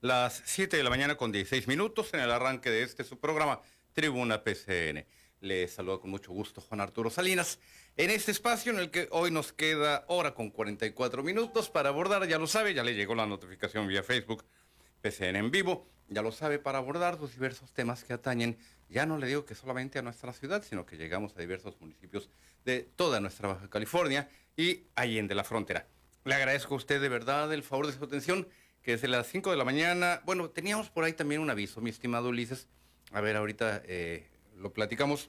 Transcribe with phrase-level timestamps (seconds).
[0.00, 3.60] Las 7 de la mañana con 16 minutos en el arranque de este su programa
[3.92, 5.04] Tribuna PCN.
[5.40, 7.58] Le saludo con mucho gusto Juan Arturo Salinas
[7.96, 12.28] en este espacio en el que hoy nos queda hora con 44 minutos para abordar,
[12.28, 14.44] ya lo sabe, ya le llegó la notificación vía Facebook
[15.00, 18.56] PCN en vivo, ya lo sabe, para abordar los diversos temas que atañen,
[18.88, 22.30] ya no le digo que solamente a nuestra ciudad, sino que llegamos a diversos municipios
[22.64, 25.88] de toda nuestra Baja California y de la frontera.
[26.24, 28.46] Le agradezco a usted de verdad el favor de su atención,
[28.88, 31.90] que desde las 5 de la mañana, bueno, teníamos por ahí también un aviso, mi
[31.90, 32.68] estimado Ulises,
[33.12, 35.28] a ver, ahorita eh, lo platicamos,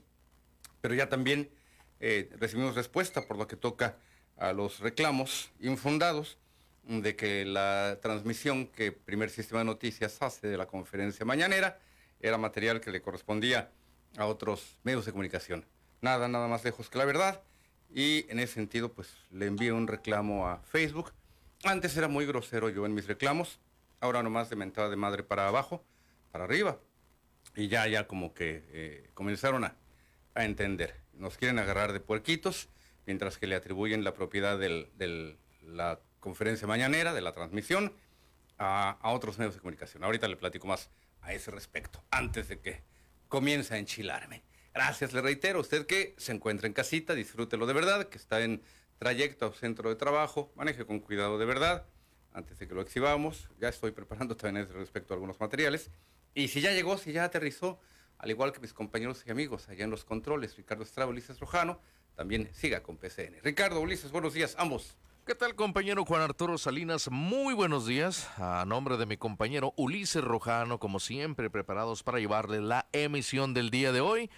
[0.79, 1.49] pero ya también
[1.99, 3.97] eh, recibimos respuesta por lo que toca
[4.37, 6.37] a los reclamos infundados
[6.83, 11.81] de que la transmisión que Primer Sistema de Noticias hace de la conferencia mañanera
[12.21, 13.71] era material que le correspondía
[14.15, 15.65] a otros medios de comunicación.
[15.99, 17.43] Nada, nada más lejos que la verdad.
[17.93, 21.11] Y en ese sentido, pues le envío un reclamo a Facebook.
[21.63, 23.59] Antes era muy grosero yo en mis reclamos,
[23.99, 25.83] ahora nomás de mentada de madre para abajo,
[26.31, 26.79] para arriba.
[27.55, 29.75] Y ya, ya como que eh, comenzaron a,
[30.35, 30.95] entender.
[31.11, 32.69] Nos quieren agarrar de puerquitos,
[33.05, 37.93] mientras que le atribuyen la propiedad de la conferencia mañanera, de la transmisión,
[38.57, 40.05] a, a otros medios de comunicación.
[40.05, 40.89] Ahorita le platico más
[41.21, 42.83] a ese respecto, antes de que
[43.27, 44.43] comience a enchilarme.
[44.73, 48.61] Gracias, le reitero, usted que se encuentra en casita, disfrútelo de verdad, que está en
[48.99, 51.85] trayecto a centro de trabajo, maneje con cuidado de verdad,
[52.33, 53.49] antes de que lo exhibamos.
[53.59, 55.89] Ya estoy preparando también respecto a algunos materiales.
[56.35, 57.79] Y si ya llegó, si ya aterrizó,
[58.17, 61.81] al igual que mis compañeros y amigos allá en los controles, Ricardo Estrada, Ulises Rojano,
[62.15, 63.37] también siga con PCN.
[63.41, 64.97] Ricardo, Ulises, buenos días, ambos.
[65.25, 67.09] ¿Qué tal compañero Juan Arturo Salinas?
[67.09, 68.27] Muy buenos días.
[68.37, 73.69] A nombre de mi compañero Ulises Rojano, como siempre, preparados para llevarle la emisión del
[73.69, 74.29] día de hoy.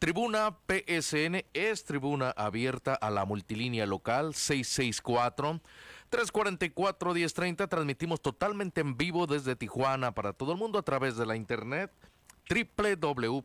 [0.00, 5.60] Tribuna PSN es tribuna abierta a la multilínea local 664
[6.08, 7.66] 344 1030.
[7.66, 11.92] Transmitimos totalmente en vivo desde Tijuana para todo el mundo a través de la internet
[12.48, 13.44] www.psn.si.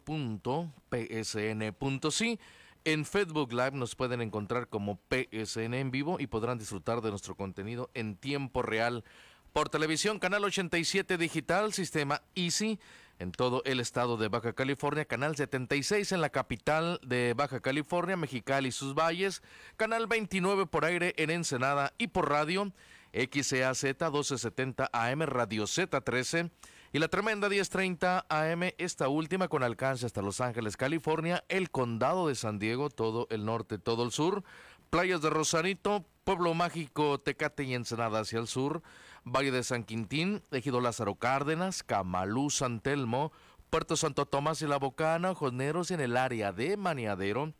[2.85, 7.35] En Facebook Live nos pueden encontrar como PSN en vivo y podrán disfrutar de nuestro
[7.35, 9.03] contenido en tiempo real
[9.51, 12.79] por televisión, canal 87 digital, sistema Easy
[13.19, 18.17] en todo el estado de Baja California, Canal 76 en la capital de Baja California,
[18.17, 19.41] Mexicali y sus valles,
[19.77, 22.71] Canal 29 por aire en Ensenada y por radio,
[23.13, 26.51] XEAZ 1270 AM, Radio Z13
[26.91, 32.27] y la tremenda 1030 AM, esta última con alcance hasta Los Ángeles, California, el condado
[32.27, 34.43] de San Diego, todo el norte, todo el sur,
[34.89, 38.81] playas de Rosarito, Pueblo Mágico, Tecate y Ensenada hacia el sur,
[39.25, 43.31] Valle de San Quintín, Ejido Lázaro Cárdenas, Camalú, San Telmo,
[43.71, 47.55] Puerto Santo Tomás y La Bocana, Joneros en el área de Maniadero,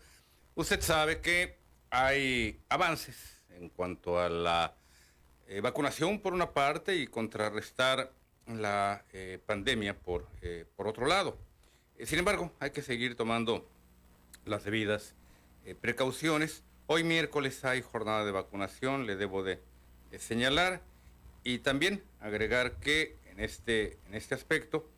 [0.57, 1.57] Usted sabe que
[1.91, 4.75] hay avances en cuanto a la
[5.47, 8.13] eh, vacunación por una parte y contrarrestar
[8.47, 11.39] la eh, pandemia por, eh, por otro lado.
[12.05, 13.69] sin embargo, hay que seguir tomando
[14.45, 15.15] las debidas
[15.81, 16.65] precauciones.
[16.87, 19.61] Hoy miércoles hay jornada de vacunación, le debo de,
[20.19, 20.81] señalar,
[21.45, 24.89] y también agregar que en este, en este aspecto,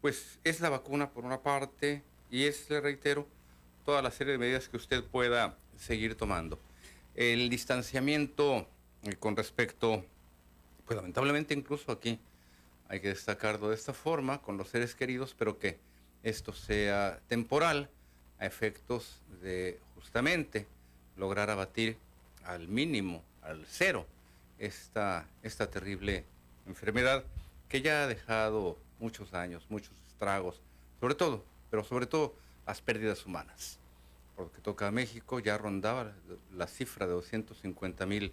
[0.00, 3.28] pues es la vacuna por una parte y es, le reitero,
[3.84, 6.58] toda la serie de medidas que usted pueda seguir tomando.
[7.14, 8.66] El distanciamiento
[9.02, 10.04] eh, con respecto,
[10.86, 12.18] pues lamentablemente incluso aquí
[12.88, 15.78] hay que destacarlo de esta forma, con los seres queridos, pero que
[16.22, 17.90] esto sea temporal
[18.38, 20.66] a efectos de justamente
[21.16, 21.96] lograr abatir
[22.44, 24.06] al mínimo, al cero,
[24.58, 26.24] esta, esta terrible
[26.66, 27.24] enfermedad
[27.68, 30.60] que ya ha dejado muchos años, muchos estragos,
[31.00, 32.34] sobre todo, pero sobre todo
[32.66, 33.78] las pérdidas humanas.
[34.36, 36.12] Por lo que toca a México, ya rondaba
[36.52, 38.32] la, cifra de 250 mil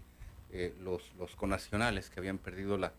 [0.51, 2.94] eh, los, los conacionales que habían perdido la,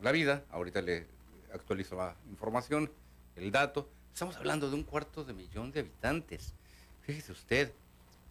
[0.00, 0.44] la vida.
[0.50, 1.06] Ahorita le
[1.52, 2.90] actualizo la información,
[3.36, 3.88] el dato.
[4.12, 6.54] Estamos hablando de un cuarto de millón de habitantes.
[7.02, 7.72] Fíjese usted.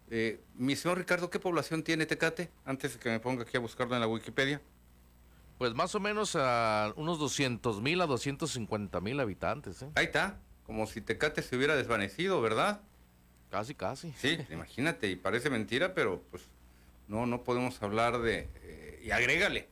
[0.09, 2.49] Eh, mi señor Ricardo, ¿qué población tiene Tecate?
[2.65, 4.61] Antes de que me ponga aquí a buscarlo en la Wikipedia.
[5.57, 9.81] Pues más o menos a unos 200 mil a 250 mil habitantes.
[9.81, 9.91] ¿eh?
[9.95, 12.81] Ahí está como si Tecate se hubiera desvanecido, ¿verdad?
[13.49, 14.13] Casi, casi.
[14.17, 16.43] Sí, imagínate, y parece mentira, pero pues
[17.07, 18.49] no, no podemos hablar de...
[18.63, 19.67] Eh, y agrégale,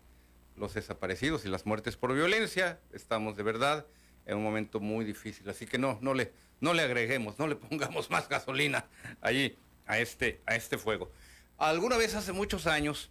[0.56, 3.86] los desaparecidos y las muertes por violencia, estamos de verdad
[4.25, 6.31] en un momento muy difícil, así que no, no le,
[6.62, 8.86] no le agreguemos, no le pongamos más gasolina
[9.22, 11.12] allí a este, a este fuego.
[11.57, 13.10] Alguna vez hace muchos años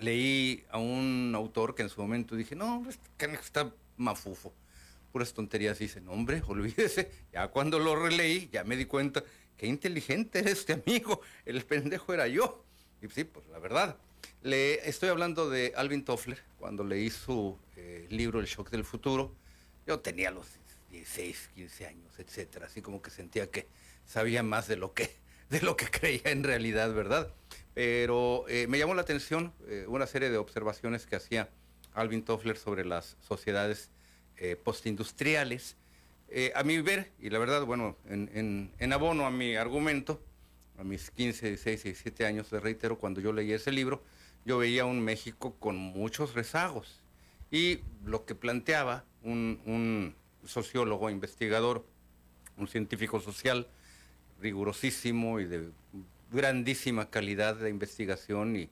[0.00, 4.52] leí a un autor que en su momento dije, no, este está mafufo.
[5.12, 7.10] Puras tonterías dice, no, hombre, olvídese.
[7.32, 9.22] Ya cuando lo releí, ya me di cuenta,
[9.56, 11.20] qué inteligente era este amigo.
[11.44, 12.64] El pendejo era yo.
[13.02, 13.96] Y sí, pues la verdad.
[14.42, 19.34] Le, estoy hablando de Alvin Toffler, cuando leí su eh, libro El shock del futuro.
[19.86, 20.46] Yo tenía los
[20.90, 22.66] 16, 15 años, etcétera.
[22.66, 23.66] Así como que sentía que
[24.06, 25.14] sabía más de lo que,
[25.50, 27.32] de lo que creía en realidad, ¿verdad?
[27.74, 31.50] Pero eh, me llamó la atención eh, una serie de observaciones que hacía
[31.92, 33.90] Alvin Toffler sobre las sociedades
[34.64, 35.76] postindustriales.
[36.54, 40.20] A mi ver, y la verdad, bueno, en, abono a mi argumento,
[40.78, 44.02] a mis 15, 16, 17 años, le reitero, cuando yo leí ese libro,
[44.44, 47.00] yo veía un México con muchos rezagos.
[47.50, 51.86] Y lo que planteaba un, sociólogo, investigador,
[52.56, 53.66] un científico social
[54.40, 55.70] rigurosísimo y de
[56.30, 58.70] grandísima calidad de investigación y,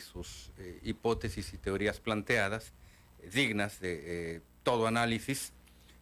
[0.00, 2.74] sus eh, hipótesis y teorías planteadas,
[3.20, 4.00] eh, dignas de
[4.34, 5.54] eh, todo análisis,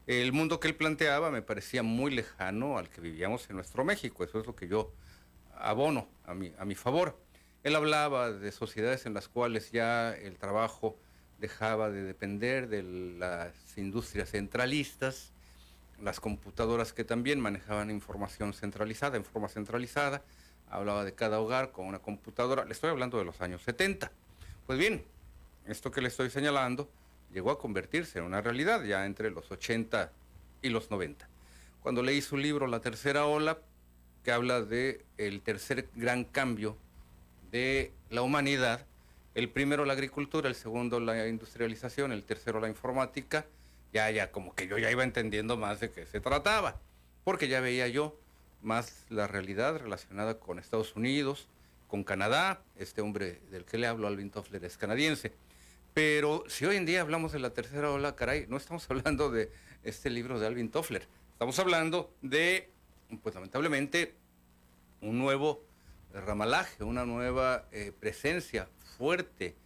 [0.09, 4.25] el mundo que él planteaba me parecía muy lejano al que vivíamos en nuestro México.
[4.25, 4.91] Eso es lo que yo
[5.55, 7.21] abono a mi, a mi favor.
[7.63, 10.97] Él hablaba de sociedades en las cuales ya el trabajo
[11.39, 12.83] dejaba de depender de
[13.19, 15.35] las industrias centralistas,
[16.01, 20.23] las computadoras que también manejaban información centralizada, en forma centralizada,
[20.71, 24.11] hablaba de cada hogar con una computadora, le estoy hablando de los años 70.
[24.67, 25.05] Pues bien,
[25.67, 26.89] esto que le estoy señalando
[27.33, 30.13] llegó a convertirse en una realidad ya entre los 80
[30.63, 31.29] y los 90.
[31.83, 33.59] Cuando leí su libro La tercera ola,
[34.25, 36.77] que habla de el tercer gran cambio
[37.51, 38.85] de la humanidad,
[39.35, 43.47] el primero la agricultura, el segundo la industrialización, el tercero la informática,
[43.93, 46.81] ya, ya, como que yo ya iba entendiendo más de qué se trataba,
[47.25, 48.19] porque ya veía yo
[48.63, 51.49] más la realidad relacionada con Estados Unidos,
[51.87, 55.33] con Canadá, este hombre del que le hablo, Alvin Toffler, es canadiense.
[55.99, 59.51] Pero si hoy en día hablamos de la tercera ola, caray, no estamos hablando de
[59.83, 62.71] este libro de Alvin Toffler, estamos hablando de,
[63.21, 64.15] pues lamentablemente,
[65.01, 65.65] un nuevo
[66.15, 69.57] ramalaje, una nueva eh, presencia fuerte,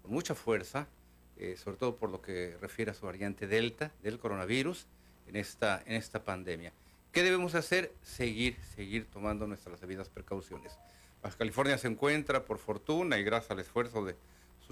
[0.00, 0.88] con mucha fuerza,
[1.36, 4.86] eh, sobre todo por lo que refiere a su variante Delta del coronavirus
[5.26, 6.72] en esta, en esta pandemia.
[7.12, 7.92] ¿Qué debemos hacer?
[8.00, 10.72] Seguir, seguir tomando nuestras debidas precauciones.
[11.22, 14.16] Baja California se encuentra, por fortuna y gracias al esfuerzo de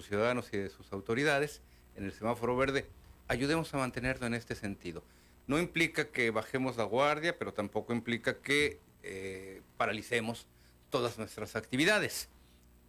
[0.01, 1.61] sus ciudadanos y de sus autoridades,
[1.95, 2.87] en el semáforo verde.
[3.29, 5.05] Ayudemos a mantenerlo en este sentido.
[5.47, 10.47] No implica que bajemos la guardia, pero tampoco implica que eh, paralicemos
[10.89, 12.29] todas nuestras actividades.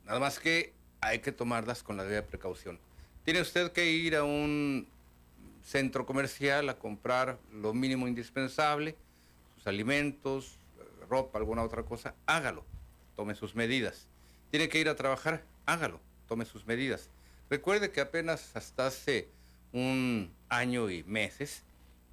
[0.06, 2.80] Nada más que hay que tomarlas con la debida precaución.
[3.26, 4.88] Tiene usted que ir a un
[5.64, 8.96] centro comercial a comprar lo mínimo indispensable,
[9.58, 10.58] sus alimentos,
[11.10, 12.64] ropa, alguna otra cosa, hágalo,
[13.18, 14.08] tome sus medidas.
[14.50, 16.00] Tiene que ir a trabajar, hágalo,
[16.32, 17.10] tome sus medidas.
[17.50, 19.28] Recuerde que apenas hasta hace
[19.74, 21.64] un año y meses,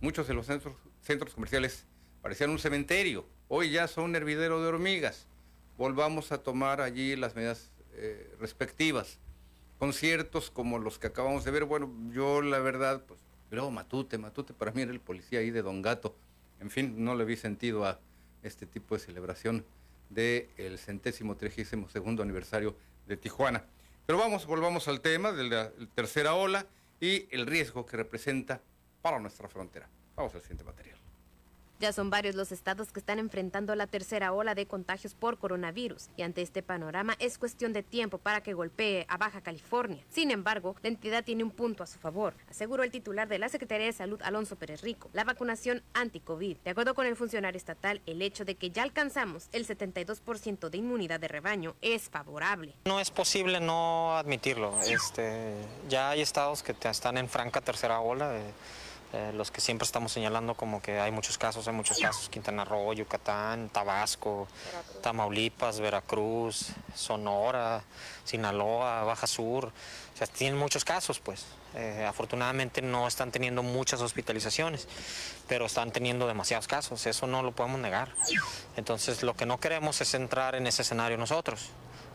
[0.01, 1.85] muchos de los centros, comerciales
[2.21, 5.29] parecían un cementerio, hoy ya son un hervidero de hormigas
[5.77, 9.21] volvamos a tomar allí las medidas eh, respectivas.
[9.79, 13.21] Conciertos como los que acabamos de ver, bueno, yo la verdad, pues,
[13.53, 16.17] luego Matute, Matute para mí era el policía ahí de Don Gato.
[16.59, 18.01] En fin, no le vi sentido a
[18.43, 19.65] este tipo de celebración
[20.11, 22.75] del centésimo trigésimo segundo aniversario
[23.07, 23.65] de Tijuana.
[24.09, 26.65] Pero vamos, volvamos al tema de la tercera ola
[26.99, 28.63] y el riesgo que representa
[29.03, 29.87] para nuestra frontera.
[30.17, 30.98] Vamos al siguiente material.
[31.81, 36.09] Ya son varios los estados que están enfrentando la tercera ola de contagios por coronavirus
[36.17, 40.05] y ante este panorama es cuestión de tiempo para que golpee a Baja California.
[40.09, 43.49] Sin embargo, la entidad tiene un punto a su favor, aseguró el titular de la
[43.49, 46.57] Secretaría de Salud Alonso Pérez Rico, la vacunación anti-COVID.
[46.65, 50.79] De acuerdo con el funcionario estatal, el hecho de que ya alcanzamos el 72% de
[50.79, 52.75] inmunidad de rebaño es favorable.
[52.87, 54.77] No es posible no admitirlo.
[54.83, 55.55] Este,
[55.89, 58.31] ya hay estados que están en franca tercera ola.
[58.31, 58.43] De
[59.13, 62.65] eh, los que siempre estamos señalando como que hay muchos casos, hay muchos casos, Quintana
[62.65, 64.47] Roo, Yucatán, Tabasco,
[65.03, 67.83] Tamaulipas, Veracruz, Sonora,
[68.25, 71.47] Sinaloa, Baja Sur, o sea, tienen muchos casos pues.
[71.75, 74.89] Eh, afortunadamente no están teniendo muchas hospitalizaciones,
[75.47, 78.11] pero están teniendo demasiados casos, eso no lo podemos negar.
[78.77, 81.71] Entonces lo que no queremos es entrar en ese escenario nosotros.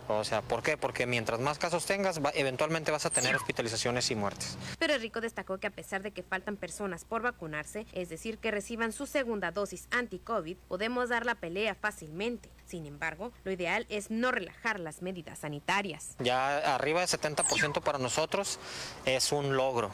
[0.07, 0.77] O sea, ¿por qué?
[0.77, 4.57] Porque mientras más casos tengas, eventualmente vas a tener hospitalizaciones y muertes.
[4.79, 8.51] Pero Rico destacó que a pesar de que faltan personas por vacunarse, es decir, que
[8.51, 12.49] reciban su segunda dosis anti-COVID, podemos dar la pelea fácilmente.
[12.65, 16.15] Sin embargo, lo ideal es no relajar las medidas sanitarias.
[16.19, 18.59] Ya arriba del 70% para nosotros
[19.05, 19.91] es un logro.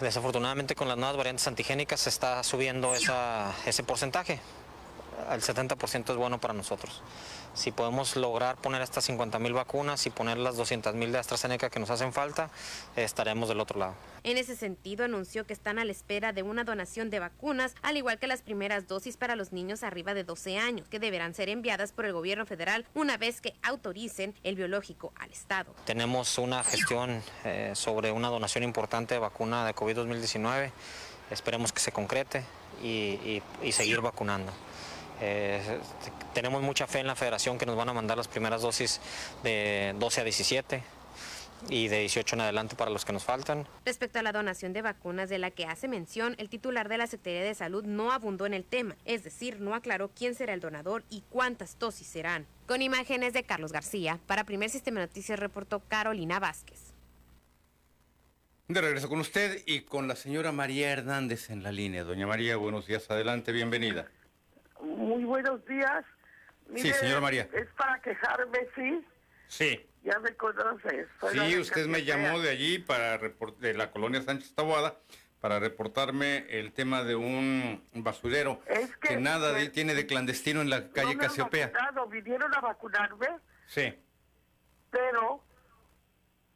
[0.00, 4.40] Desafortunadamente con las nuevas variantes antigénicas se está subiendo ese porcentaje
[5.30, 7.02] el 70% es bueno para nosotros.
[7.58, 11.70] Si podemos lograr poner estas 50 mil vacunas y poner las 200 mil de AstraZeneca
[11.70, 12.50] que nos hacen falta,
[12.94, 13.94] estaremos del otro lado.
[14.22, 17.96] En ese sentido, anunció que están a la espera de una donación de vacunas, al
[17.96, 21.48] igual que las primeras dosis para los niños arriba de 12 años, que deberán ser
[21.48, 25.74] enviadas por el gobierno federal una vez que autoricen el biológico al Estado.
[25.84, 30.70] Tenemos una gestión eh, sobre una donación importante de vacuna de COVID 2019.
[31.32, 32.44] Esperemos que se concrete
[32.84, 34.52] y, seguir vacunando.
[35.20, 35.80] Eh,
[36.34, 39.00] tenemos mucha fe en la federación que nos van a mandar las primeras dosis
[39.42, 40.82] de 12 a 17
[41.68, 43.66] y de 18 en adelante para los que nos faltan.
[43.84, 47.06] Respecto a la donación de vacunas de la que hace mención, el titular de la
[47.06, 50.60] Secretaría de Salud no abundó en el tema, es decir, no aclaró quién será el
[50.60, 52.46] donador y cuántas dosis serán.
[52.66, 56.92] Con imágenes de Carlos García, para Primer Sistema de Noticias reportó Carolina Vázquez.
[58.68, 62.04] De regreso con usted y con la señora María Hernández en la línea.
[62.04, 64.08] Doña María, buenos días, adelante, bienvenida.
[64.80, 66.04] Muy buenos días.
[66.76, 67.48] sí, señora María.
[67.52, 69.04] Es para quejarme, ¿sí?
[69.48, 69.86] Sí.
[70.04, 71.08] Ya me conoces.
[71.32, 74.96] Sí, usted me llamó de allí, para de la colonia Sánchez Taboada,
[75.40, 80.90] para reportarme el tema de un basurero es que, nada tiene de clandestino en la
[80.90, 81.72] calle no Casiopea.
[82.10, 83.28] vinieron a vacunarme.
[83.66, 83.94] Sí.
[84.90, 85.42] Pero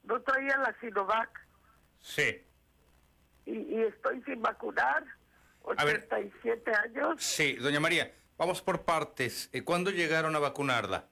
[0.05, 1.47] no traían la Sinovac.
[2.01, 2.45] Sí.
[3.47, 5.05] Y, estoy sin vacunar.
[5.63, 7.23] 87 años.
[7.23, 9.49] Sí, doña María, vamos por partes.
[9.53, 11.07] Eh, ¿Cuándo llegaron a vacunarla?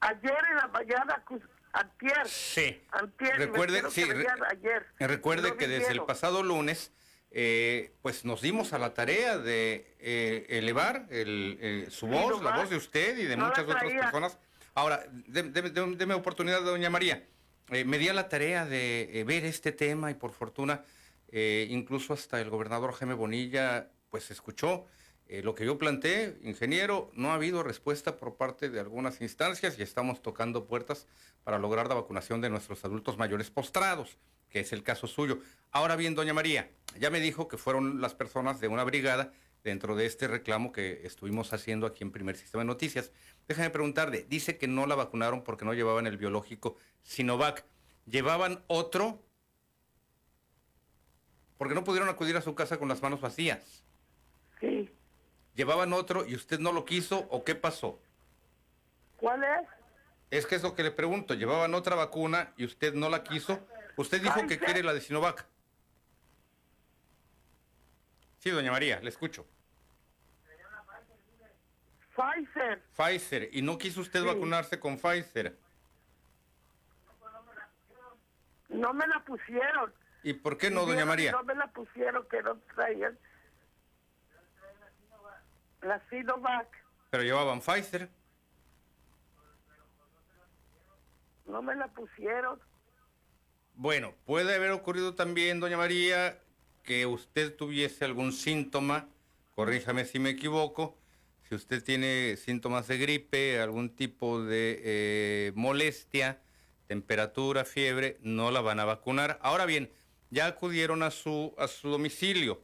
[0.00, 1.24] Ayer en la mañana,
[1.72, 2.28] antier.
[2.28, 2.82] Sí.
[2.90, 4.02] Antier, recuerde, sí,
[4.50, 4.86] ayer.
[4.98, 6.92] Recuerde que desde el pasado lunes,
[7.30, 12.56] eh, pues nos dimos a la tarea de eh, elevar el, eh, su voz, la
[12.56, 14.38] voz de usted y de muchas otras personas.
[14.74, 17.26] Ahora, déme oportunidad, doña María.
[17.68, 20.84] me di a la tarea de ver este tema y por fortuna,
[21.68, 24.86] incluso hasta el gobernador Jaime Bonilla, pues escuchó
[25.28, 29.76] eh, lo que yo planteé, ingeniero, no ha habido respuesta por parte de algunas instancias
[29.78, 31.08] y estamos tocando puertas
[31.42, 35.40] para lograr la vacunación de nuestros adultos mayores postrados, que es el caso suyo.
[35.72, 39.32] Ahora bien, doña María, ya me dijo que fueron las personas de una brigada
[39.64, 43.10] dentro de este reclamo que estuvimos haciendo aquí en Primer Sistema de Noticias.
[43.48, 47.64] Déjame preguntarle, dice que no la vacunaron porque no llevaban el biológico Sinovac.
[48.06, 49.25] ¿Llevaban otro?
[51.58, 53.84] Porque no pudieron acudir a su casa con las manos vacías.
[54.60, 54.90] Sí
[55.56, 57.98] llevaban otro y usted no lo quiso o qué pasó?
[59.16, 59.68] ¿Cuál es?
[60.30, 63.66] Es que es lo que le pregunto, llevaban otra vacuna y usted no la quiso.
[63.96, 65.46] Usted dijo que quiere la de Sinovac.
[68.38, 69.46] Sí, doña María, le escucho.
[72.14, 72.82] Pfizer.
[72.96, 73.48] Pfizer.
[73.52, 75.56] ¿Y no quiso usted vacunarse con Pfizer?
[78.68, 79.92] No me la pusieron.
[80.26, 81.30] ¿Y por qué no, doña María?
[81.30, 83.16] No me la pusieron, que no traían
[85.82, 86.66] la Sinovac.
[87.10, 88.08] Pero llevaban Pfizer.
[91.46, 92.58] No me la pusieron.
[93.76, 96.40] Bueno, puede haber ocurrido también, doña María,
[96.82, 99.06] que usted tuviese algún síntoma,
[99.54, 100.98] corríjame si me equivoco,
[101.48, 106.40] si usted tiene síntomas de gripe, algún tipo de eh, molestia,
[106.88, 109.38] temperatura, fiebre, no la van a vacunar.
[109.40, 109.88] Ahora bien,
[110.30, 112.60] ya acudieron a su, a su domicilio.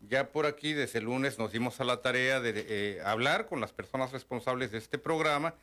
[0.00, 3.60] Ya por aquí desde el lunes nos dimos a la tarea de eh, hablar con
[3.60, 5.54] las personas responsables de este programa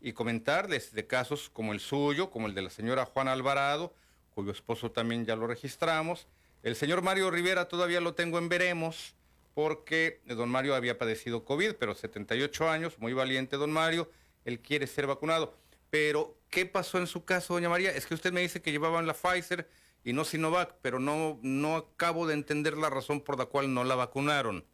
[0.00, 3.94] y comentarles de casos como el suyo, como el de la señora Juana Alvarado,
[4.34, 6.26] cuyo esposo también ya lo registramos.
[6.62, 9.14] El señor Mario Rivera todavía lo tengo en veremos
[9.54, 14.10] porque don Mario había padecido COVID, pero 78 años, muy valiente don Mario,
[14.44, 15.54] él quiere ser vacunado.
[15.90, 17.90] Pero, ¿qué pasó en su caso, doña María?
[17.90, 19.68] Es que usted me dice que llevaban la Pfizer
[20.04, 23.84] y no Sinovac, pero no, no acabo de entender la razón por la cual no
[23.84, 24.64] la vacunaron.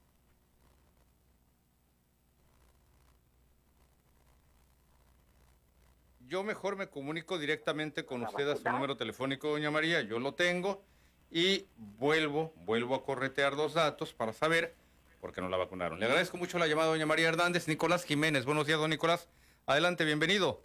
[6.26, 10.34] Yo mejor me comunico directamente con usted a su número telefónico, doña María, yo lo
[10.34, 10.82] tengo
[11.30, 14.74] y vuelvo, vuelvo a corretear los datos para saber
[15.20, 15.98] por qué no la vacunaron.
[15.98, 17.66] Le agradezco mucho la llamada, doña María Hernández.
[17.68, 19.28] Nicolás Jiménez, buenos días, don Nicolás.
[19.66, 20.62] Adelante, bienvenido.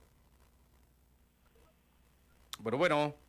[2.59, 3.28] Bueno, bueno.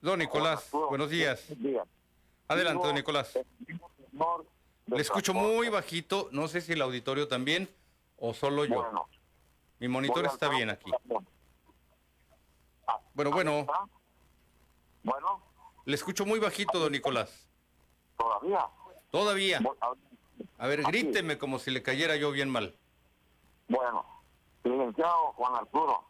[0.00, 1.44] Don Nicolás, buenos días.
[2.46, 3.36] Adelante, don Nicolás.
[4.86, 7.68] Le escucho muy bajito, no sé si el auditorio también
[8.18, 8.84] o solo yo.
[9.80, 10.92] Mi monitor está bien aquí.
[12.86, 13.66] Ah, bueno, bueno.
[15.02, 15.42] Bueno.
[15.86, 17.48] Le escucho muy bajito, don Nicolás.
[18.16, 18.68] ¿Todavía?
[19.10, 19.60] Todavía.
[20.58, 22.76] A ver, gríteme como si le cayera yo bien mal.
[23.68, 24.06] Bueno,
[24.62, 26.04] licenciado Juan Arturo.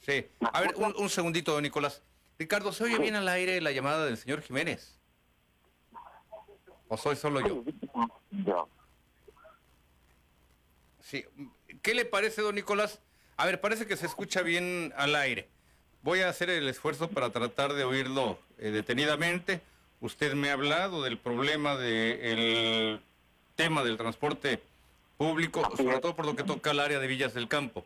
[0.00, 0.28] Sí.
[0.52, 2.02] A ver, un, un segundito, don Nicolás.
[2.38, 4.96] Ricardo, ¿se oye bien al aire la llamada del señor Jiménez?
[6.86, 7.64] ¿O soy solo yo?
[11.00, 11.24] Sí.
[11.82, 13.00] ¿Qué le parece, don Nicolás?
[13.36, 15.48] A ver, parece que se escucha bien al aire.
[16.02, 19.60] Voy a hacer el esfuerzo para tratar de oírlo eh, detenidamente.
[20.00, 23.00] Usted me ha hablado del problema del
[23.56, 24.62] tema del transporte
[25.16, 27.84] público, sobre todo por lo que toca al área de Villas del Campo.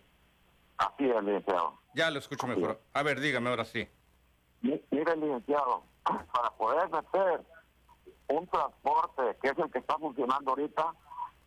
[0.76, 1.78] Así es, licenciado.
[1.94, 2.78] Ya lo escucho mejor.
[2.92, 3.88] A ver, dígame ahora sí.
[4.62, 7.44] Mi- Mire, licenciado, para poder meter
[8.28, 10.94] un transporte que es el que está funcionando ahorita,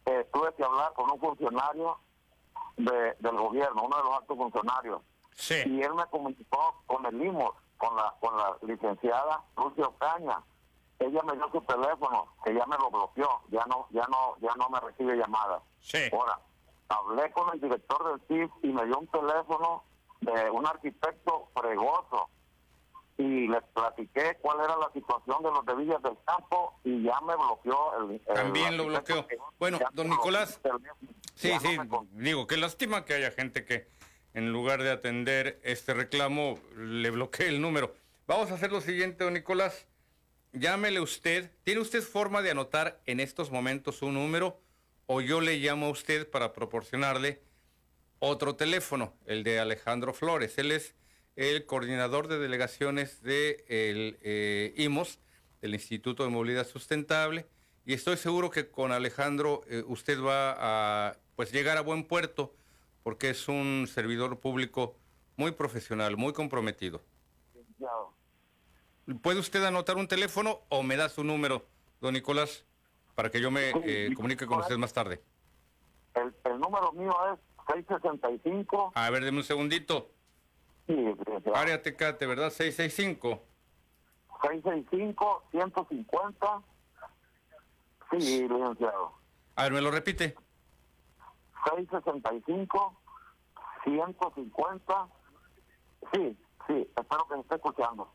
[0.05, 1.97] eh, tuve que hablar con un funcionario
[2.77, 5.01] de- del gobierno, uno de los altos funcionarios.
[5.37, 5.55] Sí.
[5.65, 10.41] y él me comunicó con el IMOS, con la, con la licenciada Lucio Caña.
[10.97, 14.53] Ella me dio su teléfono, que ya me lo bloqueó, ya no, ya no, ya
[14.55, 15.61] no me recibe llamadas.
[15.81, 15.97] Sí.
[16.13, 16.39] Ahora,
[16.87, 19.83] hablé con el director del CIF y me dio un teléfono
[20.21, 22.29] de un arquitecto fregoso
[23.17, 27.19] y les platiqué cuál era la situación de los de Villas del Campo y ya
[27.21, 29.25] me bloqueó el, el También lo bloqueó.
[29.27, 30.59] que- Bueno, don Nicolás.
[31.35, 31.77] Sí, ya sí,
[32.11, 33.87] digo, qué lástima que haya gente que
[34.33, 37.95] en lugar de atender este reclamo le bloquee el número.
[38.27, 39.87] Vamos a hacer lo siguiente, don Nicolás.
[40.51, 41.51] Llámele usted.
[41.63, 44.59] ¿Tiene usted forma de anotar en estos momentos un número
[45.05, 47.41] o yo le llamo a usted para proporcionarle
[48.19, 50.57] otro teléfono, el de Alejandro Flores?
[50.57, 50.95] Él es
[51.35, 55.19] el coordinador de delegaciones del de eh, IMOS,
[55.61, 57.47] del Instituto de Movilidad Sustentable,
[57.85, 62.55] y estoy seguro que con Alejandro eh, usted va a pues llegar a buen puerto
[63.03, 64.95] porque es un servidor público
[65.37, 67.03] muy profesional, muy comprometido.
[69.21, 71.67] ¿Puede usted anotar un teléfono o me da su número,
[72.01, 72.65] don Nicolás,
[73.13, 75.21] para que yo me eh, comunique con usted más tarde?
[76.15, 78.93] El, el número mío es 665.
[78.95, 80.14] A ver, deme un segundito.
[80.87, 81.55] Sí, licenciado.
[81.55, 82.49] Área Tecate, ¿verdad?
[82.51, 83.43] 665.
[84.41, 86.61] 665, 150.
[88.11, 89.13] Sí, licenciado.
[89.55, 90.35] A ver, ¿me lo repite?
[91.75, 93.01] 665,
[93.83, 95.07] 150.
[96.13, 98.13] Sí, sí, espero que me esté escuchando.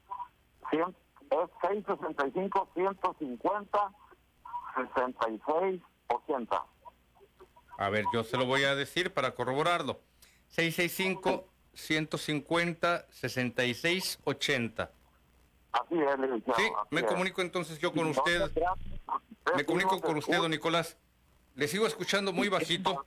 [0.71, 0.95] Cien-
[1.31, 3.93] es 665, 150,
[4.95, 6.65] 66, 80.
[7.79, 10.01] A ver, yo se lo voy a decir para corroborarlo.
[10.49, 14.91] 665 150 66 80.
[15.73, 16.59] Así es, licenciado.
[16.59, 17.07] Sí, así me es.
[17.07, 18.51] comunico entonces yo con usted.
[19.57, 20.51] Me comunico con usted, don.
[20.51, 20.97] Nicolás.
[21.55, 23.05] Le sigo escuchando muy bajito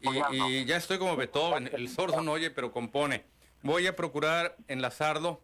[0.00, 1.70] y, y ya estoy como Beethoven.
[1.72, 3.24] El sordo no oye, pero compone.
[3.62, 5.40] Voy a procurar enlazarlo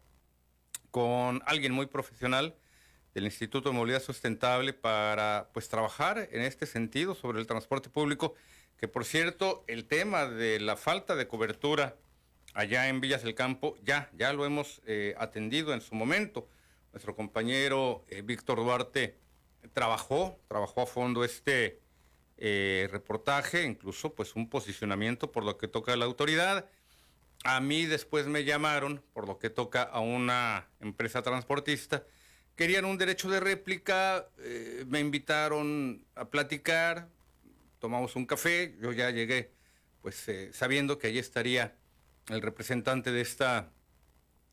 [0.91, 2.55] con alguien muy profesional
[3.15, 8.35] del Instituto de Movilidad Sustentable para pues trabajar en este sentido sobre el transporte público,
[8.77, 11.97] que por cierto, el tema de la falta de cobertura
[12.55, 16.49] allá en Villas del Campo ya, ya lo hemos eh, atendido en su momento.
[16.93, 19.17] Nuestro compañero eh, Víctor Duarte
[19.73, 21.81] trabajó, trabajó a fondo este
[22.39, 26.67] eh, reportaje, incluso pues un posicionamiento por lo que toca a la autoridad.
[27.45, 32.05] A mí después me llamaron por lo que toca a una empresa transportista.
[32.57, 34.29] Querían un derecho de réplica,
[34.87, 37.09] me invitaron a platicar,
[37.79, 39.53] tomamos un café, yo ya llegué
[40.03, 41.75] pues sabiendo que allí estaría
[42.33, 43.71] el representante de esta,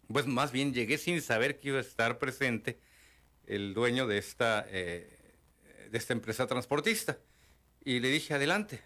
[0.07, 2.79] pues más bien llegué sin saber que iba a estar presente
[3.45, 5.17] el dueño de esta, eh,
[5.89, 7.17] de esta empresa transportista.
[7.83, 8.81] Y le dije, adelante,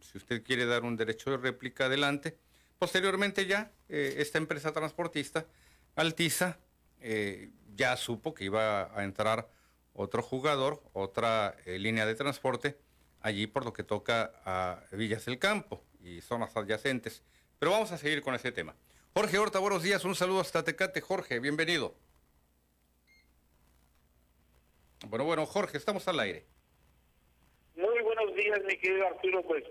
[0.00, 2.36] si usted quiere dar un derecho de réplica, adelante.
[2.78, 5.46] Posteriormente ya, eh, esta empresa transportista,
[5.96, 6.58] Altiza,
[7.00, 9.50] eh, ya supo que iba a entrar
[9.92, 12.78] otro jugador, otra línea de transporte,
[13.20, 17.22] allí por lo que toca a Villas del Campo y zonas adyacentes.
[17.58, 18.74] Pero vamos a seguir con ese tema.
[19.14, 21.00] Jorge Horta, buenos días, un saludo hasta Tecate.
[21.00, 21.94] Jorge, bienvenido.
[25.06, 26.44] Bueno, bueno, Jorge, estamos al aire.
[27.76, 29.42] Muy buenos días, mi querido Arturo.
[29.42, 29.64] Pues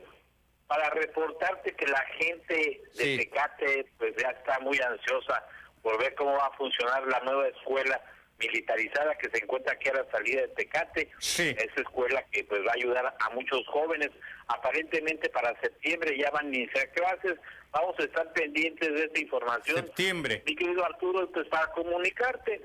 [0.67, 2.53] para reportarte que la gente
[2.95, 3.17] de Sí.
[3.17, 5.45] Tecate pues ya está muy ansiosa
[5.81, 8.01] por ver cómo va a funcionar la nueva escuela
[8.39, 11.09] militarizada que se encuentra aquí a la salida de Tecate.
[11.19, 11.55] Sí.
[11.57, 14.09] Esa escuela que pues va a ayudar a muchos jóvenes.
[14.47, 17.37] Aparentemente para septiembre ya van a iniciar clases.
[17.71, 19.77] Vamos a estar pendientes de esta información.
[19.77, 20.41] Septiembre.
[20.45, 22.61] Mi querido Arturo, pues para comunicarte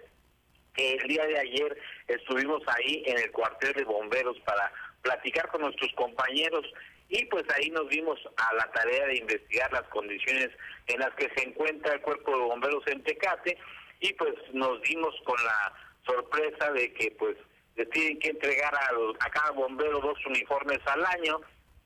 [0.75, 1.77] que el día de ayer
[2.09, 6.65] estuvimos ahí en el cuartel de bomberos para platicar con nuestros compañeros
[7.09, 10.49] y pues ahí nos dimos a la tarea de investigar las condiciones
[10.87, 13.59] en las que se encuentra el cuerpo de bomberos en Tecate
[14.01, 15.73] y pues nos dimos con la
[16.07, 17.37] sorpresa de que pues
[17.77, 21.39] le tienen que entregar a, los- a cada bombero dos uniformes al año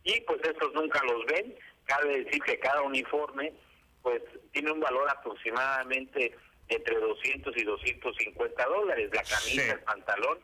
[0.04, 1.56] y pues estos nunca los ven.
[1.86, 3.52] Cabe decir que cada uniforme
[4.02, 4.22] pues
[4.52, 6.36] tiene un valor aproximadamente
[6.68, 9.70] entre 200 y 250 dólares, la camisa, Sí.
[9.70, 10.38] el pantalón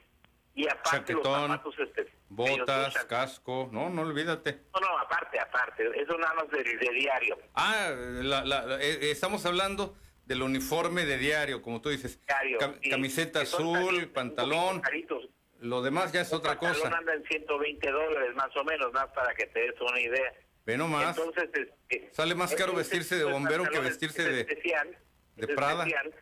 [0.54, 4.60] y aparte los Chaquetón, zapatos este, Botas, casco, no, no olvídate.
[4.74, 5.84] No, no, aparte, aparte.
[6.00, 7.38] Eso nada más de, de diario.
[7.54, 12.20] Ah, la- la- la- eh, estamos hablando del uniforme de diario, como tú dices.
[12.26, 14.80] diario Cam- sí, camiseta azul, pantalón.
[14.80, 15.28] caritos.
[15.60, 16.96] Lo demás ya es otra pantalón cosa.
[16.98, 20.32] anda en 120 dólares más o menos, más para que te des una idea.
[20.64, 21.16] Ve nomás.
[21.16, 21.50] Entonces,
[21.88, 24.96] este, Sale más caro vestirse de bombero que vestirse es especial,
[25.36, 25.84] de Prada.
[25.86, 26.14] especial.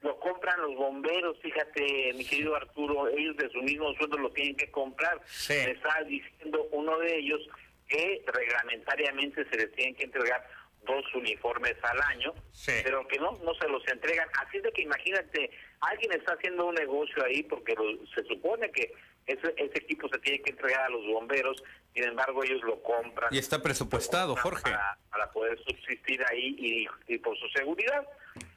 [0.00, 4.56] Lo compran los bomberos, fíjate, mi querido Arturo, ellos de su mismo sueldo lo tienen
[4.56, 5.20] que comprar.
[5.26, 5.52] Sí.
[5.52, 7.40] Me está diciendo uno de ellos
[7.86, 10.46] que reglamentariamente se les tienen que entregar
[10.86, 12.72] dos uniformes al año, Sí.
[12.82, 14.26] pero que no, no se los entregan.
[14.38, 18.70] Así es de que imagínate, alguien está haciendo un negocio ahí porque lo- se supone
[18.72, 18.90] que
[19.32, 21.62] ese, ese equipo se tiene que entregar a los bomberos,
[21.94, 23.32] sin embargo ellos lo compran.
[23.34, 24.62] Y está presupuestado, Jorge.
[24.62, 28.06] Para, para poder subsistir ahí y, y por su seguridad.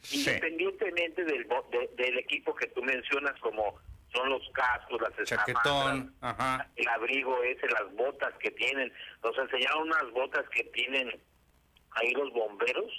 [0.02, 0.20] Sí.
[0.20, 3.80] Independientemente del, de- del equipo que tú mencionas, como
[4.12, 6.70] son los cascos, las Chaquetón, ajá.
[6.76, 8.94] el abrigo ese, las botas que tienen.
[9.24, 11.10] Nos enseñaron unas botas que tienen
[11.92, 12.92] ahí los bomberos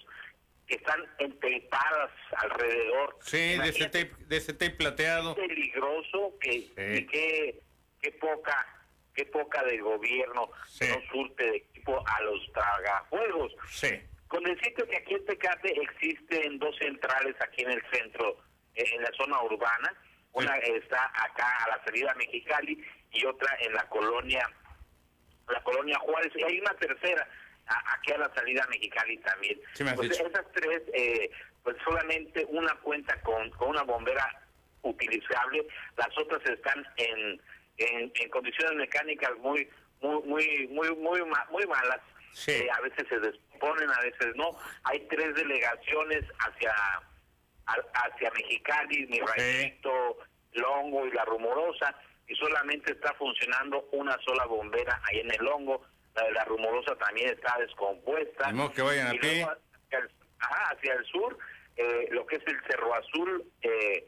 [0.66, 3.16] que están enteipadas alrededor.
[3.20, 5.34] Sí, de ese tape, de ese tape plateado.
[5.36, 6.72] peligroso que Sí.
[6.76, 7.60] y qué
[8.04, 8.66] qué poca
[9.14, 10.86] qué poca del gobierno Sí.
[10.88, 13.54] no surte de equipo a los tragafuegos.
[13.70, 13.88] Sí.
[14.26, 18.36] Con decirte que aquí en Tecate existen dos centrales aquí en el centro,
[18.74, 19.94] eh, en la zona urbana.
[20.32, 24.50] Una está acá a la salida Mexicali y otra en la colonia
[25.48, 27.28] la colonia Juárez y hay una tercera
[27.66, 29.60] a- aquí a la salida Mexicali también.
[29.74, 31.30] Sí Pues esas tres, eh,
[31.62, 34.26] pues solamente una cuenta con, con una bombera
[34.82, 37.40] utilizable, las otras están en,
[37.78, 39.68] en, en condiciones mecánicas muy
[40.00, 42.00] muy muy muy muy, muy malas.
[42.32, 42.50] Sí.
[42.52, 44.50] Eh, a veces se desponen, a veces no.
[44.84, 46.72] Hay tres delegaciones hacia
[47.66, 50.18] a- hacia Mexicali, mi ranchito,
[50.52, 51.94] Longo y la Rumorosa,
[52.26, 55.82] y solamente está funcionando una sola bombera ahí en el Longo.
[56.14, 58.50] La de la Rumorosa también está descompuesta.
[58.52, 59.42] Modo que vayan a pie.
[59.42, 60.10] hacia el,
[60.40, 61.38] ajá, hacia el sur,
[61.76, 64.06] eh, lo que es el Cerro Azul, eh,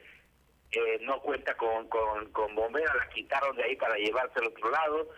[0.73, 4.71] eh, no cuenta con, con, con bombera, la quitaron de ahí para llevarse al otro
[4.71, 5.09] lado.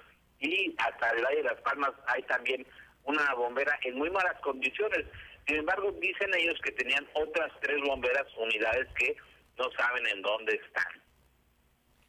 [0.41, 2.67] Y hasta el Valle de Las Palmas hay también
[3.05, 5.07] una bombera en muy malas condiciones.
[5.47, 9.17] Sin embargo, dicen ellos que tenían otras tres bomberas, unidades que
[9.57, 11.03] no saben en dónde están.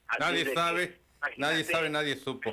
[0.08, 1.00] Así Nadie es sabe,
[1.38, 2.52] nadie sabe, nadie supo.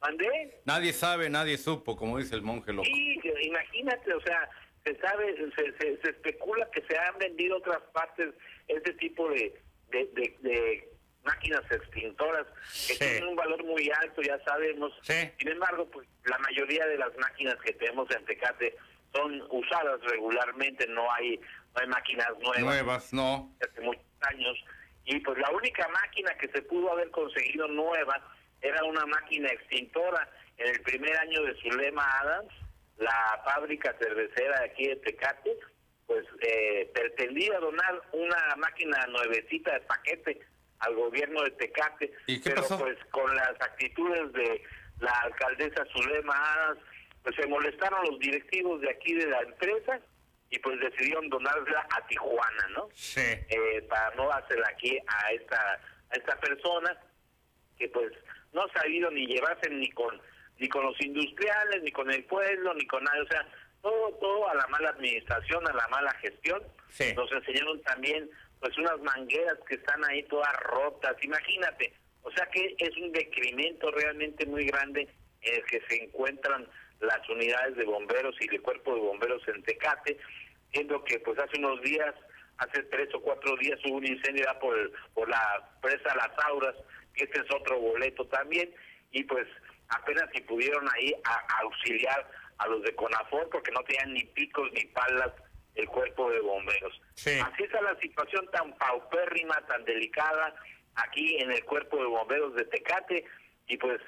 [0.00, 0.60] ¿Mandé?
[0.64, 2.86] Nadie sabe, nadie supo, como dice el monje loco.
[2.86, 4.48] Sí, imagínate, o sea,
[4.84, 8.30] se sabe, se, se, se especula que se han vendido otras partes
[8.76, 9.54] ese tipo de,
[9.88, 10.88] de, de, de
[11.24, 12.46] máquinas extintoras
[12.86, 12.98] que Sí.
[12.98, 14.92] tienen un valor muy alto, ya sabemos.
[15.02, 15.30] Sí.
[15.38, 18.74] Sin embargo, pues la mayoría de las máquinas que tenemos en Tecate
[19.12, 21.38] son usadas regularmente, no hay
[21.74, 23.54] no hay máquinas nuevas Nuevas, no.
[23.60, 24.56] hace muchos años
[25.04, 28.20] y pues la única máquina que se pudo haber conseguido nueva
[28.60, 30.28] era una máquina extintora
[30.58, 32.52] en el primer año de Zulema Adams
[32.98, 35.56] la fábrica cervecera de aquí de Tecate
[36.10, 40.40] pues eh, pretendía donar una máquina nuevecita de paquete
[40.80, 42.80] al gobierno de Tecate ¿Y qué pero pasó?
[42.80, 44.60] pues con las actitudes de
[44.98, 46.80] la alcaldesa Zulema Adams
[47.22, 50.00] pues se molestaron los directivos de aquí de la empresa
[50.50, 52.88] y pues decidieron donarla a Tijuana, ¿no?
[52.92, 53.20] Sí.
[53.20, 56.98] eh, para no dársela aquí a esta a esta persona
[57.78, 58.10] que pues
[58.52, 60.20] no ha sabido ni llevarse ni con
[60.58, 63.46] ni con los industriales ni con el pueblo ni con nadie o sea
[63.82, 67.12] todo todo a la mala administración a la mala gestión Sí.
[67.14, 72.74] nos enseñaron también pues unas mangueras que están ahí todas rotas imagínate o sea que
[72.78, 75.08] es un decremento realmente muy grande
[75.42, 76.68] en el que se encuentran
[77.00, 80.18] las unidades de bomberos y el cuerpo de bomberos en Tecate
[80.72, 82.14] siendo que pues hace unos días
[82.58, 86.74] hace tres o cuatro días hubo un incendio por, el- por la presa Las Auras,
[87.14, 88.70] que este es otro boleto también,
[89.12, 89.46] y pues
[89.88, 94.24] apenas si pudieron ahí a- a auxiliar a los de CONAFOR porque no tenían ni
[94.24, 95.32] picos ni palas
[95.74, 97.00] el cuerpo de bomberos.
[97.14, 97.38] Sí.
[97.40, 100.54] Así está la situación tan paupérrima, tan delicada
[100.96, 103.24] aquí en el cuerpo de bomberos de Tecate,
[103.66, 104.00] y pues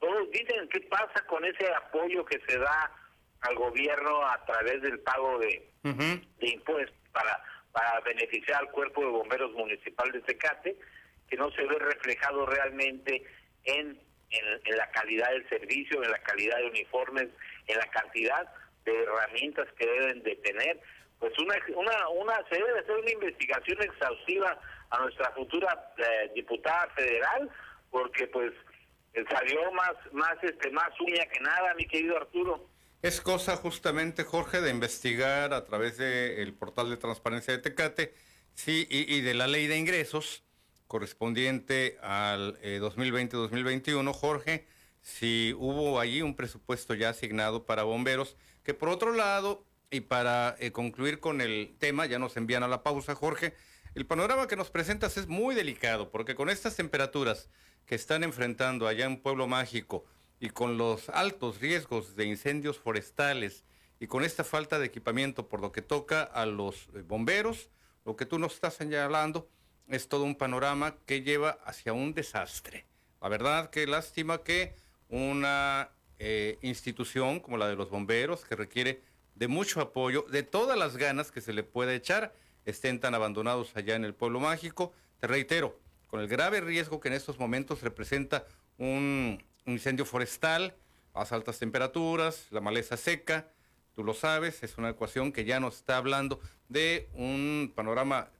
[0.00, 2.92] todos dicen qué pasa con ese apoyo que se da
[3.40, 5.70] al gobierno a través del pago de,
[6.40, 7.42] impuestos para,
[7.72, 10.76] para beneficiar al cuerpo de bomberos municipal de Tecate,
[11.28, 13.22] que no se ve reflejado realmente
[13.64, 17.28] en, en, en la calidad del servicio, en la calidad de uniformes,
[17.68, 18.52] en la cantidad
[18.84, 20.80] de herramientas que deben de tener.
[21.18, 24.58] Pues una, una, una se debe hacer una investigación exhaustiva
[24.90, 27.50] a nuestra futura eh, diputada federal,
[27.90, 28.52] porque pues
[29.14, 32.68] eh, salió más, más, este, más uña que nada, mi querido Arturo.
[33.02, 38.14] Es cosa justamente, Jorge, de investigar a través del portal de transparencia de Tecate
[38.54, 40.42] sí, y, y de la ley de ingresos
[40.88, 44.66] correspondiente al eh, 2020-2021, Jorge,
[45.08, 50.54] si hubo allí un presupuesto ya asignado para bomberos, que por otro lado, y para
[50.58, 53.54] eh, concluir con el tema, ya nos envían a la pausa, Jorge,
[53.94, 57.48] el panorama que nos presentas es muy delicado, porque con estas temperaturas
[57.86, 60.04] que están enfrentando allá en Pueblo Mágico
[60.40, 63.64] y con los altos riesgos de incendios forestales
[63.98, 67.70] y con esta falta de equipamiento por lo que toca a los eh, bomberos,
[68.04, 69.48] lo que tú nos estás señalando
[69.88, 72.86] es todo un panorama que lleva hacia un desastre.
[73.22, 74.74] La verdad que lástima que
[75.08, 79.02] una eh, institución como la de los bomberos, que requiere
[79.34, 83.76] de mucho apoyo, de todas las ganas que se le pueda echar, estén tan abandonados
[83.76, 84.92] allá en el pueblo mágico.
[85.20, 88.46] Te reitero, con el grave riesgo que en estos momentos representa
[88.78, 90.74] un incendio forestal,
[91.14, 93.48] las altas temperaturas, la maleza seca,
[93.94, 98.30] tú lo sabes, es una ecuación que ya nos está hablando de un panorama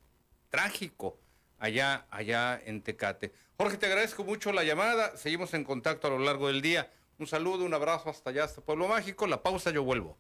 [0.51, 1.19] trágico
[1.59, 3.33] allá, allá en Tecate.
[3.57, 6.91] Jorge, te agradezco mucho la llamada, seguimos en contacto a lo largo del día.
[7.19, 9.27] Un saludo, un abrazo hasta allá, hasta Pueblo Mágico.
[9.27, 10.17] La pausa, yo vuelvo.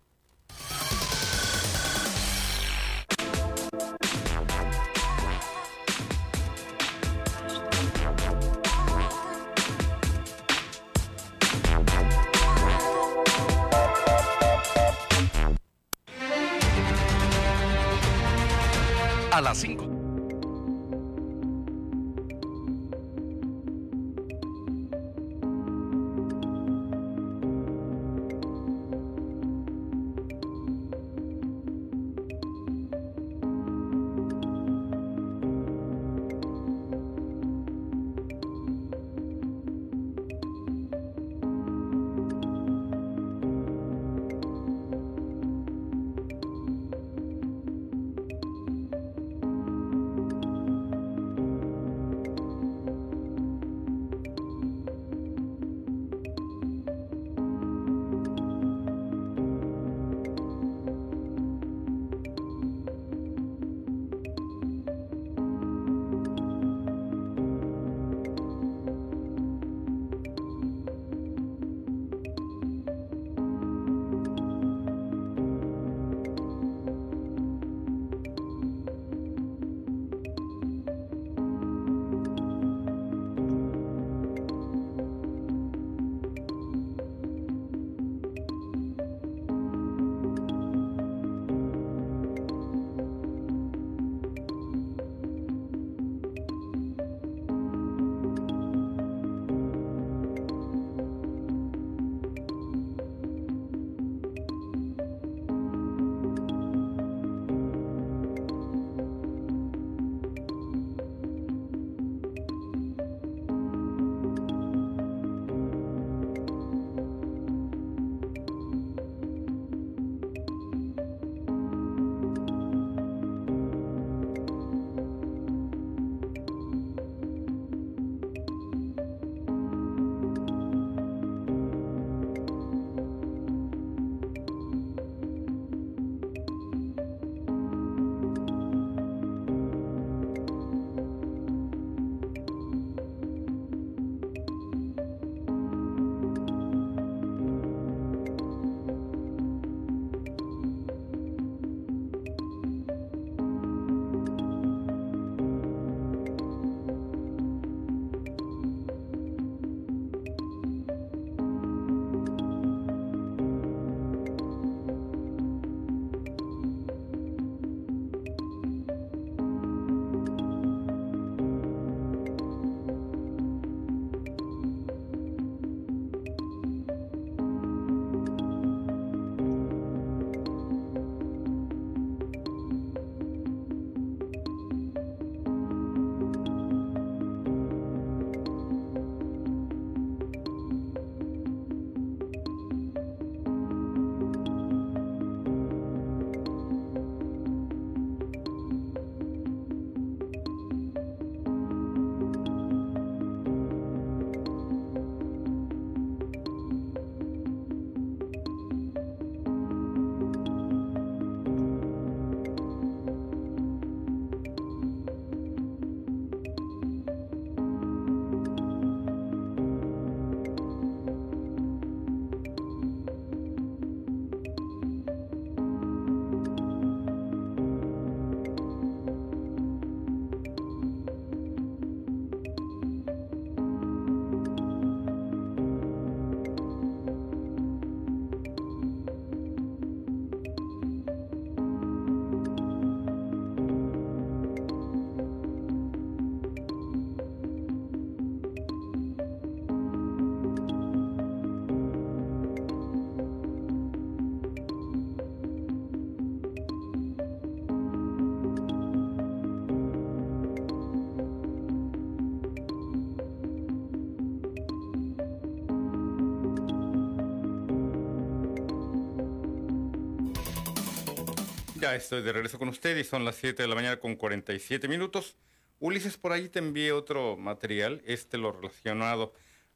[271.95, 275.37] Estoy de regreso con usted y son las 7 de la mañana con 47 minutos.
[275.81, 279.33] Ulises, por ahí te envié otro material, este lo relacionado,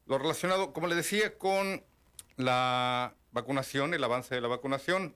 [0.07, 1.85] lo relacionado, como le decía, con
[2.37, 5.15] la vacunación, el avance de la vacunación.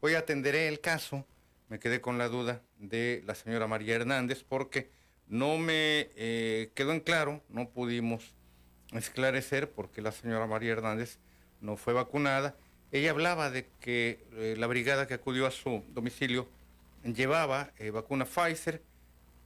[0.00, 1.26] Hoy atenderé el caso,
[1.68, 4.90] me quedé con la duda de la señora María Hernández porque
[5.26, 8.34] no me eh, quedó en claro, no pudimos
[8.92, 11.18] esclarecer por qué la señora María Hernández
[11.60, 12.56] no fue vacunada.
[12.92, 16.48] Ella hablaba de que eh, la brigada que acudió a su domicilio
[17.02, 18.80] llevaba eh, vacuna Pfizer,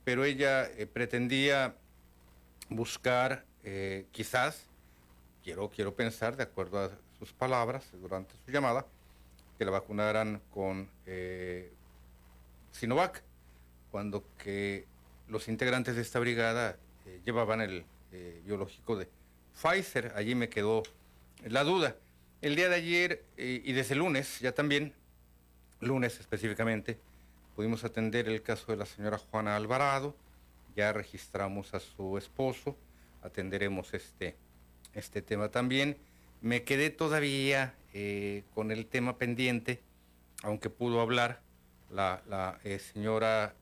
[0.04, 1.74] pero ella eh, pretendía
[2.68, 3.44] buscar
[4.12, 4.64] quizás,
[5.44, 8.86] quiero, quiero pensar, de acuerdo a sus palabras durante su llamada,
[9.58, 10.88] que la vacunaran con
[12.72, 13.22] Sinovac,
[13.90, 14.86] cuando que
[15.26, 16.78] los integrantes de esta brigada
[17.26, 17.84] llevaban el
[18.46, 19.06] biológico de
[19.60, 20.12] Pfizer.
[20.16, 20.82] Allí me quedó
[21.44, 21.94] la duda.
[22.40, 24.94] El día de ayer eh, y desde lunes, ya también,
[25.80, 27.00] lunes específicamente,
[27.56, 30.14] pudimos atender el caso de la señora Juana Alvarado,
[30.76, 32.76] ya registramos a su esposo,
[33.22, 34.36] atenderemos este,
[34.94, 35.96] este tema también.
[36.40, 39.82] Me quedé todavía eh, con el tema pendiente,
[40.44, 41.40] aunque pudo hablar
[41.90, 43.56] la, eh, señora,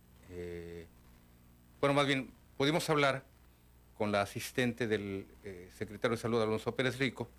[1.81, 3.25] bueno, más bien, pudimos hablar
[3.97, 5.27] con la asistente del
[5.79, 7.31] secretario de Salud, Alonso Pérez Rico,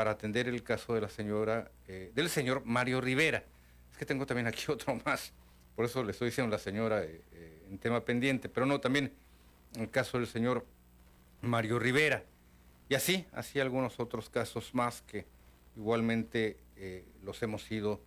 [0.00, 3.44] para atender el caso de la señora, eh, del señor Mario Rivera.
[3.92, 5.34] Es que tengo también aquí otro más,
[5.76, 9.12] por eso le estoy diciendo la señora eh, eh, en tema pendiente, pero no, también
[9.78, 10.64] el caso del señor
[11.42, 12.24] Mario Rivera.
[12.88, 15.26] Y así, así algunos otros casos más que
[15.76, 16.56] igualmente
[17.22, 18.00] los hemos ido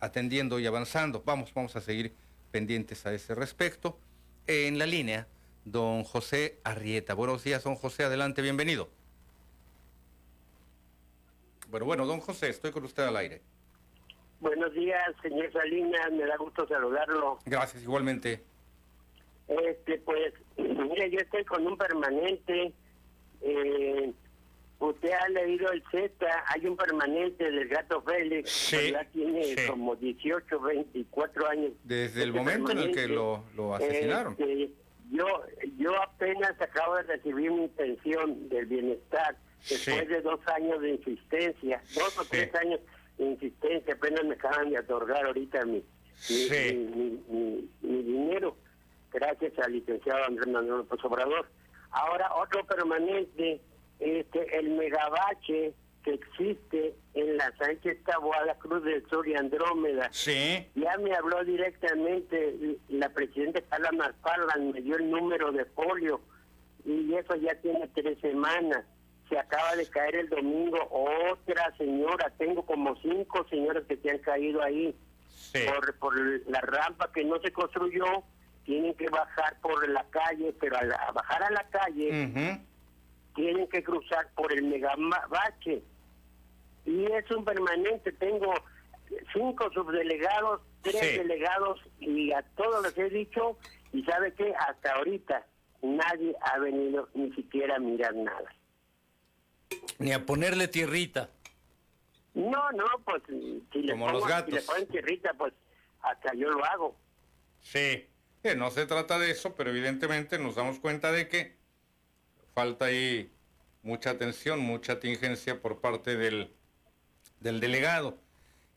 [0.00, 1.22] atendiendo y avanzando.
[1.22, 2.14] Vamos, vamos a seguir
[2.50, 3.98] pendientes a ese respecto.
[4.46, 5.28] en la línea,
[5.66, 7.12] don José Arrieta.
[7.12, 8.88] Buenos días, don José, adelante, bienvenido.
[11.68, 13.42] Bueno, bueno, don José, estoy con usted al aire.
[14.40, 17.38] Buenos días, señor Salinas, me da gusto saludarlo.
[17.46, 18.44] Gracias, igualmente.
[19.48, 22.72] Este, pues, mire, yo estoy con un permanente.
[23.40, 24.12] Eh,
[24.78, 29.96] usted ha leído el Z, hay un permanente del gato Félix, sí, ya tiene como
[29.96, 31.72] 18, 24 años.
[31.84, 34.32] Desde el este momento en el que lo, asesinaron.
[34.38, 34.70] Este,
[35.10, 35.26] yo,
[35.78, 39.36] yo apenas acabo de recibir mi pensión del bienestar
[39.68, 42.80] después de dos años de insistencia, dos o tres años
[43.18, 45.82] de insistencia, apenas me acaban de otorgar ahorita mi,
[46.30, 48.56] mi, dinero,
[49.12, 51.48] gracias al licenciado Andrés Manuel López Obrador.
[51.90, 53.60] Ahora, otro permanente,
[54.00, 55.72] este el megabache
[56.02, 60.08] que existe en la Sánchez Taboada, Cruz del Sur y Andrómeda.
[60.12, 60.66] Sí.
[60.74, 66.20] Ya me habló directamente la presidenta Carla Marparlan, me dio el número de polio
[66.84, 68.84] y eso ya tiene tres semanas
[69.38, 74.62] acaba de caer el domingo otra señora, tengo como cinco señoras que se han caído
[74.62, 74.94] ahí
[75.66, 76.16] por, por
[76.48, 78.04] la rampa que no se construyó,
[78.64, 82.60] tienen que bajar por la calle, pero al bajar a la calle
[83.34, 85.82] tienen que cruzar por el megabache
[86.86, 88.52] y es un permanente, tengo
[89.32, 93.58] cinco subdelegados, tres delegados y a todos les he dicho
[93.92, 95.46] y sabe que hasta ahorita
[95.82, 98.54] nadie ha venido ni siquiera a mirar nada.
[99.98, 101.30] Ni a ponerle tierrita.
[102.34, 104.50] No, no, pues si le, Como los gatos.
[104.50, 105.52] si le ponen tierrita, pues
[106.02, 106.96] hasta yo lo hago.
[107.60, 108.06] Sí,
[108.56, 111.56] no se trata de eso, pero evidentemente nos damos cuenta de que
[112.54, 113.32] falta ahí
[113.82, 116.52] mucha atención, mucha tingencia por parte del,
[117.40, 118.18] del delegado.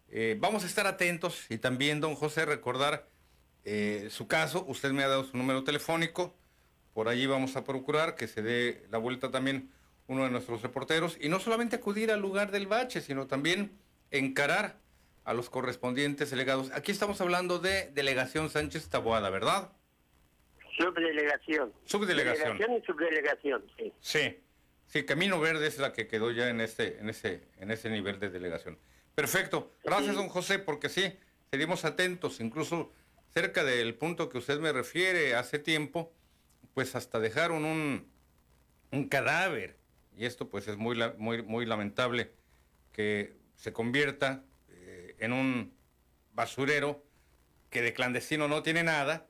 [0.09, 3.07] Eh, vamos a estar atentos y también, don José, recordar
[3.65, 4.63] eh, su caso.
[4.67, 6.33] Usted me ha dado su número telefónico.
[6.93, 9.71] Por allí vamos a procurar que se dé la vuelta también
[10.07, 13.77] uno de nuestros reporteros, y no solamente acudir al lugar del bache, sino también
[14.11, 14.77] encarar
[15.25, 16.71] a los correspondientes delegados.
[16.71, 19.73] Aquí estamos hablando de Delegación Sánchez Taboada, ¿verdad?
[20.77, 21.73] Subdelegación.
[21.85, 22.57] Subdelegación.
[22.57, 23.93] Delegación y subdelegación, sí.
[23.99, 24.39] Sí.
[24.87, 28.19] Sí, Camino Verde es la que quedó ya en este, en ese, en ese nivel
[28.19, 28.79] de delegación.
[29.15, 29.73] Perfecto.
[29.83, 31.17] Gracias, don José, porque sí,
[31.51, 32.93] seguimos atentos, incluso
[33.33, 36.13] cerca del punto que usted me refiere hace tiempo,
[36.73, 38.09] pues hasta dejaron un,
[38.91, 39.75] un cadáver
[40.17, 42.31] y esto pues es muy, muy, lamentable
[42.91, 45.73] que se convierta eh, en un
[46.33, 47.03] basurero
[47.69, 49.27] que de clandestino no tiene nada,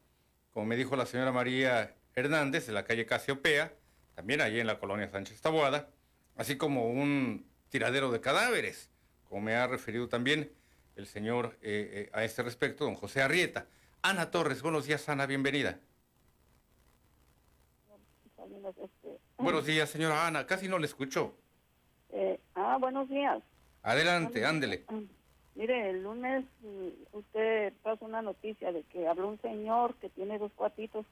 [0.52, 3.74] como me dijo la señora María Hernández de la calle Casiopea,
[4.16, 5.90] también allí en la colonia Sánchez Taboada,
[6.38, 8.90] así como un tiradero de cadáveres,
[9.26, 10.54] como me ha referido también
[10.96, 13.68] el señor eh, eh, a este respecto, don José Arrieta.
[14.02, 15.80] Ana Torres, buenos días, Ana, bienvenida.
[19.38, 20.46] Buenos días, señora Ana.
[20.48, 21.34] Casi no le escucho.
[22.12, 23.42] Eh, ah, buenos días.
[23.84, 24.84] Adelante, ándele.
[25.56, 30.38] Mire, el lunes mm, usted pasó una noticia de que habló un señor que tiene
[30.38, 31.06] dos cuatitos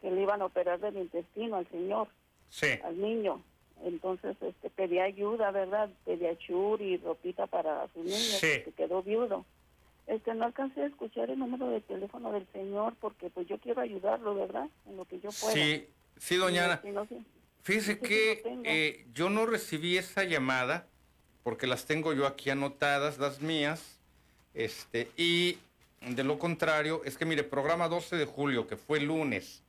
[0.00, 2.08] que le iban a operar del intestino al señor,
[2.48, 2.68] Sí.
[2.84, 3.42] al niño.
[3.84, 5.90] Entonces este, pedía ayuda, ¿verdad?
[6.04, 8.62] Pedía chur y ropita para su niño, Sí.
[8.64, 9.44] que quedó viudo.
[10.06, 13.80] Este, no alcancé a escuchar el número de teléfono del señor porque pues yo quiero
[13.80, 14.68] ayudarlo, ¿verdad?
[14.86, 15.52] En lo que yo pueda.
[15.54, 15.86] Sí,
[16.18, 16.80] sí, doña Ana.
[16.84, 17.06] Y, no.
[17.62, 20.88] Fíjese Sí, que eh, yo no recibí esa llamada
[21.42, 23.98] porque las tengo yo aquí anotadas, las mías.
[24.54, 25.58] Este, y
[26.00, 29.62] de lo contrario, es que mire, programa 12 de julio, que fue lunes,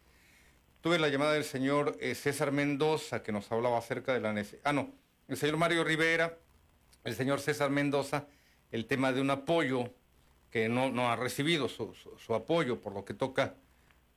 [0.81, 4.61] tuve la llamada del señor eh, César Mendoza, que nos hablaba acerca de la necesidad.
[4.65, 4.91] Ah, no,
[5.27, 6.37] el señor Mario Rivera,
[7.03, 8.27] el señor César Mendoza,
[8.71, 9.93] el tema de un apoyo
[10.51, 13.55] que no, no ha recibido su, su- su apoyo por lo que toca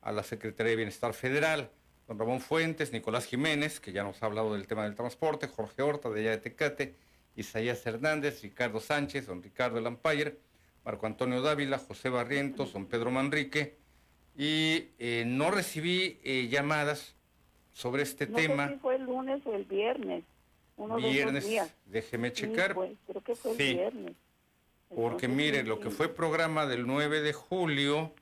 [0.02, 1.70] a la Secretaría de Bienestar Federal,
[2.06, 5.82] don Ramón Fuentes, Nicolás Jiménez, que ya nos ha hablado del tema del transporte, Jorge
[5.82, 6.94] Horta de allá de Tecate,
[7.34, 10.38] Isaías Hernández, Ricardo Sánchez, don Ricardo Lampayer,
[10.84, 13.76] Marco Antonio Dávila, José Barrientos, don Pedro Manrique,
[14.36, 17.14] y eh, no recibí eh, llamadas
[17.72, 18.68] sobre este No tema.
[18.68, 20.24] sé si fue el lunes o el viernes.
[20.76, 21.72] Uno de Viernes, días.
[21.86, 22.74] déjeme Sí, checar.
[22.74, 24.12] pues, creo que fue el viernes.
[24.88, 28.12] Porque Entonces, mire, sí, lo que fue programa del 9 de julio,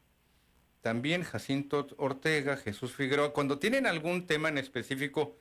[0.84, 5.34] también Jacinto Ortega, Jesús Figueroa, cuando tienen algún tema en específico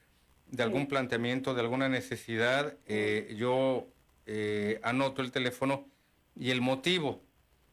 [0.47, 0.87] de algún Sí.
[0.87, 3.89] planteamiento, de alguna necesidad, eh, yo
[4.25, 5.85] eh, anoto el teléfono
[6.33, 7.21] y el motivo.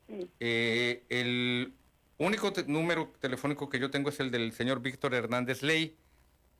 [0.08, 0.28] Sí.
[0.40, 1.72] Eh, el
[2.18, 5.96] único te- número telefónico que yo tengo es el del señor Víctor Hernández Ley,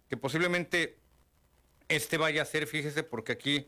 [0.08, 0.96] que posiblemente
[1.88, 3.66] este vaya a ser, fíjese, porque aquí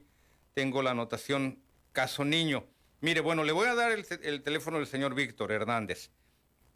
[0.55, 1.59] tengo la anotación
[1.91, 2.67] caso niño.
[3.01, 6.11] Mire, bueno, le voy a dar el, el teléfono del señor Víctor Hernández.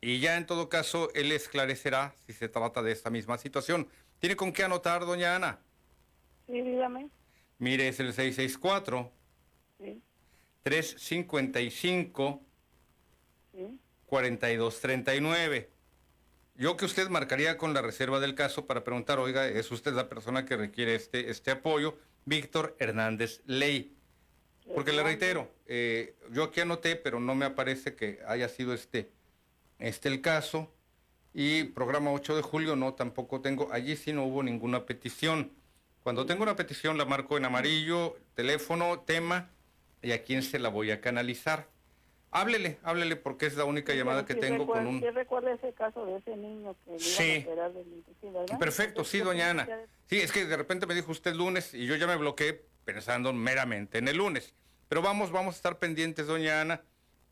[0.00, 3.88] Y ya en todo caso, él esclarecerá si se trata de esta misma situación.
[4.18, 5.60] ¿Tiene con qué anotar, doña Ana?
[6.46, 7.08] Sí, dígame.
[7.58, 9.12] Mire, es el 664
[9.78, 10.02] Sí,
[10.62, 12.42] 355
[13.52, 13.78] sí.
[14.06, 15.70] 4239.
[16.54, 20.08] Yo que usted marcaría con la reserva del caso para preguntar, oiga, ¿es usted la
[20.08, 21.98] persona que requiere este, este apoyo?
[22.24, 23.94] Víctor Hernández Ley.
[24.74, 29.10] Porque le reitero, eh, yo aquí anoté, pero no me aparece que haya sido este,
[29.78, 30.72] este el caso.
[31.34, 33.68] Y programa 8 de julio no, tampoco tengo.
[33.72, 35.52] Allí sí no hubo ninguna petición.
[36.02, 39.50] Cuando tengo una petición la marco en amarillo, teléfono, tema,
[40.02, 41.68] y a quién se la voy a canalizar.
[42.30, 45.00] Háblele, háblele porque es la única Sí, llamada que sí tengo con un...
[45.00, 47.34] sí recuerda ese caso de ese niño que le iban Sí.
[47.36, 48.58] a operar del.
[48.58, 49.68] Perfecto, sí, doña Ana.
[50.06, 53.32] Sí, es que de repente me dijo usted lunes y yo ya me bloqueé pensando
[53.32, 54.54] meramente en el lunes.
[54.88, 56.82] Pero vamos, vamos a estar pendientes, doña Ana.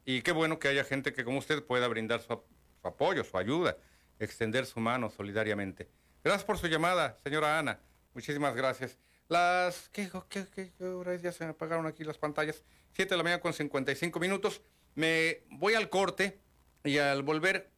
[0.05, 2.45] Y qué bueno que haya gente que como usted pueda brindar su, ap-
[2.81, 3.77] su apoyo, su ayuda,
[4.19, 5.89] extender su mano solidariamente.
[6.23, 7.81] Gracias por su llamada, señora Ana.
[8.13, 8.99] Muchísimas gracias.
[9.29, 9.89] Las...
[9.91, 10.73] ¿Qué, qué, qué?
[11.23, 12.63] Ya se me apagaron aquí las pantallas.
[12.93, 14.61] Siete de la mañana con 55 minutos.
[14.95, 16.39] Me voy al corte
[16.85, 17.71] y al volver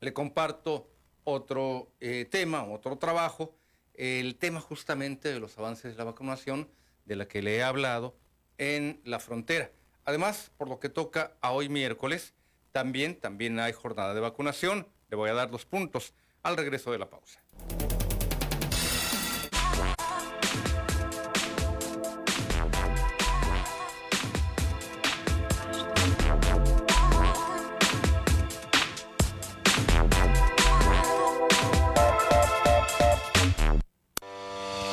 [0.00, 0.90] le comparto
[1.24, 3.56] otro eh, tema, otro trabajo,
[3.94, 6.70] el tema justamente de los avances de la vacunación
[7.06, 8.16] de la que le he hablado
[8.58, 9.70] en la frontera.
[10.06, 12.32] Además, por lo que toca a hoy miércoles,
[12.70, 14.86] también, también hay jornada de vacunación.
[15.10, 17.42] Le voy a dar los puntos al regreso de la pausa.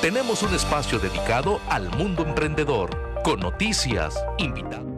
[0.01, 4.92] Tenemos un espacio dedicado al mundo emprendedor, con noticias, invitados.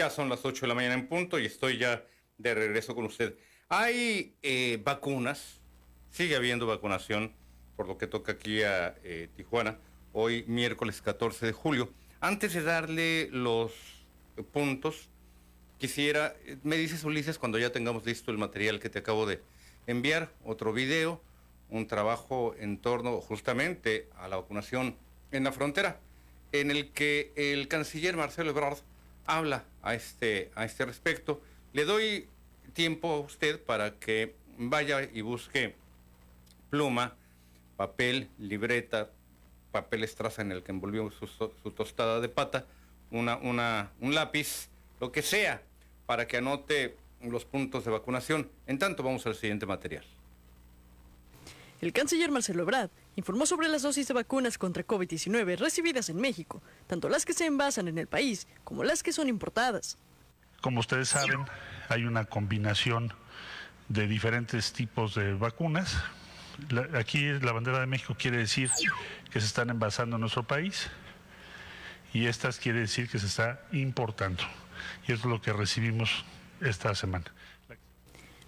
[0.00, 2.02] Ya son las 8 de la mañana en punto y estoy ya
[2.38, 3.36] de regreso con usted.
[3.68, 5.60] Hay eh, vacunas,
[6.08, 7.34] sigue habiendo vacunación,
[7.76, 9.76] por lo que toca aquí a eh, Tijuana,
[10.14, 11.92] hoy miércoles 14 de julio.
[12.18, 13.72] Antes de darle los
[14.54, 15.10] puntos,
[15.76, 19.42] quisiera, me dices Ulises, cuando ya tengamos listo el material que te acabo de
[19.86, 21.20] enviar, otro video,
[21.68, 24.96] un trabajo en torno justamente a la vacunación
[25.30, 26.00] en la frontera,
[26.52, 28.78] en el que el canciller Marcelo Ebrard
[29.36, 31.40] habla a este, a este respecto.
[31.72, 32.28] Le doy
[32.72, 35.74] tiempo a usted para que vaya y busque
[36.70, 37.16] pluma,
[37.76, 39.10] papel, libreta,
[39.72, 41.26] papel estraza en el que envolvió su,
[41.70, 42.66] tostada de pata,
[43.10, 44.68] una, una, un lápiz,
[45.00, 45.62] lo que sea,
[46.06, 48.50] para que anote los puntos de vacunación.
[48.66, 50.04] En tanto, vamos al siguiente material.
[51.80, 52.90] El canciller Marcelo Ebrard
[53.20, 57.44] informó sobre las dosis de vacunas contra COVID-19 recibidas en México, tanto las que se
[57.44, 59.98] envasan en el país como las que son importadas.
[60.62, 61.44] Como ustedes saben,
[61.90, 63.12] hay una combinación
[63.88, 65.96] de diferentes tipos de vacunas.
[66.98, 68.70] aquí la bandera de México quiere decir
[69.30, 70.88] que se están envasando en nuestro país
[72.14, 74.42] y estas quiere decir que se está importando.
[75.06, 76.24] Y eso es lo que recibimos
[76.60, 77.26] esta semana.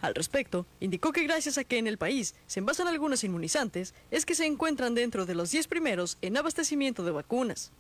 [0.03, 4.27] Al respecto, indicó que gracias a que en el país se envasan algunos inmunizantes, es
[4.27, 7.71] que se encuentran dentro de los 10 primeros en abastecimiento de vacunas.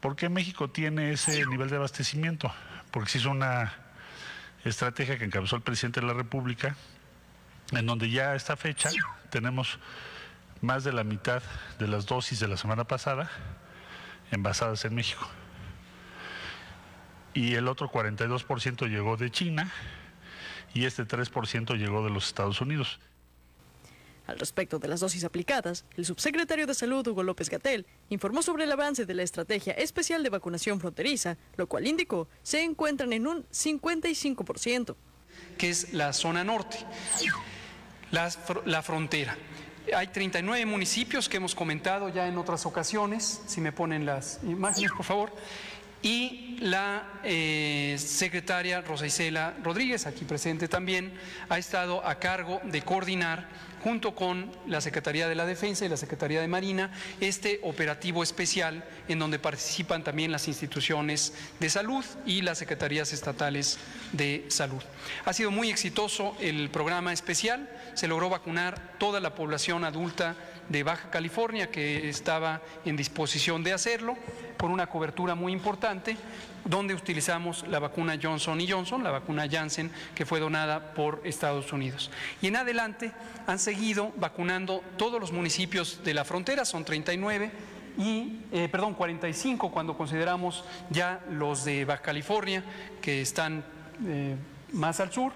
[0.00, 2.52] ¿Por qué México tiene ese nivel de abastecimiento?
[2.90, 3.72] Porque se hizo una
[4.66, 6.76] estrategia que encabezó el presidente de la República,
[7.72, 8.90] en donde ya a esta fecha
[9.30, 9.78] tenemos
[10.60, 11.42] más de la mitad
[11.78, 13.30] de las dosis de la semana pasada
[14.30, 15.26] envasadas en México.
[17.32, 19.72] Y el otro 42% llegó de China
[20.76, 23.00] y este 3% llegó de los Estados Unidos.
[24.26, 28.64] Al respecto de las dosis aplicadas, el subsecretario de Salud, Hugo López Gatel, informó sobre
[28.64, 33.26] el avance de la estrategia especial de vacunación fronteriza, lo cual indicó se encuentran en
[33.26, 34.96] un 55%.
[35.56, 36.78] Que es la zona norte,
[38.10, 38.30] la,
[38.66, 39.38] la frontera.
[39.94, 44.90] Hay 39 municipios que hemos comentado ya en otras ocasiones, si me ponen las imágenes,
[44.92, 45.32] por favor
[46.06, 51.12] y la eh, secretaria Rosa Isela Rodríguez, aquí presente también,
[51.48, 53.48] ha estado a cargo de coordinar
[53.82, 58.84] junto con la Secretaría de la Defensa y la Secretaría de Marina, este operativo especial
[59.08, 63.78] en donde participan también las instituciones de salud y las secretarías estatales
[64.12, 64.82] de salud.
[65.24, 70.36] Ha sido muy exitoso el programa especial, se logró vacunar toda la población adulta
[70.68, 74.16] de Baja California que estaba en disposición de hacerlo
[74.56, 76.16] por una cobertura muy importante
[76.64, 81.72] donde utilizamos la vacuna Johnson y Johnson, la vacuna Janssen que fue donada por Estados
[81.72, 82.10] Unidos.
[82.42, 83.12] Y en adelante
[83.46, 87.50] han seguido vacunando todos los municipios de la frontera, son 39
[87.98, 92.64] y, eh, perdón, 45 cuando consideramos ya los de Baja California
[93.00, 93.64] que están
[94.04, 94.36] eh,
[94.72, 95.32] más al sur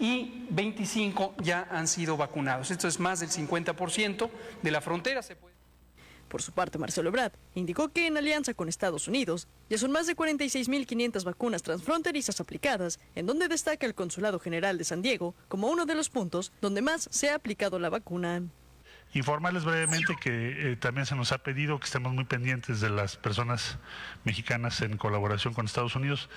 [0.00, 2.70] y 25 ya han sido vacunados.
[2.70, 4.30] Esto es más del 50%
[4.62, 5.20] de la frontera.
[6.28, 10.06] Por su parte, Marcelo Ebrard indicó que en alianza con Estados Unidos ya son más
[10.06, 15.68] de 46.500 vacunas transfronterizas aplicadas, en donde destaca el Consulado General de San Diego como
[15.68, 18.42] uno de los puntos donde más se ha aplicado la vacuna.
[19.12, 23.16] Informarles brevemente que eh, también se nos ha pedido que estemos muy pendientes de las
[23.16, 23.78] personas
[24.22, 26.30] mexicanas en colaboración con Estados Unidos.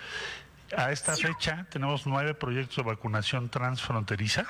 [0.78, 4.46] A esta fecha tenemos nueve proyectos de vacunación transfronteriza,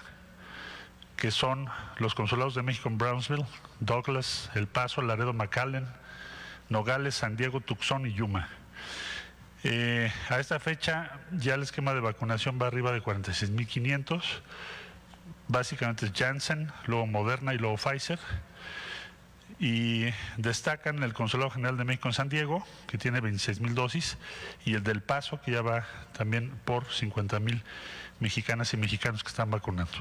[1.17, 1.67] que son
[1.97, 3.45] los consulados de México en Brownsville,
[3.80, 5.86] Douglas, El Paso, Laredo, McAllen,
[6.69, 8.47] Nogales, San Diego, Tucson y Yuma.
[9.63, 14.21] Eh, a esta fecha ya el esquema de vacunación va arriba de 46.500.
[15.47, 18.19] Básicamente es Janssen, luego Moderna y luego Pfizer
[19.64, 24.18] y destacan el Consulado General de México en San Diego, que tiene 26 mil dosis,
[24.66, 27.64] y el del Paso, que ya va también por 50 mil
[28.20, 29.93] mexicanas y mexicanos que están vacunando.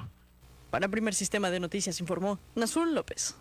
[0.71, 3.37] Para Primer Sistema de Noticias informó Nazul López.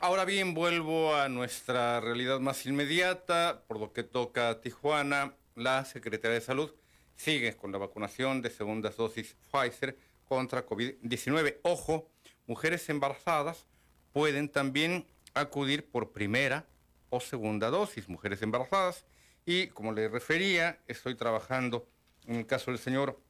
[0.00, 5.84] Ahora bien, vuelvo a nuestra realidad más inmediata, por lo que toca a Tijuana, la
[5.84, 6.72] Secretaría de Salud
[7.14, 11.58] sigue con la vacunación de segundas dosis Pfizer contra COVID-19.
[11.62, 12.10] Ojo,
[12.48, 13.68] mujeres embarazadas
[14.14, 15.04] pueden también
[15.34, 16.64] acudir por primera
[17.10, 19.04] o segunda dosis, mujeres embarazadas.
[19.44, 21.86] Y como les refería, estoy trabajando
[22.26, 23.20] en el caso del señor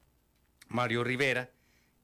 [0.67, 1.49] Mario Rivera,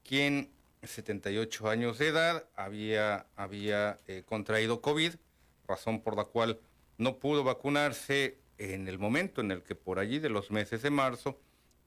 [0.02, 0.50] quien
[0.82, 5.14] 78 años de edad había, había eh, contraído COVID,
[5.68, 6.58] razón por la cual
[6.98, 10.90] no pudo vacunarse en el momento en el que por allí de los meses de
[10.90, 11.38] marzo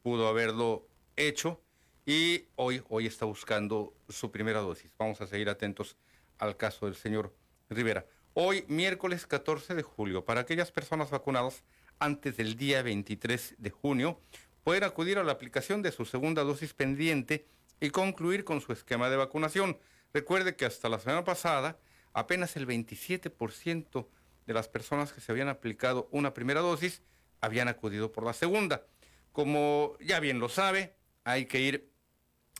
[0.02, 0.88] pudo haberlo
[1.18, 1.62] hecho
[2.06, 4.89] y hoy, hoy está buscando su primera dosis.
[4.98, 5.98] Vamos a seguir atentos
[6.40, 7.36] al caso del señor
[7.70, 8.06] Rivera.
[8.34, 11.64] Hoy, miércoles 14 de julio, para aquellas personas vacunadas
[12.00, 14.20] antes del día 23 de junio,
[14.64, 17.48] pueden acudir a la aplicación de su segunda dosis pendiente
[17.80, 19.78] y concluir con su esquema de vacunación.
[20.14, 21.80] Recuerde que hasta la semana pasada,
[22.14, 24.08] apenas el 27%
[24.46, 27.02] de las personas que se habían aplicado una primera dosis
[27.42, 28.86] habían acudido por la segunda.
[29.32, 31.90] Como ya bien lo sabe, hay que ir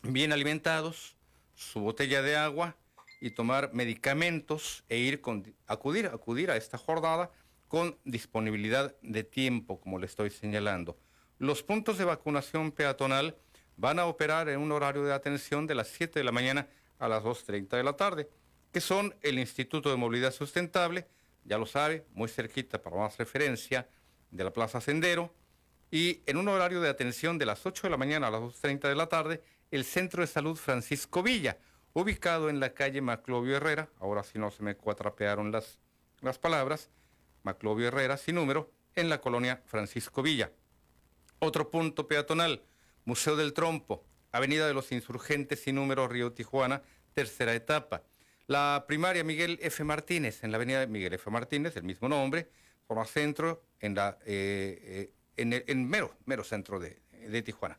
[0.02, 1.16] bien alimentados,
[1.54, 2.76] su botella de agua
[3.20, 7.30] y tomar medicamentos e ir con, acudir, acudir a esta jornada
[7.68, 10.98] con disponibilidad de tiempo, como le estoy señalando.
[11.38, 13.36] Los puntos de vacunación peatonal
[13.76, 17.08] van a operar en un horario de atención de las 7 de la mañana a
[17.08, 18.28] las 2.30 de la tarde,
[18.72, 21.06] que son el Instituto de Movilidad Sustentable,
[21.44, 23.88] ya lo sabe, muy cerquita para más referencia,
[24.30, 25.32] de la Plaza Sendero,
[25.90, 28.88] y en un horario de atención de las 8 de la mañana a las 2.30
[28.88, 31.58] de la tarde, el Centro de Salud Francisco Villa,
[32.00, 35.78] ubicado en la calle Maclovio Herrera, ahora si no se me cuatrapearon las,
[36.20, 36.90] las palabras,
[37.42, 40.52] Maclovio Herrera, sin número, en la colonia Francisco Villa.
[41.38, 42.62] Otro punto peatonal,
[43.06, 46.82] Museo del Trompo, Avenida de los Insurgentes, sin número, Río Tijuana,
[47.14, 48.02] tercera etapa.
[48.46, 49.82] La primaria Miguel F.
[49.82, 51.30] Martínez, en la avenida Miguel F.
[51.30, 52.50] Martínez, el mismo nombre,
[52.86, 57.00] forma centro en, la, eh, eh, en, mero, mero centro de,
[57.42, 57.78] Tijuana.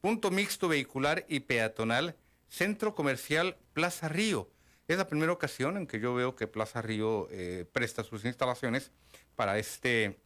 [0.00, 2.16] Punto mixto vehicular y peatonal,
[2.48, 4.50] centro comercial Plaza Río.
[4.86, 8.90] Es la primera ocasión en que yo veo que Plaza Río eh, presta sus instalaciones
[9.36, 10.18] para este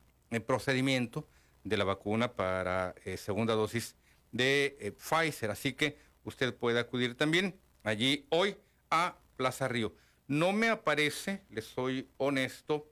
[0.47, 1.29] procedimiento
[1.65, 3.97] de la vacuna para segunda dosis
[4.31, 5.51] de Pfizer.
[5.51, 8.57] Así que usted puede acudir también allí hoy
[8.91, 9.95] a Plaza Río.
[10.29, 12.89] No me aparece, les soy honesto,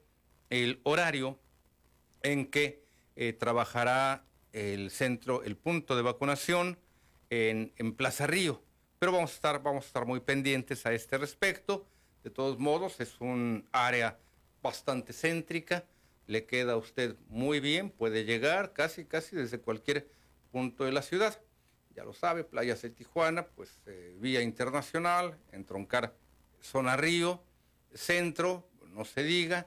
[0.49, 1.39] el horario
[2.23, 2.83] en que
[3.15, 6.77] eh, trabajará el centro, el punto de vacunación
[7.29, 8.61] en, Plaza Río.
[9.01, 11.87] Pero vamos a, estar, vamos a estar muy pendientes a este respecto.
[12.23, 14.19] De todos modos, es un área
[14.61, 15.85] bastante céntrica.
[16.27, 20.07] Le queda a usted muy bien, puede llegar casi, casi desde cualquier
[20.51, 21.41] punto de la ciudad.
[21.95, 26.13] Ya lo sabe, playas de Tijuana, pues eh, vía internacional, entroncar
[26.61, 27.41] zona Río,
[27.95, 29.65] centro, no se diga,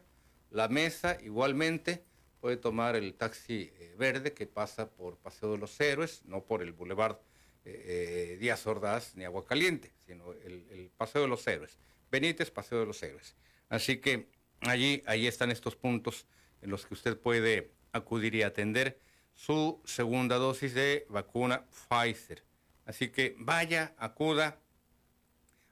[0.53, 2.05] la mesa igualmente
[2.41, 6.63] puede tomar el taxi eh, verde que pasa por Paseo de los Héroes, no por
[6.63, 7.19] el Boulevard
[7.65, 11.79] eh, eh, Díaz Ordaz ni Agua Caliente, sino el, Paseo de los Héroes.
[12.11, 13.37] Benítez, Paseo de los Héroes.
[13.69, 14.29] Así que
[14.61, 16.27] allí, ahí están estos puntos
[16.63, 19.01] en los que usted puede acudir y atender
[19.35, 22.45] su segunda dosis de vacuna Pfizer.
[22.85, 24.61] Así que vaya, acuda,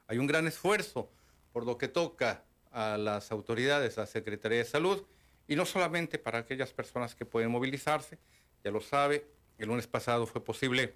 [0.07, 1.11] hay un gran esfuerzo
[1.53, 5.05] por lo que toca a las autoridades, a la Secretaría de Salud,
[5.47, 8.19] y no solamente para aquellas personas que pueden movilizarse,
[8.65, 9.27] ya lo sabe,
[9.59, 10.95] el lunes pasado fue posible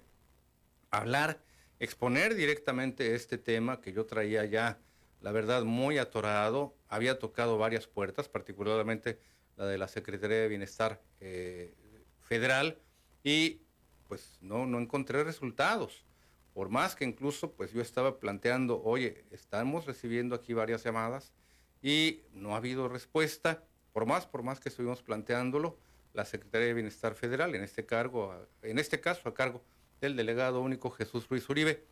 [0.91, 1.41] hablar,
[1.79, 4.79] exponer directamente este tema que yo traía ya,
[5.21, 9.19] la verdad, muy atorado, había tocado varias puertas, particularmente
[9.55, 11.73] la de la Secretaría de Bienestar eh,
[12.21, 12.79] Federal,
[13.23, 13.61] y
[14.07, 16.05] pues no, no encontré resultados.
[16.53, 21.33] Por más que incluso pues yo estaba planteando, oye, estamos recibiendo aquí varias llamadas
[21.81, 23.63] y no ha habido respuesta,
[23.93, 25.77] por más, por más que estuvimos planteándolo,
[26.13, 28.33] la Secretaría de Bienestar Federal, en este cargo,
[28.63, 29.63] en este caso a cargo
[30.01, 31.83] del delegado único Jesús Ruiz Uribe,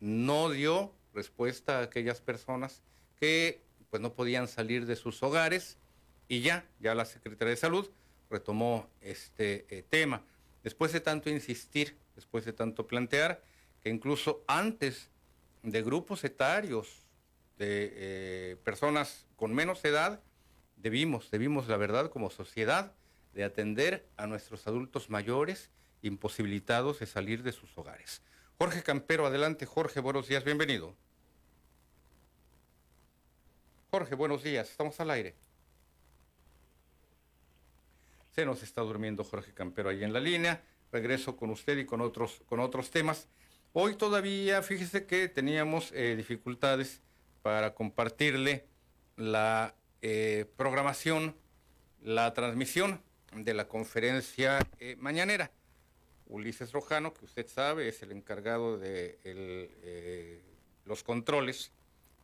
[0.00, 2.82] no dio respuesta a aquellas personas
[3.16, 5.78] que pues no podían salir de sus hogares
[6.28, 7.88] y ya, ya la Secretaría de Salud
[8.30, 10.24] retomó este eh, tema.
[10.62, 13.42] Después de tanto insistir, después de tanto plantear,
[13.82, 15.10] que incluso antes
[15.62, 17.04] de grupos etarios,
[17.58, 20.20] de eh, personas con menos edad,
[20.76, 22.92] debimos, debimos, la verdad, como sociedad,
[23.32, 25.70] de atender a nuestros adultos mayores
[26.04, 28.22] imposibilitados de salir de sus hogares.
[28.58, 29.66] Jorge Campero, adelante.
[29.66, 30.94] Jorge, buenos días, bienvenido.
[33.90, 35.34] Jorge, buenos días, estamos al aire.
[38.32, 40.62] Se nos está durmiendo Jorge Campero ahí en la línea.
[40.92, 43.28] Regreso con usted y con otros, con otros temas.
[43.72, 47.00] Hoy todavía, fíjese que teníamos eh, dificultades
[47.42, 48.66] para compartirle
[49.16, 51.36] la eh, programación,
[52.02, 53.00] la transmisión
[53.34, 55.50] de la conferencia eh, mañanera.
[56.26, 60.40] Ulises Rojano, que usted sabe, es el encargado de
[60.84, 61.72] los controles,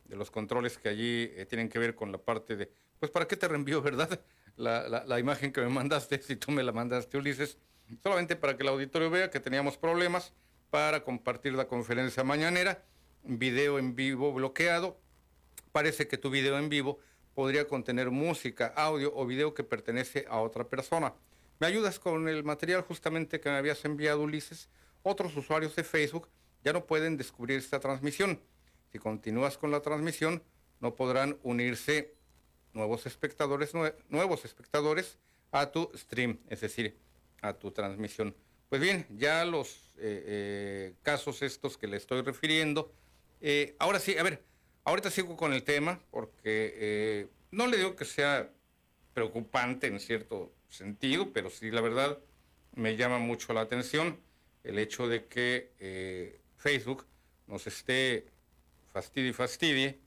[0.05, 3.37] de los controles que allí tienen que ver con la parte de, pues, ¿para qué
[3.37, 4.19] te reenvío, verdad?
[4.57, 7.57] La, la imagen que me mandaste, si tú me la mandaste, Ulises,
[8.03, 10.33] solamente para que el auditorio vea que teníamos problemas
[10.69, 12.83] para compartir la conferencia mañanera.
[13.23, 14.97] Video en vivo bloqueado.
[15.71, 16.99] Parece que tu video en vivo
[17.35, 21.13] podría contener música, audio o video que pertenece a otra persona.
[21.61, 24.67] ¿Me ayudas con el material justamente que me habías enviado, Ulises?
[25.03, 26.27] Otros usuarios de Facebook
[26.63, 28.41] ya no pueden descubrir esta transmisión.
[28.91, 30.41] Si continúas con la transmisión,
[30.79, 32.15] no podrán unirse
[32.73, 33.73] nuevos espectadores,
[34.09, 35.19] nuevos espectadores
[35.51, 36.97] a tu stream, es decir,
[37.43, 38.35] a tu transmisión.
[38.67, 42.91] Pues bien, ya los eh, eh, casos estos que le estoy refiriendo,
[43.39, 44.43] eh, ahora sí, a ver,
[44.83, 48.51] ahorita sigo con el tema porque no le digo que sea
[49.13, 52.17] preocupante en cierto sentido, pero sí la verdad
[52.73, 54.19] me llama mucho la atención
[54.63, 57.05] el hecho de que Facebook
[57.47, 58.27] nos esté
[58.91, 59.99] fastidie y fastidie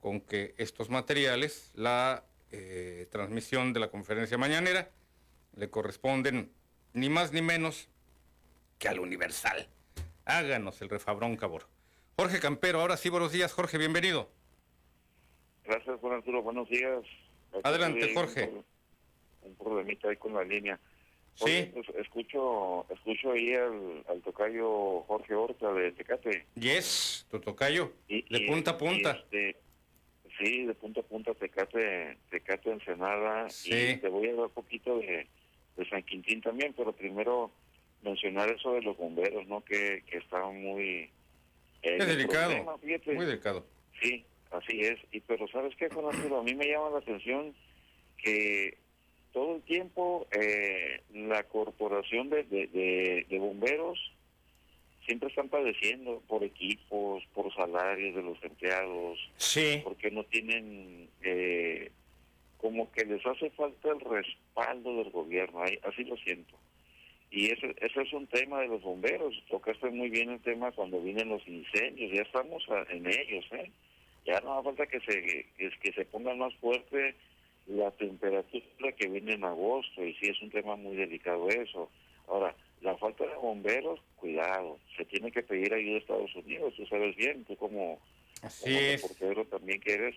[0.00, 4.90] con que estos materiales, la eh, transmisión de la conferencia mañanera,
[5.56, 6.52] le corresponden
[6.92, 7.88] ni más ni menos
[8.78, 9.66] que al Universal.
[10.24, 11.66] Háganos el refabrón, cabor.
[12.16, 14.28] Jorge Campero, ahora sí, buenos días, Jorge, bienvenido.
[15.64, 17.02] Gracias, Juan Arturo, buenos días.
[17.62, 18.52] Adelante, Jorge.
[19.44, 20.78] Un, problemita ahí con la línea.
[21.34, 21.70] sí.
[21.72, 26.46] Pues, escucho, escucho ahí al, tocayo Jorge Horta de Tecate.
[26.54, 29.12] Yes, tu tocayo, de punta a punta.
[29.12, 29.56] Este,
[30.38, 33.46] Sí, de punta a punta Tecate, Tecate Ensenada.
[33.64, 35.28] Y te voy a dar un poquito de,
[35.88, 37.52] San Quintín también, pero primero
[38.02, 39.64] mencionar eso de los bomberos, ¿no?
[39.64, 41.10] Que, que estaban muy...
[41.82, 43.66] Eh, es delicado, muy delicado.
[44.00, 44.98] Sí, así es.
[45.12, 47.54] Y pero ¿sabes qué, Juan A mí me llama la atención
[48.16, 48.78] que
[49.34, 53.98] todo el tiempo eh, la corporación de, de, de bomberos
[55.04, 59.80] siempre están padeciendo por equipos, por salarios de los empleados, sí.
[59.82, 61.90] porque no tienen, eh,
[62.58, 66.56] como que les hace falta el respaldo del gobierno, así lo siento.
[67.30, 71.00] Y ese, ese es un tema de los bomberos, tocaste muy bien el tema cuando
[71.00, 73.70] vienen los incendios, ya estamos en ellos, ¿eh?
[74.24, 75.22] Ya no hace falta que se,
[75.58, 77.16] que, que se ponga más fuerte
[77.66, 81.90] la temperatura que viene en agosto, y sí es un tema muy delicado eso.
[82.28, 86.86] Ahora, la falta de bomberos, cuidado, se tiene que pedir ayuda a Estados Unidos, tú
[86.86, 87.98] sabes bien, tú como,
[88.42, 90.16] Así reportero también que eres,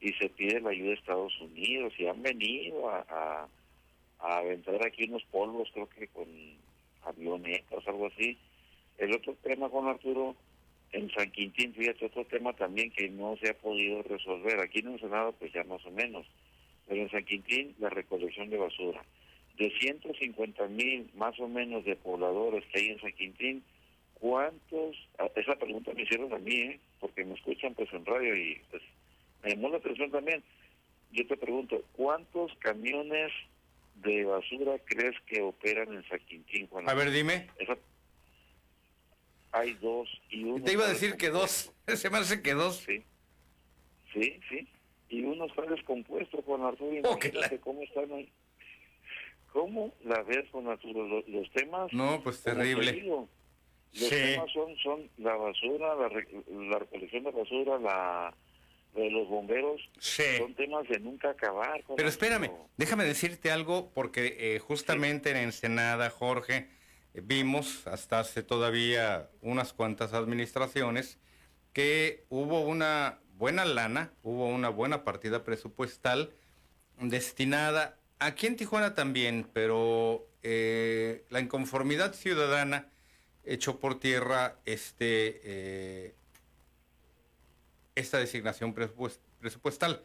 [0.00, 3.48] y se pide la ayuda de Estados Unidos, y han venido a, a,
[4.20, 6.26] a aventar aquí unos polvos, creo que con
[7.04, 8.36] avionetas, algo así.
[8.98, 10.34] El otro tema, Juan Arturo,
[10.92, 14.60] en San Quintín, fíjate, otro tema también que no se ha podido resolver.
[14.60, 16.26] Aquí en el Senado, pues ya más o menos.
[16.88, 19.02] Pero en San Quintín, la recolección de basura
[19.58, 23.64] de 150 mil más o menos de pobladores que hay en San Quintín,
[24.14, 24.96] ¿cuántos?
[25.18, 26.80] Ah, esa pregunta me hicieron a mí, ¿eh?
[27.00, 28.82] porque me escuchan pues en radio y pues
[29.42, 30.42] me llamó la atención también.
[31.12, 33.32] Yo te pregunto, ¿cuántos camiones
[33.96, 36.68] de basura crees que operan en San Quintín?
[36.86, 37.48] a ver, dime.
[39.52, 40.64] hay dos y uno...
[40.64, 42.84] Te iba a decir que dos, se me hace que dos.
[42.86, 43.02] Sí,
[44.12, 44.68] sí, sí.
[45.08, 47.18] Y uno está descompuesto, Juan Arturo, y oh,
[47.60, 48.32] cómo están ahí.
[49.52, 51.92] ¿Cómo la ves, con Los, los temas...
[51.92, 52.92] No, pues terrible.
[53.04, 56.08] los temas son, son la basura, la,
[56.78, 58.34] recolección de basura, la
[58.94, 61.84] de los bomberos, son temas de nunca acabar.
[61.96, 66.68] Pero espérame, déjame decirte algo, porque eh, justamente en Ensenada, Jorge,
[67.12, 71.20] vimos hasta hace todavía unas cuantas administraciones
[71.72, 76.32] que hubo una buena lana, hubo una buena partida presupuestal
[77.00, 82.88] destinada Aquí en Tijuana también, pero eh, la inconformidad ciudadana
[83.44, 86.14] echó por tierra este, eh,
[87.94, 90.02] esta designación presupuestal.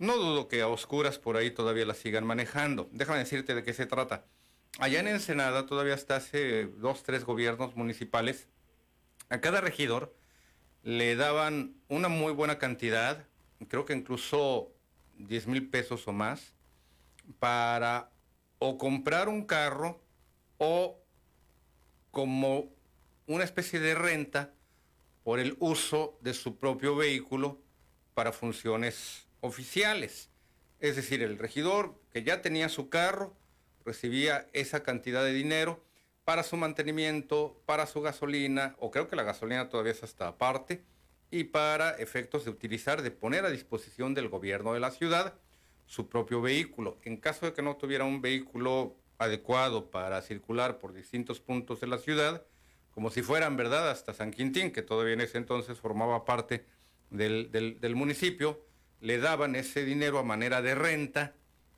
[0.00, 2.88] No dudo que a oscuras por ahí todavía la sigan manejando.
[2.90, 4.24] Déjame decirte de qué se trata.
[4.80, 8.48] Allá en Ensenada, todavía hasta hace dos, tres gobiernos municipales,
[9.28, 10.12] a cada regidor
[10.88, 13.26] le daban una muy buena cantidad,
[13.68, 14.72] creo que incluso
[15.18, 16.54] 10 mil pesos o más,
[17.38, 18.10] para
[18.58, 20.00] o comprar un carro
[20.56, 20.98] o
[22.10, 22.72] como
[23.26, 24.54] una especie de renta
[25.24, 27.60] por el uso de su propio vehículo
[28.14, 30.30] para funciones oficiales.
[30.80, 33.36] Es decir, el regidor que ya tenía su carro
[33.84, 35.84] recibía esa cantidad de dinero
[36.28, 40.84] para su mantenimiento, para su gasolina, o creo que la gasolina todavía es hasta aparte,
[41.30, 45.32] y para efectos de utilizar, de poner a disposición del gobierno de la ciudad
[45.86, 46.98] su propio vehículo.
[47.04, 51.86] En caso de que no tuviera un vehículo adecuado para circular por distintos puntos de
[51.86, 52.44] la ciudad,
[52.90, 56.66] como si fueran, ¿verdad?, hasta San Quintín, que todavía en ese entonces formaba parte
[57.08, 58.60] del, del, municipio,
[59.00, 61.32] le daban ese dinero a manera de renta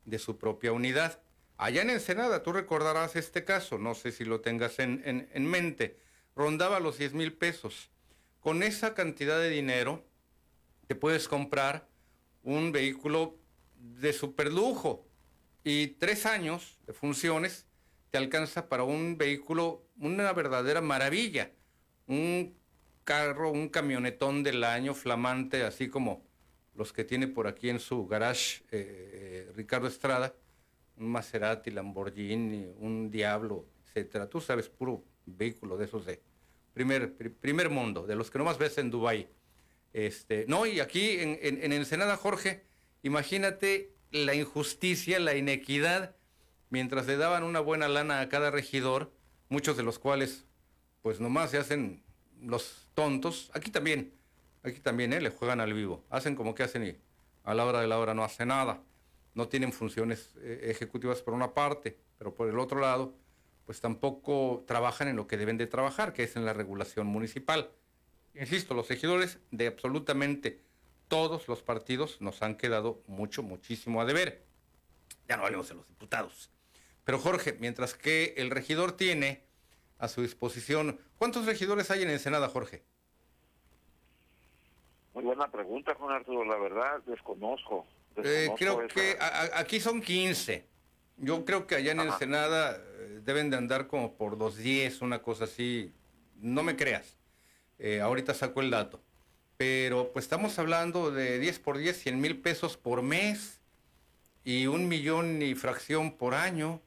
[0.06, 1.20] de su propia unidad.
[1.60, 5.44] Allá en Ensenada, tú recordarás este caso, no sé si lo tengas en, en, en
[5.44, 5.98] mente,
[6.34, 7.90] rondaba los 10 mil pesos.
[8.40, 10.02] Con esa cantidad de dinero
[10.86, 11.86] te puedes comprar
[12.42, 13.36] un vehículo
[13.76, 15.06] de superlujo
[15.62, 17.66] y tres años de funciones
[18.10, 21.50] te alcanza para un vehículo, una verdadera maravilla.
[22.06, 22.56] Un
[23.04, 26.24] carro, un camionetón del año flamante, así como
[26.74, 30.34] los que tiene por aquí en su garage eh, Ricardo Estrada,
[31.00, 34.28] un Maserati, Lamborghini, un Diablo, etcétera.
[34.28, 36.20] Tú sabes, puro vehículo de esos de
[36.72, 39.28] primer, primer mundo, de los que nomás ves en Dubái.
[39.92, 42.64] Este, no, y aquí en, en, en Ensenada, Jorge,
[43.02, 46.14] imagínate la injusticia, la inequidad,
[46.68, 49.12] mientras le daban una buena lana a cada regidor,
[49.48, 50.46] muchos de los cuales
[51.02, 52.02] pues nomás se hacen
[52.42, 54.12] los tontos, aquí también,
[54.62, 55.20] aquí también, ¿eh?
[55.20, 56.96] le juegan al vivo, hacen como que hacen y
[57.44, 58.82] a la hora de la hora no hace nada,
[59.34, 63.14] no tienen funciones eh, ejecutivas por una parte, pero por el otro lado,
[63.66, 67.70] pues tampoco trabajan en lo que deben de trabajar, que es en la regulación municipal.
[68.34, 70.62] Insisto, los regidores de absolutamente
[71.08, 74.44] todos los partidos nos han quedado mucho, muchísimo a deber.
[75.28, 76.50] Ya no hablemos de los diputados.
[77.04, 79.44] Pero Jorge, mientras que el regidor tiene
[79.98, 82.84] a su disposición, ¿cuántos regidores hay en Ensenada, Jorge?
[85.14, 86.44] Muy buena pregunta, Juan Arturo.
[86.44, 87.86] La verdad, desconozco.
[88.24, 89.16] Eh, creo que
[89.54, 90.64] aquí son 15.
[91.18, 95.44] Yo creo que allá en Ensenada eh, deben de andar como por 210, una cosa
[95.44, 95.92] así.
[96.36, 97.16] No me creas.
[97.78, 99.00] Eh, ahorita saco el dato.
[99.56, 103.60] Pero pues estamos hablando de 10 por 10, 100 mil pesos por mes
[104.44, 106.80] y un millón y fracción por año.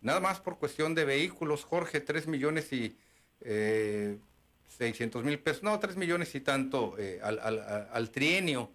[0.00, 2.96] Nada más por cuestión de vehículos, Jorge, 3 millones y
[3.40, 4.18] eh,
[4.78, 8.70] 600 mil pesos, no, 3 millones y tanto eh, al, al, al, trienio.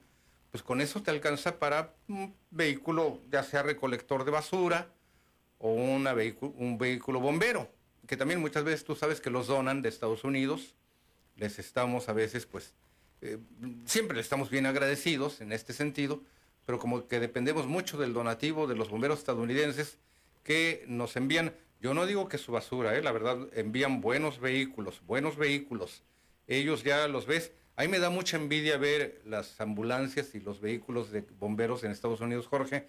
[0.51, 4.93] Pues con eso te alcanza para un vehículo, ya sea recolector de basura
[5.57, 7.71] o un vehículo bombero,
[8.05, 10.75] que también muchas veces tú sabes que los donan de Estados Unidos.
[11.37, 12.73] Les estamos a veces, pues,
[13.21, 13.37] eh,
[13.85, 16.21] siempre le estamos bien agradecidos en este sentido,
[16.65, 19.97] pero como que dependemos mucho del donativo de los bomberos estadounidenses,
[20.43, 23.01] que nos envían, yo no digo que su basura, ¿eh?
[23.01, 26.03] la verdad, envían buenos vehículos, buenos vehículos.
[26.47, 27.51] Ellos ya los ves.
[27.75, 31.91] A mí me da mucha envidia ver las ambulancias y los vehículos de bomberos en
[31.91, 32.87] Estados Unidos, Jorge,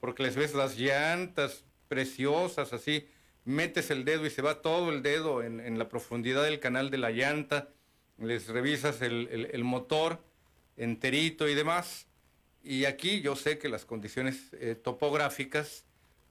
[0.00, 3.06] porque les ves las llantas preciosas, así,
[3.44, 6.98] metes el dedo y se va todo el dedo en, la profundidad del canal de
[6.98, 7.68] la llanta,
[8.18, 10.22] les revisas el, motor
[10.76, 12.06] enterito y demás.
[12.64, 15.84] Y aquí yo sé que las condiciones eh, topográficas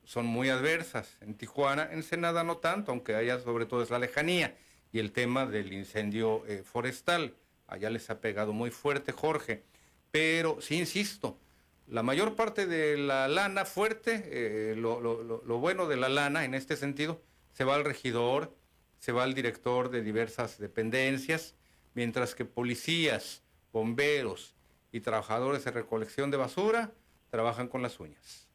[0.03, 1.17] son muy adversas.
[1.21, 4.57] En Tijuana, en Senada no tanto, aunque allá sobre todo es la lejanía
[4.91, 7.35] y el tema del incendio eh, forestal.
[7.71, 9.63] Allá les ha pegado muy fuerte Jorge.
[10.11, 11.39] Pero sí insisto,
[11.87, 16.53] la mayor parte de la lana fuerte, eh, lo, lo, bueno de la lana en
[16.53, 17.21] este sentido,
[17.53, 18.53] se va al regidor,
[18.99, 21.55] se va al director de diversas dependencias,
[21.93, 23.41] mientras que policías,
[23.71, 24.53] bomberos
[24.91, 26.91] y trabajadores de recolección de basura
[27.29, 28.49] trabajan con las uñas.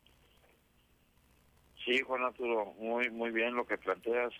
[1.86, 4.34] Sí, Juan Arturo, muy, muy bien lo que planteas,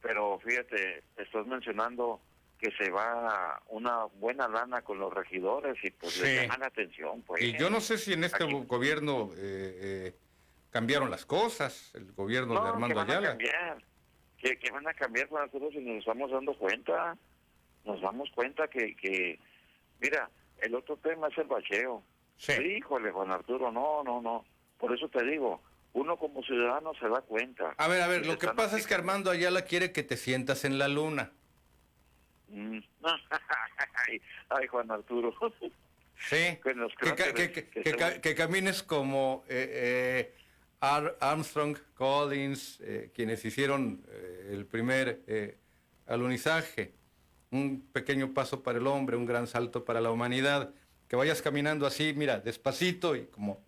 [0.00, 2.20] pero fíjate, estás mencionando
[2.58, 6.22] que se va una buena lana con los regidores y pues sí.
[6.22, 7.22] le llaman la atención.
[7.22, 7.42] Pues.
[7.42, 8.64] Y yo no sé si en este Aquí.
[8.66, 10.14] gobierno eh, eh,
[10.70, 13.28] cambiaron las cosas, el gobierno no, de Armando que van Ayala.
[13.28, 13.84] A cambiar,
[14.38, 17.16] que, que van a cambiar, Juan Arturo, si nos estamos dando cuenta,
[17.84, 19.38] nos damos cuenta que, que
[20.00, 20.28] mira,
[20.58, 22.02] el otro tema es el bacheo.
[22.36, 22.52] Sí.
[22.52, 24.44] Híjole, Juan Arturo, no, no, no.
[24.78, 25.60] Por eso te digo,
[25.92, 27.74] uno como ciudadano se da cuenta.
[27.76, 30.64] A ver, a ver, lo que pasa es que Armando Ayala quiere que te sientas
[30.64, 31.32] en la luna.
[32.48, 32.78] Mm.
[34.48, 35.34] ay, Juan Arturo.
[36.28, 44.04] Sí, que, que, que, que, que, camines como eh, eh, Armstrong, Collins, eh, quienes hicieron
[44.48, 45.58] el primer
[46.06, 46.94] alunizaje.
[47.50, 50.74] Un pequeño paso para el hombre, un gran salto para la humanidad.
[51.08, 53.64] Que vayas caminando así, mira, despacito y como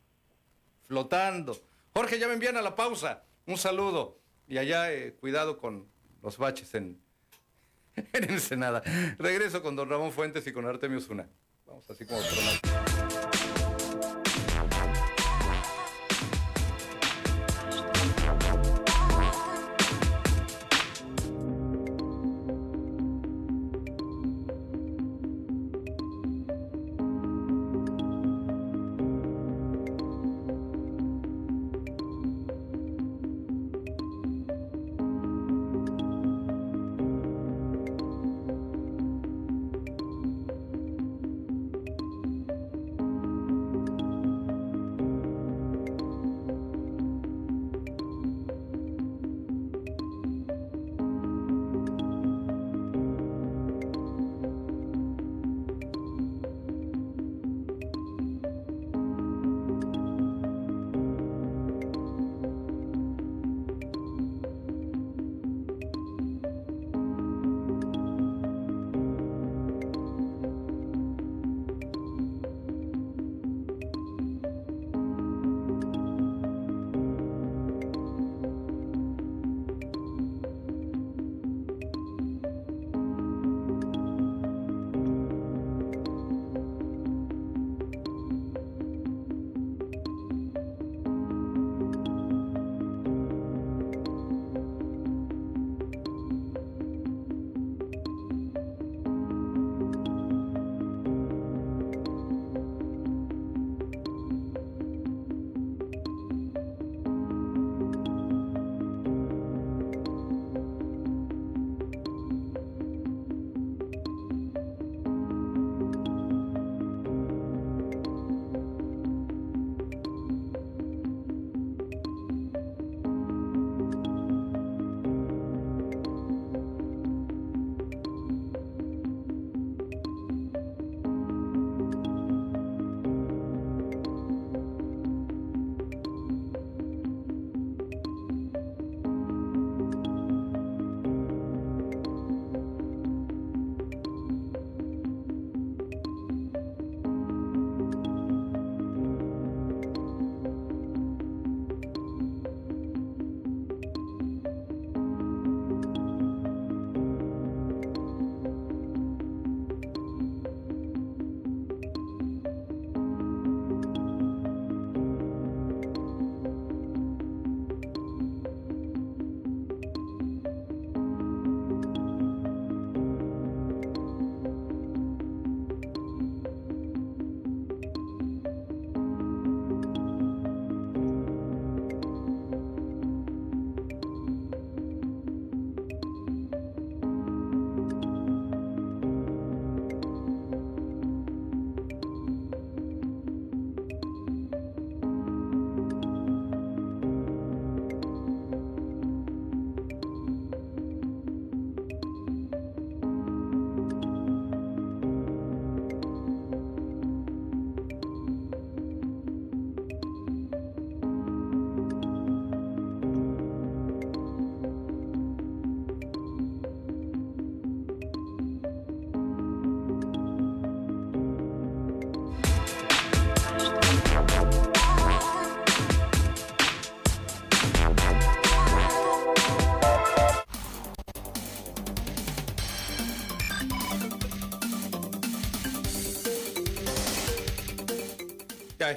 [0.87, 1.57] flotando.
[1.95, 3.24] Jorge, ya me envían a la pausa.
[3.47, 4.18] Un saludo.
[4.47, 5.87] Y allá, cuidado con
[6.22, 7.01] los baches en,
[8.13, 8.83] en Ensenada.
[9.19, 11.29] Regreso con don Ramón Fuentes y con Artemio Zuna.
[11.67, 12.21] Vamos así como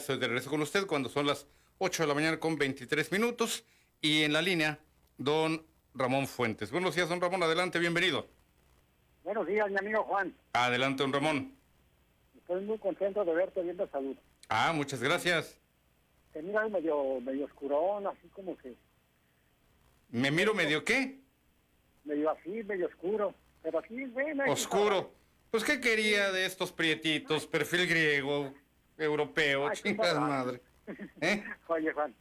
[0.04, 1.47] estoy de regreso con usted cuando son las
[1.78, 3.64] 8 de la mañana con 23 minutos.
[4.01, 4.80] Y en la línea,
[5.18, 6.72] don Ramón Fuentes.
[6.72, 7.41] Buenos días, don Ramón.
[7.41, 8.28] Adelante, bienvenido.
[9.24, 10.36] Buenos días, mi amigo Juan.
[10.51, 11.56] Adelante, don Ramón.
[12.36, 14.18] Estoy muy contento de verte bien de salud.
[14.49, 15.58] Ah, muchas gracias.
[16.34, 18.76] Te miras medio, medio oscurón, así como que...
[20.10, 21.18] ¿Me miro medio qué?
[22.04, 23.34] Medio así, medio oscuro.
[23.62, 24.43] Pero así, bueno...
[24.51, 25.14] Oscuro.
[25.49, 27.47] Pues, ¿qué quería de estos prietitos?
[27.47, 28.54] Perfil griego,
[29.04, 30.22] europeo, Ay, bárbaro.
[30.22, 30.62] madre.
[31.22, 31.43] ¿Eh?
[31.68, 32.14] Oye, Juan,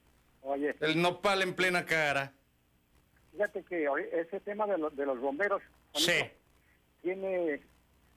[0.43, 2.33] oye, El nopal en plena cara.
[3.33, 5.62] fíjate que ese tema de, los de los bomberos...
[5.95, 6.24] Sí.
[7.03, 7.61] Tiene...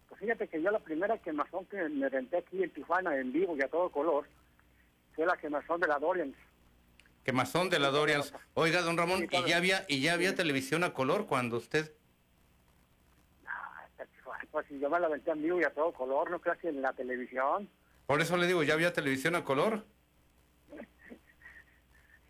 [0.10, 3.56] Pues fíjate que yo la primera quemazón que me renté aquí en Tijuana en vivo
[3.58, 4.28] y a todo color
[5.16, 6.36] fue la quemazón de la Dorian.
[7.24, 8.34] Quemazón de la Dorians.
[8.54, 11.92] Oiga, don Ramón, ¿y ya había, y ya había televisión a color cuando usted...
[14.52, 16.70] Pues si yo me la aventé en vivo y a todo color, no creas que
[16.70, 17.68] en la televisión.
[18.06, 19.86] Por eso le digo, ¿ya había televisión a color?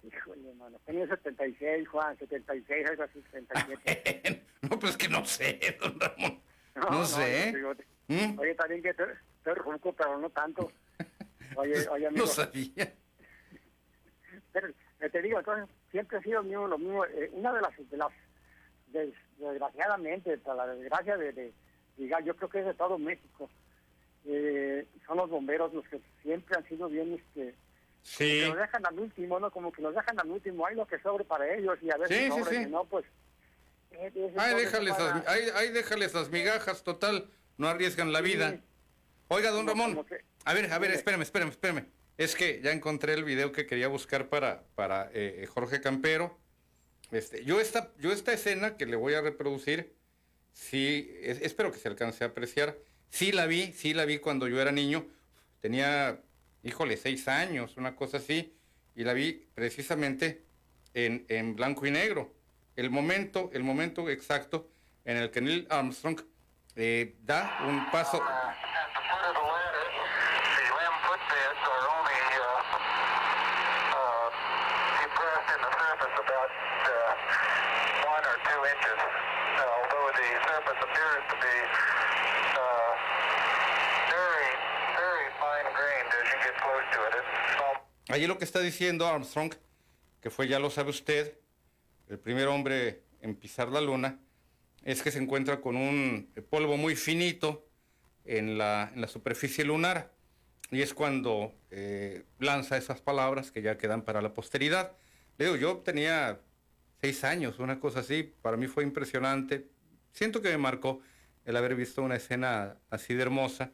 [0.03, 0.79] Híjole, mano.
[0.85, 4.43] Tenía 76, Juan, 76, algo así, 77.
[4.65, 6.39] No, pues que no sé, don Ramón.
[6.75, 7.53] No, no, sé.
[7.53, 8.39] yo te digo, ¿Mm?
[8.39, 9.03] Oye, también que te,
[9.43, 10.71] te ruco, pero no tanto.
[11.55, 12.25] Oye, oye, amigo.
[12.25, 12.93] No sabía.
[14.51, 14.67] Pero,
[14.99, 17.05] eh, te digo, entonces, siempre ha sido mío lo mismo.
[17.05, 18.09] eh, una de las, de las
[18.87, 21.53] des- desgraciadamente, para la desgracia de, de,
[21.97, 23.49] diga, yo creo que es de todo México,
[24.27, 27.55] eh, son los bomberos los que siempre han sido bien, este,
[28.01, 28.41] Sí.
[28.41, 29.49] que los dejan al último, ¿no?
[29.51, 32.17] Como que los dejan al último, hay lo que sobre para ellos y a veces
[32.17, 32.69] Sí, sí, sobre, sí.
[32.69, 33.05] no, pues...
[33.91, 38.59] eh, Ahí déjales, para- las, ahí, ahí déjales las migajas, total, no arriesgan la vida.
[39.29, 41.85] Oiga, don Como- Ramón, que- a ver, a ver, espérame, espérame, espérame.
[42.17, 46.37] Es que ya encontré el video que quería buscar para, para eh, Jorge Campero.
[47.11, 49.95] Este, yo, esta, yo esta escena que le voy a reproducir,
[50.53, 52.77] sí, es- espero que se alcance a apreciar.
[53.09, 55.05] Sí la vi, sí la vi cuando yo era niño.
[55.61, 56.21] Tenía,
[56.63, 58.55] híjole, seis años, una cosa así.
[58.95, 60.43] Y la vi precisamente
[60.93, 62.33] en, blanco y negro.
[62.75, 64.69] El momento, el momento exacto
[65.05, 66.19] en el que Neil Armstrong
[66.75, 68.21] eh, da un paso.
[88.15, 89.53] Allí lo que está diciendo Armstrong,
[90.21, 91.37] que fue, ya lo sabe usted,
[92.07, 94.21] el primer hombre en pisar la luna,
[94.85, 97.67] es que se encuentra con un polvo muy finito
[98.23, 100.13] en la, superficie lunar.
[100.71, 104.93] Y es cuando eh, lanza esas palabras que ya quedan para la posteridad.
[105.37, 106.39] Le digo, yo tenía
[107.01, 109.67] seis años, una cosa así, para mí fue impresionante.
[110.13, 111.01] Siento que me marcó
[111.43, 113.73] el haber visto una escena así de hermosa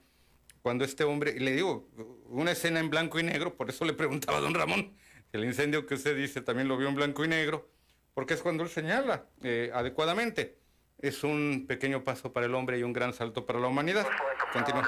[0.61, 1.89] cuando este hombre, y le digo,
[2.27, 4.95] una escena en blanco y negro, por eso le preguntaba a don Ramón,
[5.31, 7.69] el incendio que usted dice también lo vio en blanco y negro,
[8.13, 10.57] porque es cuando él señala eh, adecuadamente.
[10.99, 14.05] Es un pequeño paso para el hombre y un gran salto para la humanidad.
[14.53, 14.87] Continúa.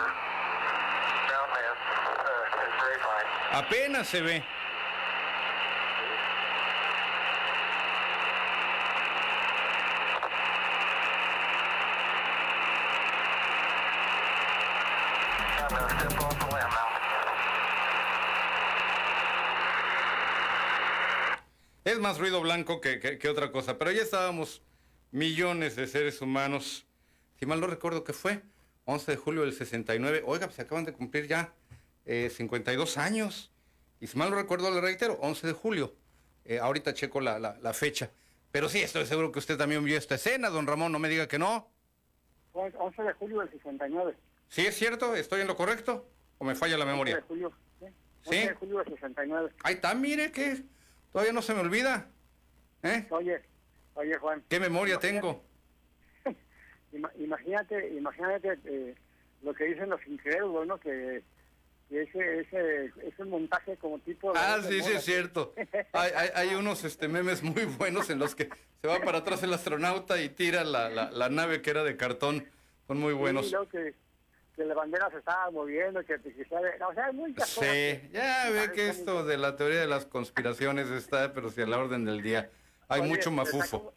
[3.51, 4.43] Apenas se ve.
[22.03, 24.61] Más ruido blanco que, que- que otra cosa, pero ya estábamos
[25.11, 26.85] millones de seres humanos.
[27.39, 28.41] Si mal no recuerdo que fue,
[28.85, 30.21] 11 de julio del 69.
[30.25, 31.53] Oiga, pues se acaban de cumplir ya
[32.05, 33.51] eh, 52 años.
[34.01, 35.95] Y si mal no recuerdo, le reitero, 11 de julio.
[36.45, 38.11] Eh, ahorita checo la, la- la fecha.
[38.51, 41.27] Pero sí, estoy seguro que usted también vio esta escena, don Ramón, no me diga
[41.27, 41.71] que no.
[42.51, 44.13] Fue el 11 de julio del 69.
[44.49, 45.15] ¿Sí es cierto?
[45.15, 46.05] ¿Estoy en lo correcto?
[46.37, 47.23] ¿O me falla la 11 de memoria?
[47.27, 47.85] julio, ¿sí?
[48.23, 48.29] ¿Sí?
[48.35, 49.49] 11 de julio del 69.
[49.63, 50.63] Ahí está, mire que
[51.13, 52.09] todavía no se me olvida.
[52.83, 53.07] ¿Eh?
[53.11, 53.41] Oye,
[53.93, 54.43] oye Juan.
[54.49, 55.41] ¿Qué memoria tengo?
[56.91, 58.95] Ima- imagínate, imagínate eh,
[59.41, 60.77] lo que dicen los incrédulos, ¿no?
[60.79, 61.23] Que,
[61.89, 64.33] que ese, ese, ese montaje como tipo...
[64.33, 65.53] de- Ah, sí, sí, es cierto.
[65.93, 68.49] Hay, hay, hay unos este, memes muy buenos en los que
[68.81, 71.95] se va para atrás el astronauta y tira la, la, la nave que era de
[71.97, 72.45] cartón.
[72.87, 73.45] Son muy buenos.
[73.45, 73.93] Sí, luego que,
[74.55, 77.71] que la bandera se estaba moviendo, que, o sea, hay muchas cosas.
[77.71, 81.65] Sí, ya ve que esto de la teoría de las conspiraciones está, pero si a
[81.65, 82.49] la orden del día.
[82.87, 83.79] Hay Oye, mucho mafufo.
[83.79, 83.93] como-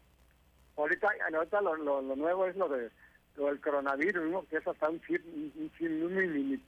[0.77, 2.89] Ahorita, ahorita lo, lo, lo nuevo es lo de
[3.35, 4.47] lo del coronavirus, ¿no?
[4.47, 6.63] que es hasta un chip, un, un chip, un, mini-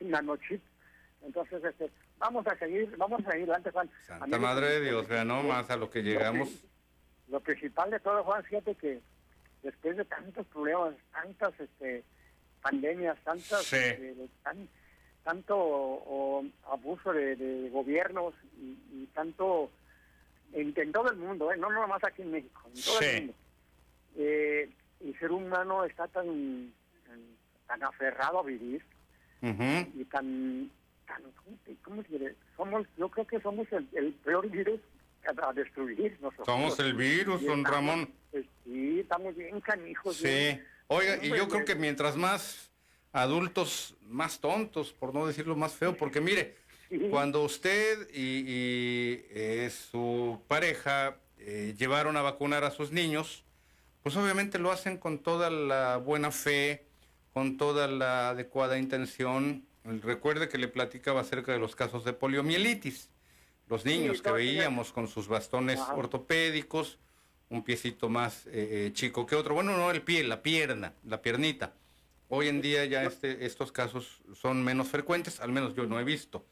[0.00, 0.60] un nanochip.
[1.22, 3.88] Entonces, este, vamos a seguir, vamos a seguir adelante, Juan.
[4.08, 6.48] A mí lo madre de Dios, vea nomás a lo que llegamos.
[7.28, 9.00] Lo principal de todo, Juan, fíjate que
[9.62, 12.02] después de tantos problemas, tantas este,
[12.62, 13.76] pandemias, tantas, Sí.
[14.42, 14.68] tan-
[15.24, 19.70] tanto o, abuso de, de gobiernos y, y tanto
[20.52, 21.56] en, en, todo el mundo, ¿eh?
[21.58, 23.04] no nomás aquí en México, en todo Sí.
[23.04, 23.34] el mundo.
[24.16, 24.70] Eh,
[25.04, 26.72] el ser humano está tan,
[27.66, 28.82] tan, aferrado a vivir
[29.42, 30.70] y tan,
[31.06, 31.22] tan
[31.84, 32.34] ¿cómo, se dice?
[32.56, 34.80] Somos, yo creo que somos el, el peor virus
[35.26, 36.46] a, a destruir nosotros.
[36.46, 38.08] Somos el virus, don Ramón.
[38.32, 40.16] pues, sí, estamos bien canijos.
[40.16, 40.26] Sí.
[40.26, 42.70] bien- Oiga, y yo creo que mientras más
[43.12, 46.56] adultos, más tontos, por no decirlo más feo, porque mire,
[47.10, 53.44] cuando usted y, y, eh, su pareja eh, llevaron a vacunar a sus niños,
[54.02, 56.86] pues obviamente lo hacen con toda la buena fe,
[57.34, 59.66] con toda la adecuada intención.
[59.84, 63.10] Recuerde que le platicaba acerca de los casos de poliomielitis.
[63.68, 66.98] Los niños que veíamos con sus bastones ortopédicos,
[67.50, 69.54] un piecito más eh, eh, chico que otro.
[69.54, 71.72] Bueno, no el pie, la pierna, la piernita.
[72.28, 76.04] Hoy en día ya este, estos casos son menos frecuentes, al menos yo no he
[76.04, 76.44] visto.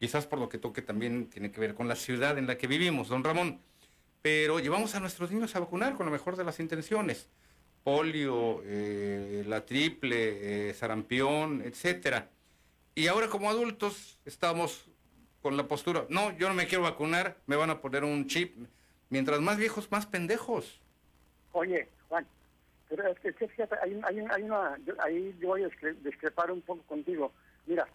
[0.00, 2.66] Quizás por lo que toque también tiene que ver con la ciudad en la que
[2.66, 3.60] vivimos, don Ramón.
[4.20, 7.28] Pero llevamos a nuestros niños a vacunar con la mejor de las intenciones.
[7.84, 12.30] Polio, eh, la triple, eh, sarampión, etcétera.
[12.94, 14.86] Y ahora como adultos estamos
[15.40, 18.56] con la postura, no, yo no me quiero vacunar, me van a poner un chip.
[19.12, 20.80] Mientras más viejos, más pendejos.
[21.52, 22.26] Oye, Juan,
[22.88, 26.50] pero es que, fíjate, hay, hay, hay una, yo- ahí yo voy a discre- discrepar
[26.50, 27.30] un poco contigo.
[27.66, 27.86] Mira,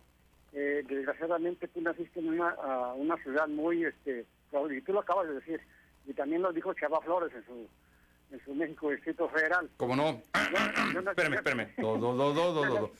[0.53, 4.27] eh, desgraciadamente tú naciste en una, ah, una ciudad muy, este,
[4.69, 5.59] y tú lo acabas de decir,
[6.05, 7.67] y también lo dijo Chava Flores en su,
[8.35, 9.67] en su México Distrito Federal.
[9.77, 10.21] ¿Cómo no?
[11.09, 11.67] espérame, espérame.
[11.79, 12.91] Do, do, do, do, do, do, do.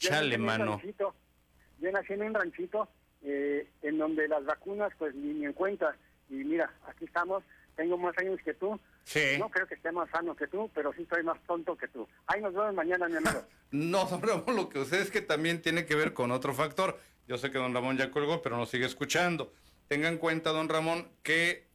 [0.00, 0.72] Yo Chale, mano.
[0.78, 1.14] ranchito,
[1.78, 2.88] Yo nací en un ranchito
[3.22, 5.94] eh, en donde las vacunas, pues ni, ni en cuenta.
[6.32, 7.44] Y mira, aquí estamos,
[7.76, 8.80] tengo más años que tú.
[9.04, 9.36] Sí.
[9.38, 12.08] No creo que esté más sano que tú, pero sí estoy más tonto que tú.
[12.26, 13.44] Ahí nos vemos mañana, mi amigo.
[13.72, 16.98] No, don Ramón, lo que usted es que también tiene que ver con otro factor.
[17.26, 19.52] Yo sé que don Ramón ya colgó, pero nos sigue escuchando.
[19.88, 21.66] Tenga en cuenta, don Ramón, que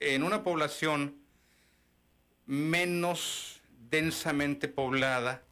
[0.00, 1.20] en una población
[2.46, 5.42] menos densamente poblada,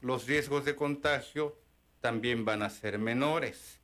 [0.00, 1.58] los riesgos de contagio
[2.00, 3.80] también van a ser menores.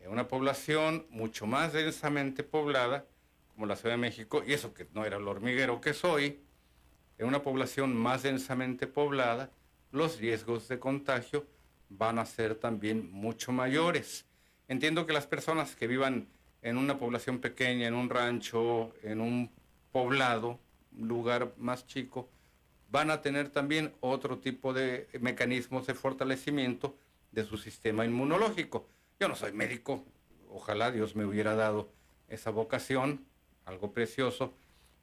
[0.00, 3.04] En una población mucho más densamente poblada,
[3.58, 6.38] como la Ciudad de México, y eso que no era el hormiguero que soy,
[7.18, 9.50] en una población más densamente poblada,
[9.90, 11.44] los riesgos de contagio
[11.88, 14.26] van a ser también mucho mayores.
[14.68, 16.28] Entiendo que las personas que vivan
[16.62, 19.50] en una población pequeña, en un rancho, en un
[19.90, 20.60] poblado,
[20.96, 22.28] un lugar más chico,
[22.92, 26.96] van a tener también otro tipo de mecanismos de fortalecimiento
[27.32, 28.86] de su sistema inmunológico.
[29.18, 30.04] Yo no soy médico,
[30.48, 31.90] ojalá Dios me hubiera dado
[32.28, 33.26] esa vocación,
[33.68, 34.52] algo precioso,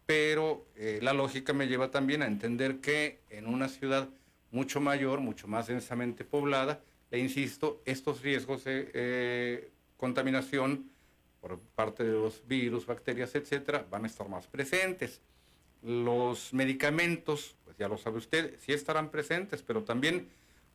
[0.06, 4.10] pero eh, la lógica me lleva también a entender que en una ciudad
[4.52, 6.82] mucho mayor, mucho más densamente poblada,
[7.12, 10.90] le insisto, estos riesgos de eh, contaminación
[11.42, 15.22] por parte de los virus, bacterias, etcétera, van a estar más presentes.
[15.84, 20.28] Los medicamentos, pues ya lo sabe usted, sí estarán presentes, pero también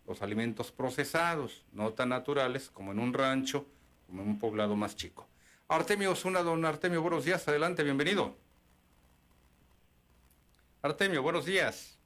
[0.06, 3.66] los alimentos procesados, no tan naturales como en un rancho,
[4.06, 5.26] como en un poblado más chico.
[5.70, 8.36] Artemio Osuna, don Artemio, buenos días, adelante, bienvenido.
[10.82, 11.96] Artemio, buenos días.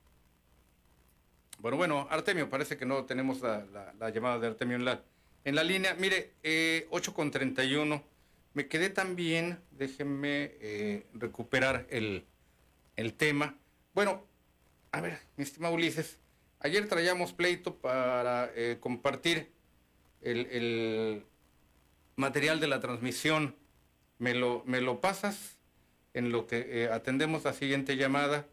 [1.60, 5.02] Bueno, bueno, Artemio, parece que no tenemos la, la- la llamada de Artemio en la,
[5.44, 5.94] en la línea.
[5.94, 8.02] Mire, eh, 8 con 31.
[8.52, 12.26] Me quedé también, déjenme eh, recuperar el,
[12.96, 13.56] el tema.
[13.94, 14.26] Bueno,
[14.92, 16.18] a ver, mi estimado Ulises,
[16.60, 19.50] ayer traíamos pleito para eh, compartir
[20.20, 21.24] el, el
[22.16, 23.56] material de la transmisión.
[24.18, 25.58] ¿Me lo, me lo pasas
[26.14, 28.46] en lo que eh, atendemos la siguiente llamada,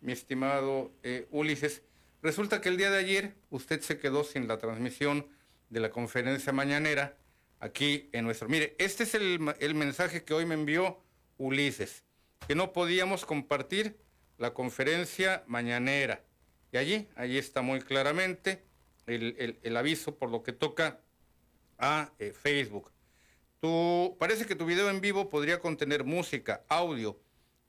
[0.00, 1.82] mi estimado eh, Ulises?
[2.22, 5.26] Resulta que el día de ayer usted se quedó sin la transmisión
[5.70, 7.16] de la conferencia mañanera
[7.60, 8.48] aquí en nuestro...
[8.48, 11.00] Mire, este es el, el mensaje que hoy me envió
[11.38, 12.02] Ulises,
[12.46, 13.96] que no podíamos compartir
[14.38, 16.22] la conferencia mañanera.
[16.72, 18.62] Y allí, allí está muy claramente
[19.06, 20.98] el, el- el aviso por lo que toca
[21.78, 22.90] a eh, Facebook.
[24.18, 27.18] Parece que tu video en vivo podría contener música, audio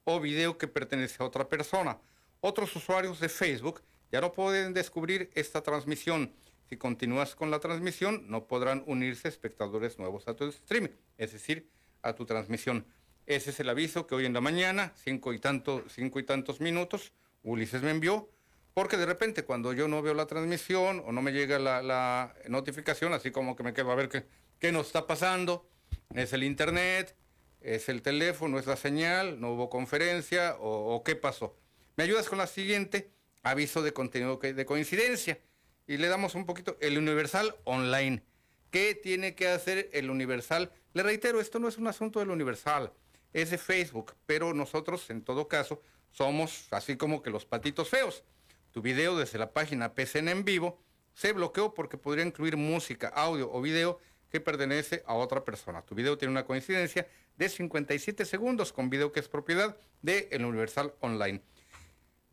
[0.04, 2.00] o video que pertenece a otra persona.
[2.42, 3.82] Otros usuarios de Facebook
[4.12, 6.34] ya no pueden descubrir esta transmisión.
[6.70, 11.70] Si continúas con la transmisión, no podrán unirse espectadores nuevos a tu stream, es decir,
[12.02, 12.86] a tu transmisión.
[13.26, 16.60] Ese es el aviso que hoy en la mañana, cinco y, tanto, cinco y tantos
[16.60, 18.30] minutos, Ulises me envió,
[18.74, 22.36] porque de repente cuando yo no veo la transmisión o no me llega la, la
[22.50, 24.26] notificación, así como que me quedo a ver qué,
[24.60, 25.66] qué nos está pasando,
[26.14, 27.16] es el internet,
[27.62, 31.58] es el teléfono, es la señal, no hubo conferencia o, qué pasó.
[31.96, 33.12] ¿Me ayudas con la siguiente?
[33.42, 35.40] Aviso de contenido de coincidencia.
[35.88, 38.24] Y le damos un poquito el Universal Online.
[38.72, 40.72] ¿Qué tiene que hacer el Universal?
[40.94, 42.92] Le reitero, esto no es un asunto del Universal,
[43.34, 48.24] es de Facebook, pero nosotros en todo caso somos así como que los patitos feos.
[48.72, 50.80] Tu video desde la página PCN en vivo
[51.14, 54.00] se bloqueó porque podría incluir música, audio o video
[54.36, 55.82] que pertenece a otra persona.
[55.84, 57.08] Tu video tiene una coincidencia
[57.38, 61.42] de 57 segundos con video que es propiedad de El Universal Online.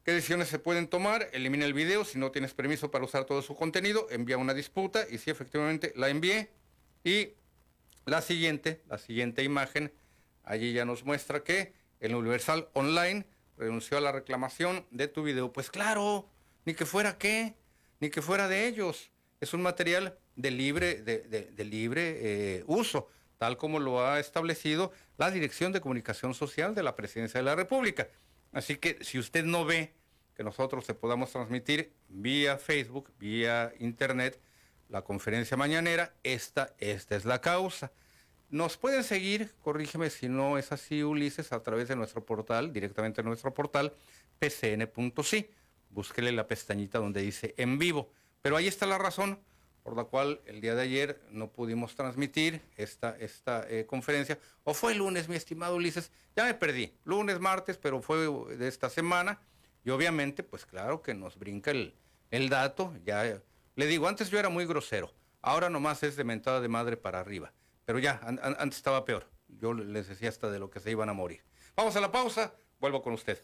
[0.02, 1.28] ¿Qué decisiones se pueden tomar?
[1.32, 5.06] Elimina el video si no tienes permiso para usar todo su contenido, envía una disputa
[5.08, 6.50] y si efectivamente la envié.
[7.04, 7.34] Y
[8.04, 9.92] la siguiente, la siguiente imagen,
[10.42, 13.24] allí ya nos muestra que el Universal Online
[13.56, 15.52] renunció a la reclamación de tu video.
[15.52, 16.28] Pues claro,
[16.64, 17.54] ni que fuera qué,
[18.00, 19.11] ni que fuera de ellos.
[19.42, 23.08] Es un material de libre, de, libre eh, uso,
[23.38, 27.56] tal como lo ha establecido la Dirección de Comunicación Social de la Presidencia de la
[27.56, 28.06] República.
[28.52, 29.94] Así que si usted no ve
[30.36, 34.40] que nosotros se podamos transmitir vía Facebook, vía Internet,
[34.88, 37.90] la conferencia mañanera, esta, esta es la causa.
[38.48, 43.22] Nos pueden seguir, corrígeme si no es así, Ulises, a través de nuestro portal, directamente
[43.22, 43.92] en nuestro portal,
[44.38, 45.50] pcn.si.
[45.90, 48.12] Búsquele la pestañita donde dice en vivo.
[48.42, 49.38] Pero ahí está la razón
[49.82, 54.38] por la cual el día de ayer no pudimos transmitir esta, esta eh, conferencia.
[54.64, 58.90] O fue lunes, mi estimado Ulises, ya me perdí, lunes, martes, pero fue de esta
[58.90, 59.40] semana.
[59.84, 61.94] Y obviamente, pues claro que nos brinca el,
[62.30, 62.92] el dato.
[63.04, 63.40] Ya
[63.74, 67.20] le digo, antes yo era muy grosero, ahora nomás es de mentada de madre para
[67.20, 67.52] arriba.
[67.84, 69.28] Pero ya, antes estaba peor.
[69.48, 71.44] Yo les decía hasta de lo que se iban a morir.
[71.76, 73.42] Vamos a la pausa, vuelvo con usted.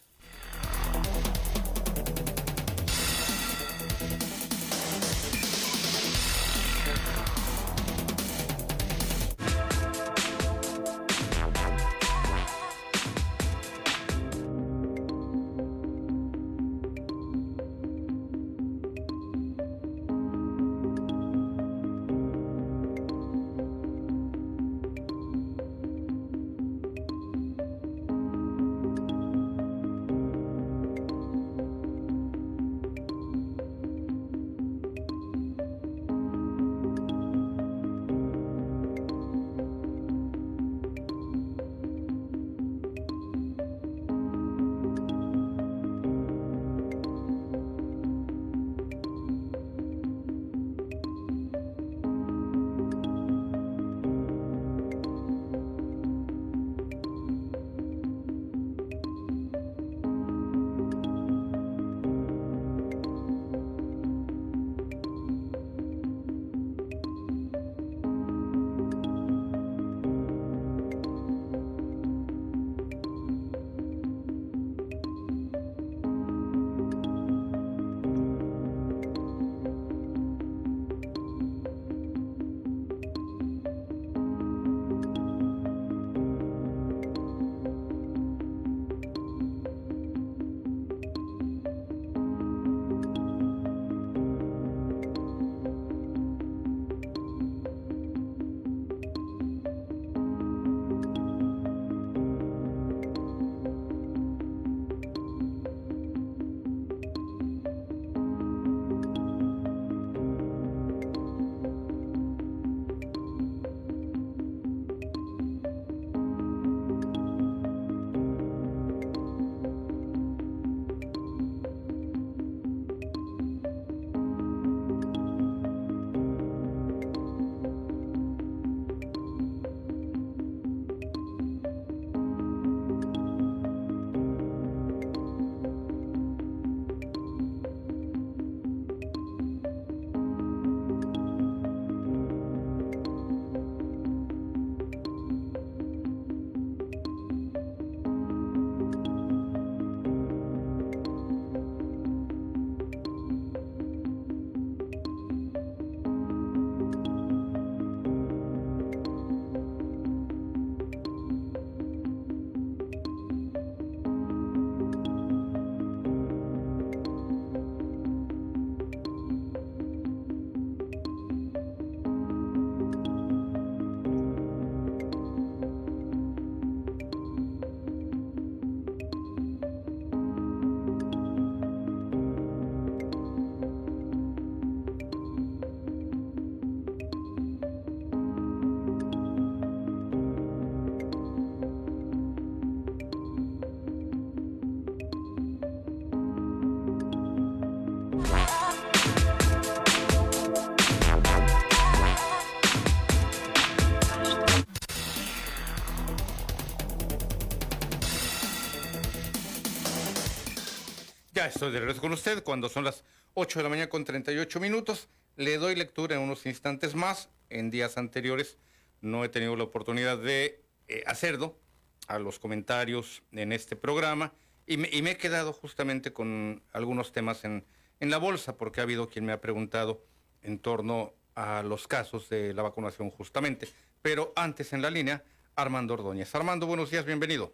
[211.48, 213.04] Estoy de regreso con usted cuando son las
[213.34, 215.08] 8 de la mañana con 38 minutos.
[215.36, 217.30] Le doy lectura en unos instantes más.
[217.48, 218.58] En días anteriores
[219.00, 221.58] no he tenido la oportunidad de eh, hacerlo
[222.06, 224.32] a los comentarios en este programa
[224.66, 227.64] y me, he quedado justamente con algunos temas en,
[228.00, 230.04] en la bolsa porque ha habido quien me ha preguntado
[230.42, 233.68] en torno a los casos de la vacunación justamente.
[234.02, 235.24] Pero antes en la línea,
[235.56, 236.34] Armando Ordóñez.
[236.34, 237.52] Armando, buenos días, bienvenido.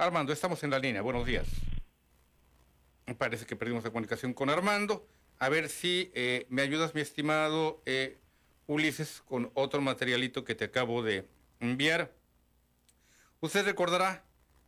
[0.00, 1.48] Armando, estamos en la línea, buenos días.
[3.18, 5.04] Parece que perdimos la comunicación con Armando.
[5.40, 8.16] A ver si eh, me ayudas, mi estimado eh,
[8.68, 11.26] Ulises, con otro materialito que te acabo de
[11.58, 12.12] enviar.
[13.40, 14.22] Usted recordará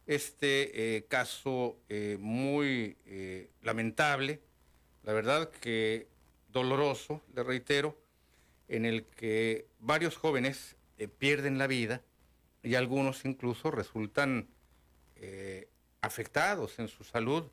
[0.08, 1.78] este eh, caso
[2.18, 2.96] muy
[3.62, 4.40] lamentable,
[5.04, 6.08] la verdad que
[6.48, 7.96] doloroso, le reitero,
[8.66, 10.74] en el que varios jóvenes
[11.18, 12.02] pierden la vida
[12.64, 14.48] y algunos incluso resultan
[15.20, 15.68] eh,
[16.00, 17.44] afectados en su salud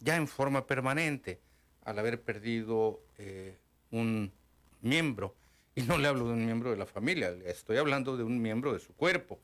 [0.00, 1.40] ya en forma permanente
[1.84, 3.56] al haber perdido eh,
[3.90, 4.32] un
[4.80, 5.36] miembro.
[5.76, 8.72] Y no le hablo de un miembro de la familia, estoy hablando de un miembro
[8.72, 9.40] de su cuerpo.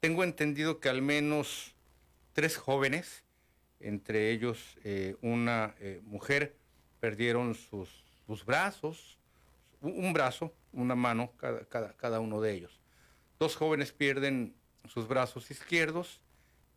[0.00, 1.74] Tengo entendido que al menos
[2.34, 3.24] tres jóvenes,
[3.80, 6.56] entre ellos eh, una eh, mujer,
[7.00, 9.18] perdieron sus, sus brazos,
[9.80, 12.78] un, un brazo, una mano, cada, cada, cada uno de ellos.
[13.38, 14.54] Dos jóvenes pierden
[14.86, 16.21] sus brazos izquierdos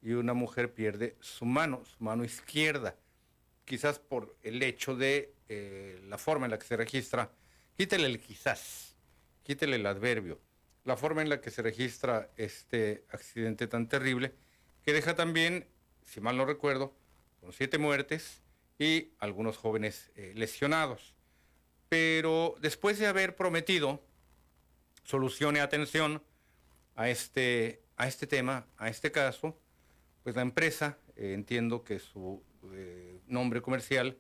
[0.06, 2.96] y una mujer pierde su mano, su mano izquierda,
[3.66, 7.32] quizás por el hecho de eh, la forma en la que se registra,
[7.76, 8.96] quítele el quizás,
[9.42, 10.40] quítele el adverbio,
[10.84, 14.36] la forma en la que se registra este accidente tan terrible,
[14.84, 15.66] que deja también,
[16.04, 16.94] si mal no recuerdo,
[17.42, 18.44] con siete muertes
[18.78, 21.16] y algunos jóvenes eh, lesionados.
[21.90, 24.04] Pero después de haber prometido
[25.04, 26.22] solución y atención
[26.96, 29.58] a este, a este tema, a este caso,
[30.26, 32.42] pues la empresa, eh, entiendo que su
[32.74, 34.18] eh, nombre comercial,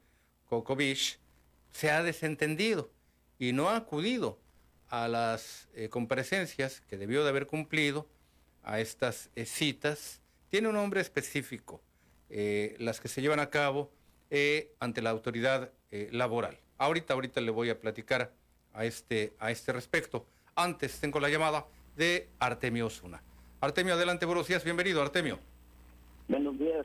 [0.48, 1.20] Coco Beach,
[1.72, 2.92] se ha desentendido
[3.40, 4.40] y no ha acudido
[4.88, 8.08] a las eh, comparecencias que debió de haber cumplido,
[8.62, 10.22] a estas citas.
[10.50, 11.84] Tiene un nombre específico,
[12.30, 13.92] las que se llevan a cabo
[14.80, 16.60] ante la autoridad laboral.
[16.80, 18.34] Ahorita, ahorita le voy a platicar
[18.74, 20.26] a este, a este respecto.
[20.56, 23.22] Antes tengo la llamada de Artemio Osuna.
[23.62, 25.40] Artemio, adelante, buenos días, bienvenido, Artemio.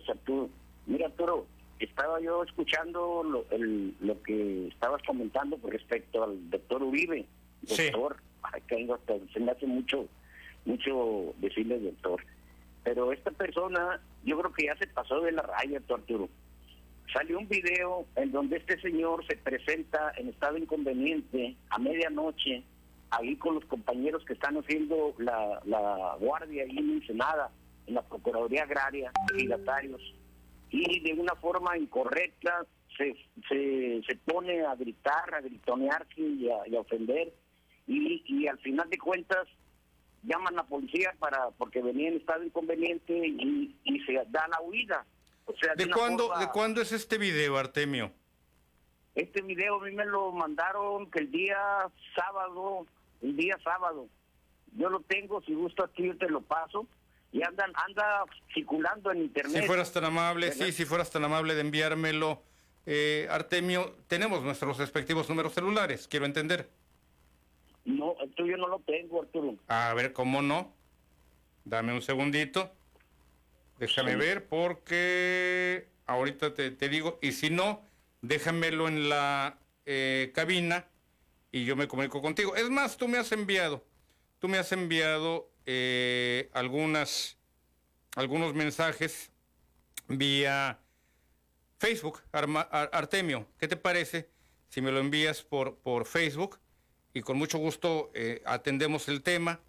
[0.09, 0.48] Arturo.
[0.86, 1.47] Mira, Arturo,
[1.78, 7.27] estaba yo escuchando lo, el, lo que estabas comentando con respecto al doctor Uribe.
[7.62, 8.16] Doctor,
[8.55, 8.60] sí.
[8.66, 10.06] que hasta se me hace mucho,
[10.64, 12.24] mucho decirle doctor.
[12.85, 16.28] Pero esta persona, yo creo que ya se pasó de la raya, Arturo.
[17.12, 22.62] Salió un video en donde este señor se presenta en estado inconveniente a medianoche,
[23.10, 27.02] ahí con los compañeros que están haciendo la, la guardia ahí en
[27.91, 29.12] la Procuraduría Agraria,
[30.71, 32.65] y de una forma incorrecta
[32.97, 33.17] se,
[33.49, 37.33] se, se pone a gritar, a gritonearse y a, y a ofender,
[37.87, 39.49] y, y al final de cuentas
[40.23, 44.61] llaman a la policía para porque venía en estado inconveniente y, y se da la
[44.61, 45.05] huida.
[45.47, 48.12] O sea, ¿De, de cuándo, forma, ¿De cuándo es este video, Artemio?
[49.15, 51.59] Este video a mí me lo mandaron que el día
[52.15, 52.87] sábado,
[53.23, 54.07] el día sábado.
[54.77, 56.87] Yo lo tengo, si gusta aquí yo te lo paso.
[57.32, 59.62] Y andan, anda circulando en internet.
[59.62, 62.43] Si fueras tan amable, sí, si fueras tan amable de enviármelo.
[62.86, 66.70] Eh, Artemio, tenemos nuestros respectivos números celulares, quiero entender.
[67.85, 69.57] No, el tuyo no lo tengo, Arturo.
[69.69, 70.73] A ver, ¿cómo no?
[71.65, 72.73] Dame un segundito.
[73.78, 74.19] Déjame sí.
[74.19, 77.82] ver porque ahorita te, te, digo, y si no,
[78.23, 80.86] déjamelo en la eh, cabina
[81.52, 82.55] y yo me comunico contigo.
[82.57, 83.85] Es más, tú me has enviado,
[84.39, 87.37] tú me has enviado eh, algunas,
[88.17, 89.31] algunos mensajes
[90.09, 90.81] vía
[91.79, 93.47] Facebook, Arma, Ar Artemio.
[93.57, 94.29] ¿Qué te parece
[94.69, 96.59] si me lo envías por, por Facebook?
[97.15, 99.61] Y con mucho gusto eh, atendemos el tema.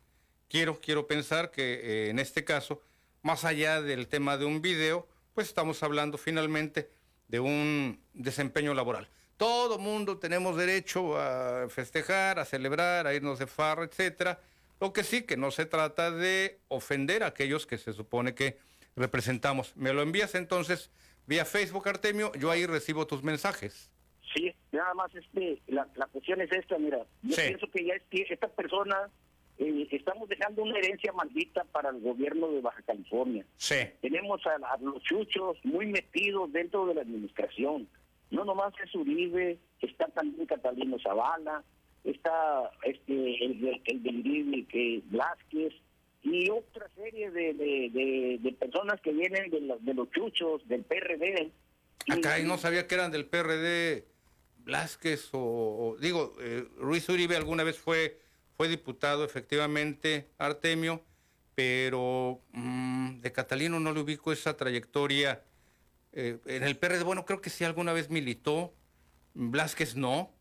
[0.49, 2.81] Quiero, quiero pensar que eh, en este caso,
[3.21, 6.89] más allá del tema de un video, pues estamos hablando finalmente
[7.27, 9.07] de un desempeño laboral.
[9.37, 14.39] Todo mundo tenemos derecho a festejar, a celebrar, a irnos de farra, etcétera.
[14.81, 18.57] Lo que sí que no se trata de ofender a aquellos que se supone que
[18.95, 19.77] representamos.
[19.77, 20.89] Me lo envías entonces
[21.27, 23.91] vía Facebook, Artemio, yo ahí recibo tus mensajes.
[24.33, 27.41] Sí, nada más este, la, la cuestión es esta, mira, yo sí.
[27.49, 29.09] pienso que ya es, esta persona,
[29.59, 33.45] eh, estamos dejando una herencia maldita para el gobierno de Baja California.
[33.57, 33.75] Sí.
[34.01, 37.87] Tenemos a, a los chuchos muy metidos dentro de la administración.
[38.31, 41.63] No nomás es Uribe, está también Catalino Zavala,
[42.03, 43.13] está este
[43.45, 45.73] el, el, el que Blasquez,
[46.23, 50.83] y otra serie de, de, de, personas que vienen de los, de los chuchos, del
[50.83, 51.51] PRD.
[52.09, 54.05] Acá y no sabía que eran del PRD
[54.57, 58.19] Blasquez o, digo, eh, Ruiz Uribe alguna vez fue,
[58.55, 61.03] fue diputado, efectivamente, Artemio,
[61.55, 65.43] pero mm, de Catalino no le ubico esa trayectoria.
[66.13, 68.73] Eh, en el PRD, bueno, creo que sí alguna vez militó,
[69.33, 70.31] Blasquez no,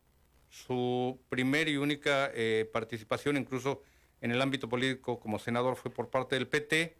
[0.51, 3.81] su primera y única eh, participación incluso
[4.19, 6.97] en el ámbito político como senador fue por parte del PT.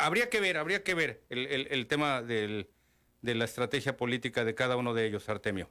[0.00, 2.66] Habría que ver, habría que ver el, tema de
[3.22, 5.68] la estrategia política de cada uno de ellos, Artemio.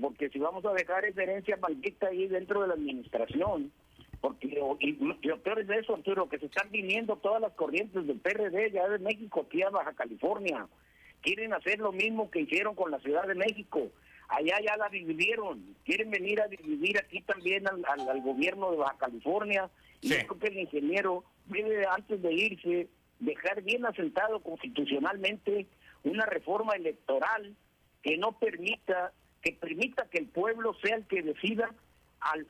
[0.00, 3.72] Porque si vamos a dejar esa herencia maldita ahí dentro de la administración,
[4.20, 4.48] porque
[4.80, 4.92] y,
[5.26, 8.88] lo peor es eso, Arturo, que se están viniendo todas las corrientes del PRD ya
[8.88, 10.66] de México aquí a Baja California.
[11.22, 13.90] Quieren hacer lo mismo que hicieron con la Ciudad de México
[14.30, 18.96] allá ya la dividieron, quieren venir a dividir aquí también al, al, gobierno de Baja
[18.98, 19.68] California,
[20.00, 22.88] y creo que el ingeniero debe antes de irse
[23.18, 25.66] dejar bien asentado constitucionalmente
[26.04, 27.54] una reforma electoral
[28.02, 29.12] que no permita,
[29.42, 31.74] que permita que el pueblo sea el que decida
[32.20, 32.46] al,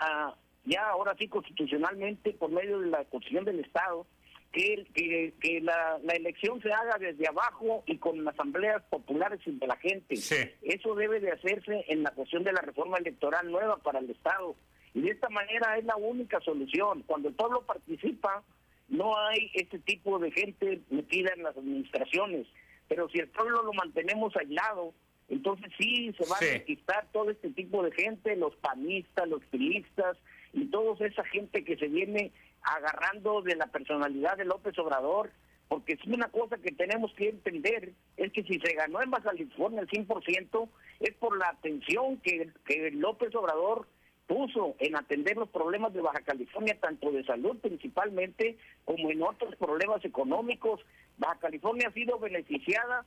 [0.65, 4.07] ya ahora sí constitucionalmente por medio de la Constitución del Estado
[4.53, 10.15] que, que, la, elección se haga desde abajo y con asambleas populares de la gente.
[10.63, 14.57] Eso debe de hacerse en la cuestión de la reforma electoral nueva para el Estado.
[14.95, 17.05] Y de esta manera es la única solución.
[17.07, 18.43] Cuando el pueblo participa,
[18.89, 22.47] no hay este tipo de gente metida en las administraciones.
[22.89, 24.93] Pero si el pueblo lo mantenemos aislado,
[25.29, 30.17] entonces sí se va a conquistar todo este tipo de gente, los panistas, los filistas
[30.53, 35.31] y toda esa gente que se viene agarrando de la personalidad de López Obrador,
[35.69, 39.31] porque es una cosa que tenemos que entender, es que si se ganó en Baja
[39.31, 40.69] California el 100%,
[41.01, 43.87] es por la atención que, que López Obrador
[44.27, 49.57] puso en atender los problemas de Baja California, tanto de salud principalmente, como en otros
[49.57, 50.81] problemas económicos.
[51.19, 53.05] Baja California ha sido beneficiada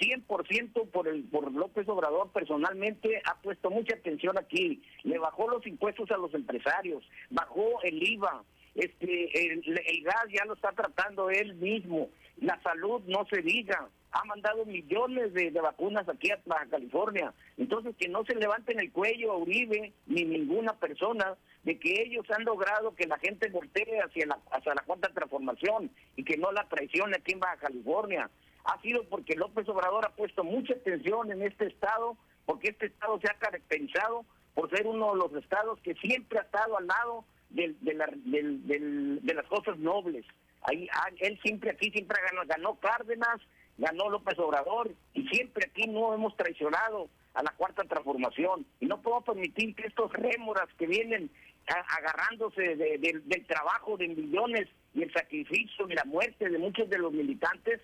[0.00, 5.66] 100% por el por López Obrador personalmente ha puesto mucha atención aquí, le bajó los
[5.66, 8.42] impuestos a los empresarios, bajó el IVA,
[8.74, 14.24] este el, gas ya lo está tratando él mismo, la salud no se diga, ha
[14.24, 19.32] mandado millones de, vacunas aquí a Baja California, entonces que no se levanten el cuello
[19.32, 24.26] a Uribe ni ninguna persona de que ellos han logrado que la gente voltee hacia
[24.26, 28.30] la, hacia la cuarta transformación y que no la traicione aquí en Baja California.
[28.64, 33.18] Ha sido porque López Obrador ha puesto mucha atención en este estado, porque este estado
[33.20, 34.24] se ha caracterizado
[34.54, 37.24] por ser uno de los estados que siempre ha estado al lado
[37.54, 40.24] de, de las cosas nobles.
[40.62, 42.18] Ahí, ah, él siempre aquí siempre
[42.48, 43.40] ganó, Cárdenas,
[43.76, 49.02] ganó López Obrador y siempre aquí no hemos traicionado a la cuarta transformación y no
[49.02, 51.30] puedo permitir que estos rémoras que vienen
[51.66, 57.12] agarrándose del trabajo de millones y el sacrificio y la muerte de muchos de los
[57.12, 57.80] militantes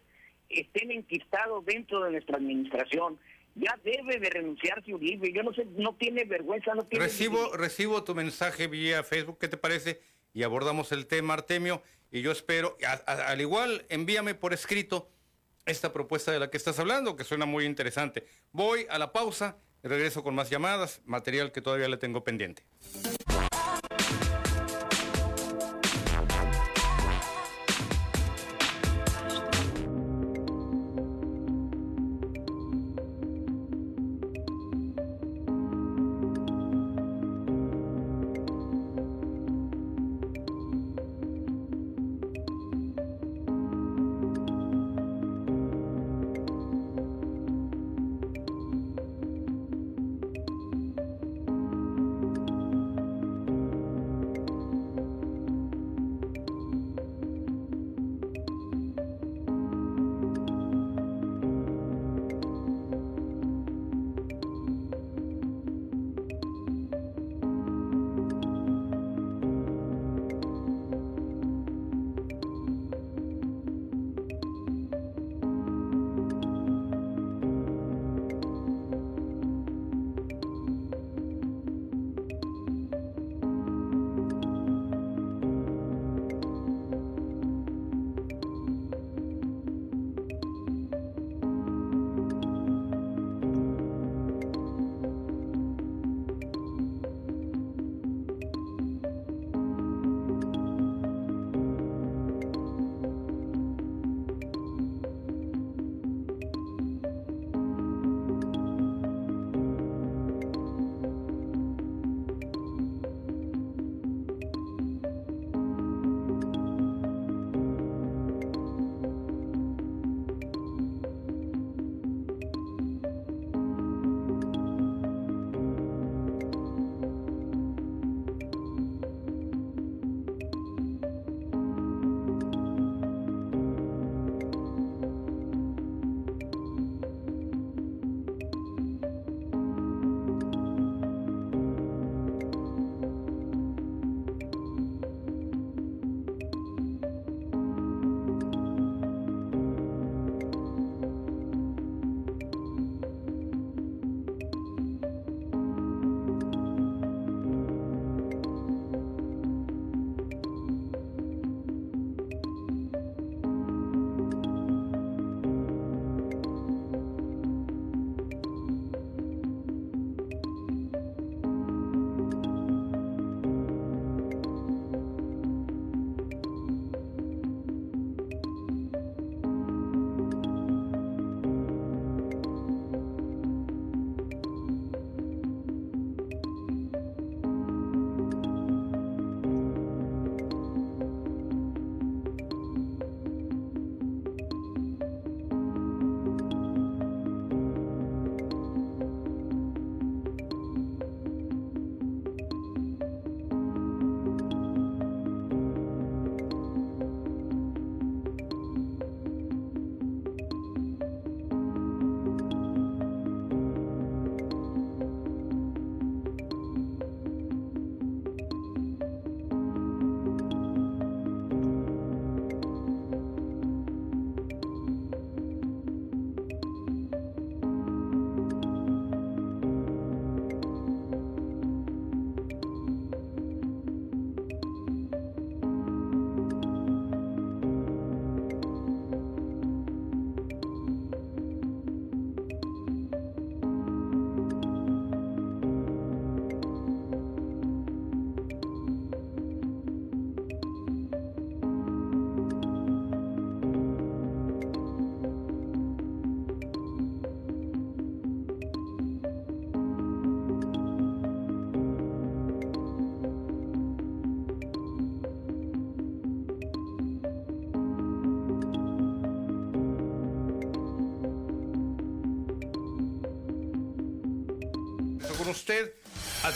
[0.48, 3.18] estén enquistados dentro de nuestra administración
[3.54, 5.32] ya debe de renunciarse Uribe.
[5.32, 7.04] Yo no sé, no tiene vergüenza, no tiene...
[7.04, 10.00] Recibo, recibo tu mensaje vía Facebook, ¿qué te parece?
[10.32, 15.08] Y abordamos el tema, Artemio, y yo espero, al igual, envíame por escrito
[15.66, 18.26] esta propuesta de la que estás hablando, que suena muy interesante.
[18.52, 22.64] Voy a la pausa, regreso con más llamadas, material que todavía le tengo pendiente.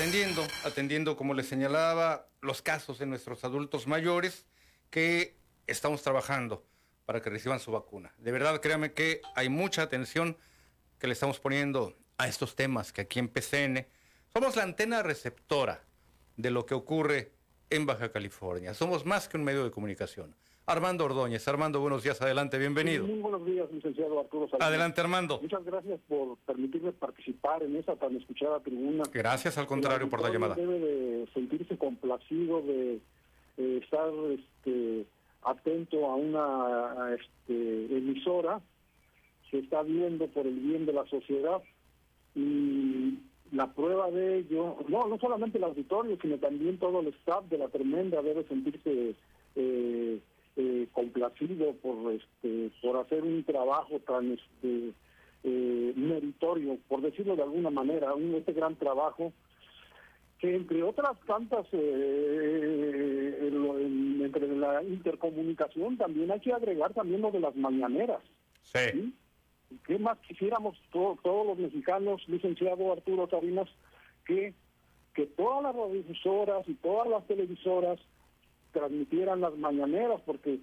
[0.05, 4.45] Atendiendo, atendiendo, como le señalaba, los casos de nuestros adultos mayores
[4.91, 5.35] que
[5.67, 6.63] estamos trabajando
[7.07, 8.13] para que reciban su vacuna.
[8.19, 10.37] De verdad, créame que hay mucha atención
[10.99, 13.87] que le estamos poniendo a estos temas que aquí en PCN
[14.35, 15.83] somos la antena receptora
[16.37, 17.33] de lo que ocurre
[17.71, 18.75] en Baja California.
[18.75, 20.37] Somos más que un medio de comunicación.
[20.67, 21.47] Armando Ordóñez.
[21.47, 23.07] Armando, buenos días, adelante, bienvenido.
[23.07, 24.69] Muy buenos días, licenciado Arturo Salinas.
[24.69, 25.39] Adelante, Armando.
[25.43, 29.03] Muchas gracias por permitirme participar en esa tan escuchada tribuna.
[29.13, 30.55] Gracias, al contrario, por la llamada.
[30.55, 32.99] Debe de sentirse complacido de
[33.59, 35.07] eh, estar este,
[35.43, 38.61] atento a una este, emisora
[39.51, 41.63] que está viendo por el bien de la sociedad
[42.35, 43.19] y
[43.53, 47.59] la prueba de ello, no, no solamente el auditorio, sino también todo el staff de
[47.59, 49.15] la tremenda debe sentirse
[49.55, 50.21] eh,
[50.57, 54.93] eh, complacido por este por hacer un trabajo tan este
[55.43, 59.33] eh, meritorio, por decirlo de alguna manera, un, este gran trabajo
[60.39, 63.51] que entre otras tantas eh,
[64.23, 68.21] entre la intercomunicación también hay que agregar también lo de las mañaneras.
[68.63, 69.15] Sí.
[69.87, 73.69] ¿Qué más quisiéramos todos los mexicanos, licenciado Arturo Sabinas,
[74.25, 74.55] que,
[75.15, 77.99] que todas las radiodifusoras y todas las televisoras
[78.75, 80.61] transmitieran las mañaneras porque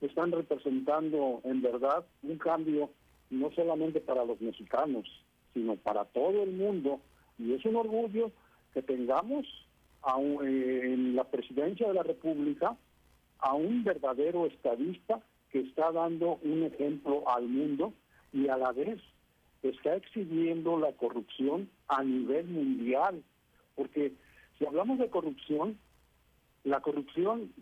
[0.00, 2.90] están representando en verdad un cambio
[3.30, 5.04] no solamente para los mexicanos,
[5.52, 7.00] sino para todo el mundo.
[7.38, 8.30] Y es un orgullo
[8.72, 9.46] que tengamos
[10.44, 12.76] eh, en la presidencia de la República
[13.38, 15.20] a un verdadero estadista
[15.50, 17.92] que está dando un ejemplo al mundo
[18.32, 19.00] y a la vez
[19.62, 23.22] está exhibiendo la corrupción a nivel mundial.
[23.74, 24.12] Porque
[24.58, 25.78] si hablamos de corrupción,
[26.64, 27.52] la corrupción,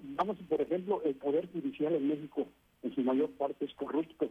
[0.00, 2.46] vamos, por ejemplo, el Poder Judicial en México
[2.82, 4.30] en su mayor parte es corrupto,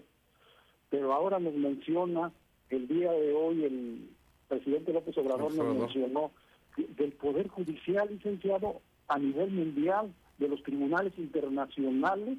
[0.89, 2.31] pero ahora nos menciona,
[2.69, 4.09] el día de hoy el
[4.47, 6.31] presidente López Obrador nos mencionó
[6.77, 12.37] del Poder Judicial licenciado a nivel mundial, de los tribunales internacionales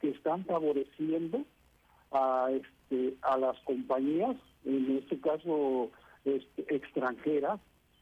[0.00, 1.44] que están favoreciendo
[2.10, 5.90] a, este, a las compañías, en este caso
[6.24, 7.60] este, extranjeras,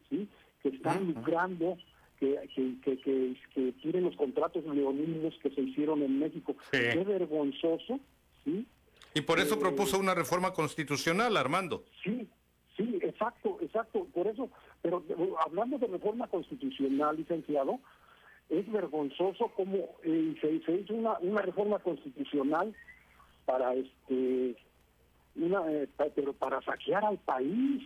[0.08, 0.26] ¿sí?
[0.62, 1.76] que están lucrando
[2.18, 6.56] que, que, que, que, tienen los contratos leoninos que se hicieron en México.
[6.70, 8.00] Qué vergonzoso,
[8.44, 8.66] ¿sí?
[9.14, 11.84] Y por eso eh, propuso una reforma constitucional, Armando.
[12.04, 12.28] Sí,
[12.76, 14.06] sí, exacto, exacto.
[14.12, 14.50] Por eso,
[14.82, 15.02] pero
[15.44, 17.80] hablando de reforma constitucional, licenciado,
[18.48, 22.74] es vergonzoso cómo eh, se, se, hizo una, una reforma constitucional
[23.44, 24.56] para este
[25.36, 27.82] una eh, pero para saquear al país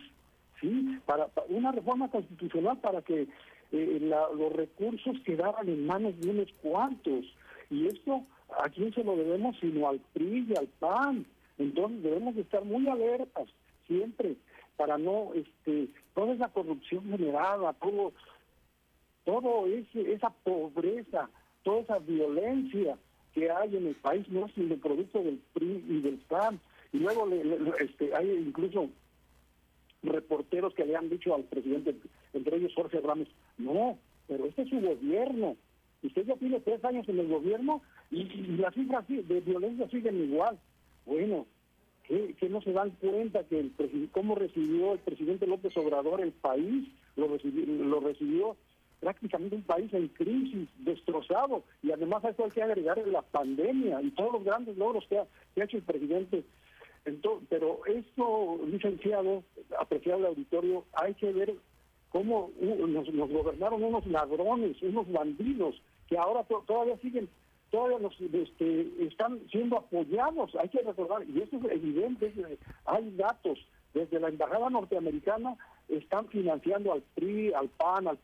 [0.59, 3.27] sí para, una reforma constitucional para que
[3.71, 7.25] eh, los recursos quedaran en manos de unos cuantos.
[7.69, 8.23] Y esto,
[8.63, 9.55] ¿a quién se lo debemos?
[9.59, 11.25] Sino al PRI y al PAN.
[11.57, 13.47] Entonces debemos estar muy alertas
[13.87, 14.35] siempre
[14.77, 18.13] para no, este, toda esa corrupción generada, todo,
[19.25, 21.29] todo ese, esa pobreza,
[21.63, 22.97] toda esa violencia
[23.33, 26.59] que hay en el país no es el producto del PRI y del PAN.
[26.91, 27.29] Y luego
[27.79, 28.89] este, hay incluso
[30.03, 31.95] reporteros que le han dicho al presidente,
[32.33, 33.27] entre ellos Jorge Ramos,
[33.61, 33.97] no,
[34.27, 35.55] pero este es su gobierno.
[36.03, 38.23] Usted ya tiene tres años en el gobierno y,
[38.57, 40.57] las cifras de violencia siguen igual.
[41.05, 41.45] Bueno,
[42.07, 46.87] que, no se dan cuenta que el cómo recibió el presidente López Obrador el país,
[47.15, 48.57] lo recibió, lo recibió
[48.99, 54.01] prácticamente un país en crisis, destrozado, y además a esto hay que agregar la pandemia
[54.01, 55.25] y todos los grandes logros que ha,
[55.55, 56.43] hecho el presidente
[57.49, 59.43] pero esto, licenciado,
[59.79, 61.55] apreciable auditorio, hay que ver
[62.11, 67.29] cómo nos, gobernaron unos ladrones, unos bandidos, que ahora todavía siguen,
[67.69, 72.33] todavía nos este, están siendo apoyados, hay que recordar, y esto es evidente,
[72.85, 73.59] hay datos,
[73.93, 75.57] desde la Embajada Norteamericana
[75.89, 78.19] están financiando al PRI, al PAN, al,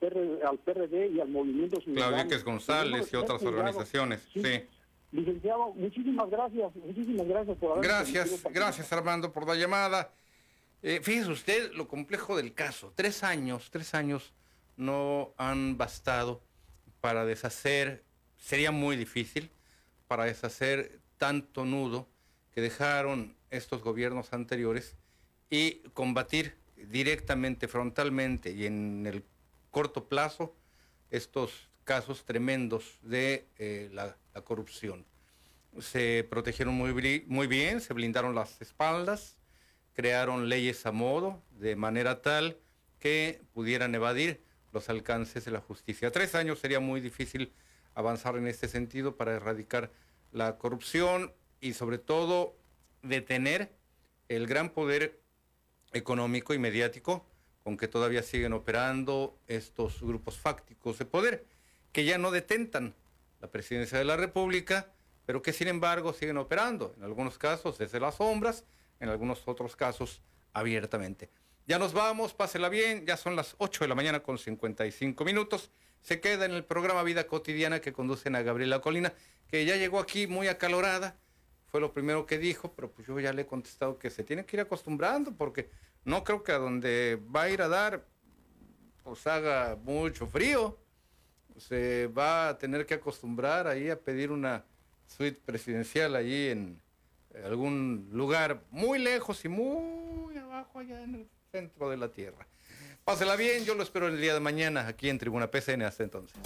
[0.48, 2.16] al PRD y al Movimiento Ciudadano.
[2.16, 4.64] Claudia González y otras organizaciones, sí.
[5.12, 10.12] Licenciado, muchísimas gracias, muchísimas gracias por haber Gracias, gracias Armando por la llamada.
[10.84, 12.94] Eh, fíjese usted lo complejo del caso.
[12.96, 14.34] Tres años, tres años
[14.76, 16.42] no han bastado
[17.02, 18.04] para deshacer,
[18.38, 19.50] sería muy difícil,
[20.08, 22.08] para deshacer tanto nudo
[22.54, 24.96] que dejaron estos gobiernos anteriores
[25.50, 29.24] y combatir directamente, frontalmente y en el
[29.72, 30.56] corto plazo
[31.10, 35.06] estos casos tremendos de eh, la, corrupción.
[35.80, 39.37] Se protegieron muy, muy bien, se blindaron las espaldas,
[39.98, 42.60] crearon leyes a modo, de manera tal
[43.00, 46.12] que pudieran evadir los alcances de la justicia.
[46.12, 47.52] Tres años sería muy difícil
[47.96, 49.90] avanzar en este sentido para erradicar
[50.32, 52.56] la corrupción y sobre todo
[53.02, 53.72] detener
[54.30, 55.20] el gran poder
[55.94, 57.26] económico y mediático
[57.64, 61.44] con que todavía siguen operando estos grupos fácticos de poder,
[61.92, 62.94] que ya no detentan
[63.42, 64.92] la presidencia de la República,
[65.26, 68.64] pero que sin embargo siguen operando, en algunos casos desde las sombras,
[69.00, 70.22] en algunos otros casos
[70.54, 71.30] abiertamente.
[71.66, 75.72] Ya nos vamos, pásela bien, ya son las 8 de la mañana con 55 minutos.
[76.02, 79.14] Se queda en el programa Vida Cotidiana que conducen a Gabriela Colina,
[79.48, 81.18] que ya llegó aquí muy acalorada,
[81.68, 84.46] fue lo primero que dijo, pero pues yo ya le he contestado que se tiene
[84.46, 85.70] que ir acostumbrando, porque
[86.06, 88.06] no creo que a donde va a ir a dar,
[89.04, 90.78] pues haga mucho frío.
[91.58, 94.64] Se va a tener que acostumbrar ahí a pedir una
[95.06, 96.82] suite presidencial allí en
[97.44, 102.48] algún lugar muy lejos y muy abajo allá en el centro de la tierra.
[103.04, 105.84] Pásela bien, yo lo espero el día de mañana aquí en Tribuna PCN.
[105.84, 106.38] Hasta entonces.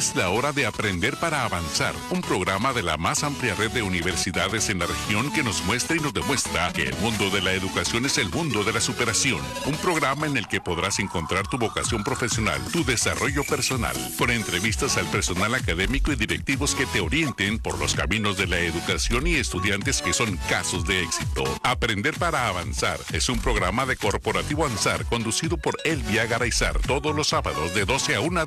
[0.00, 3.82] Es la hora de aprender para avanzar, un programa de la más amplia red de
[3.82, 7.52] universidades en la región que nos muestra y nos demuestra que el mundo de la
[7.52, 9.42] educación es el mundo de la superación.
[9.66, 14.96] Un programa en el que podrás encontrar tu vocación profesional, tu desarrollo personal, con entrevistas
[14.96, 19.34] al personal académico y directivos que te orienten por los caminos de la educación y
[19.34, 21.44] estudiantes que son casos de éxito.
[21.62, 27.28] Aprender para avanzar es un programa de Corporativo Ansar conducido por Elvia Garaizar todos los
[27.28, 28.46] sábados de 12 a 1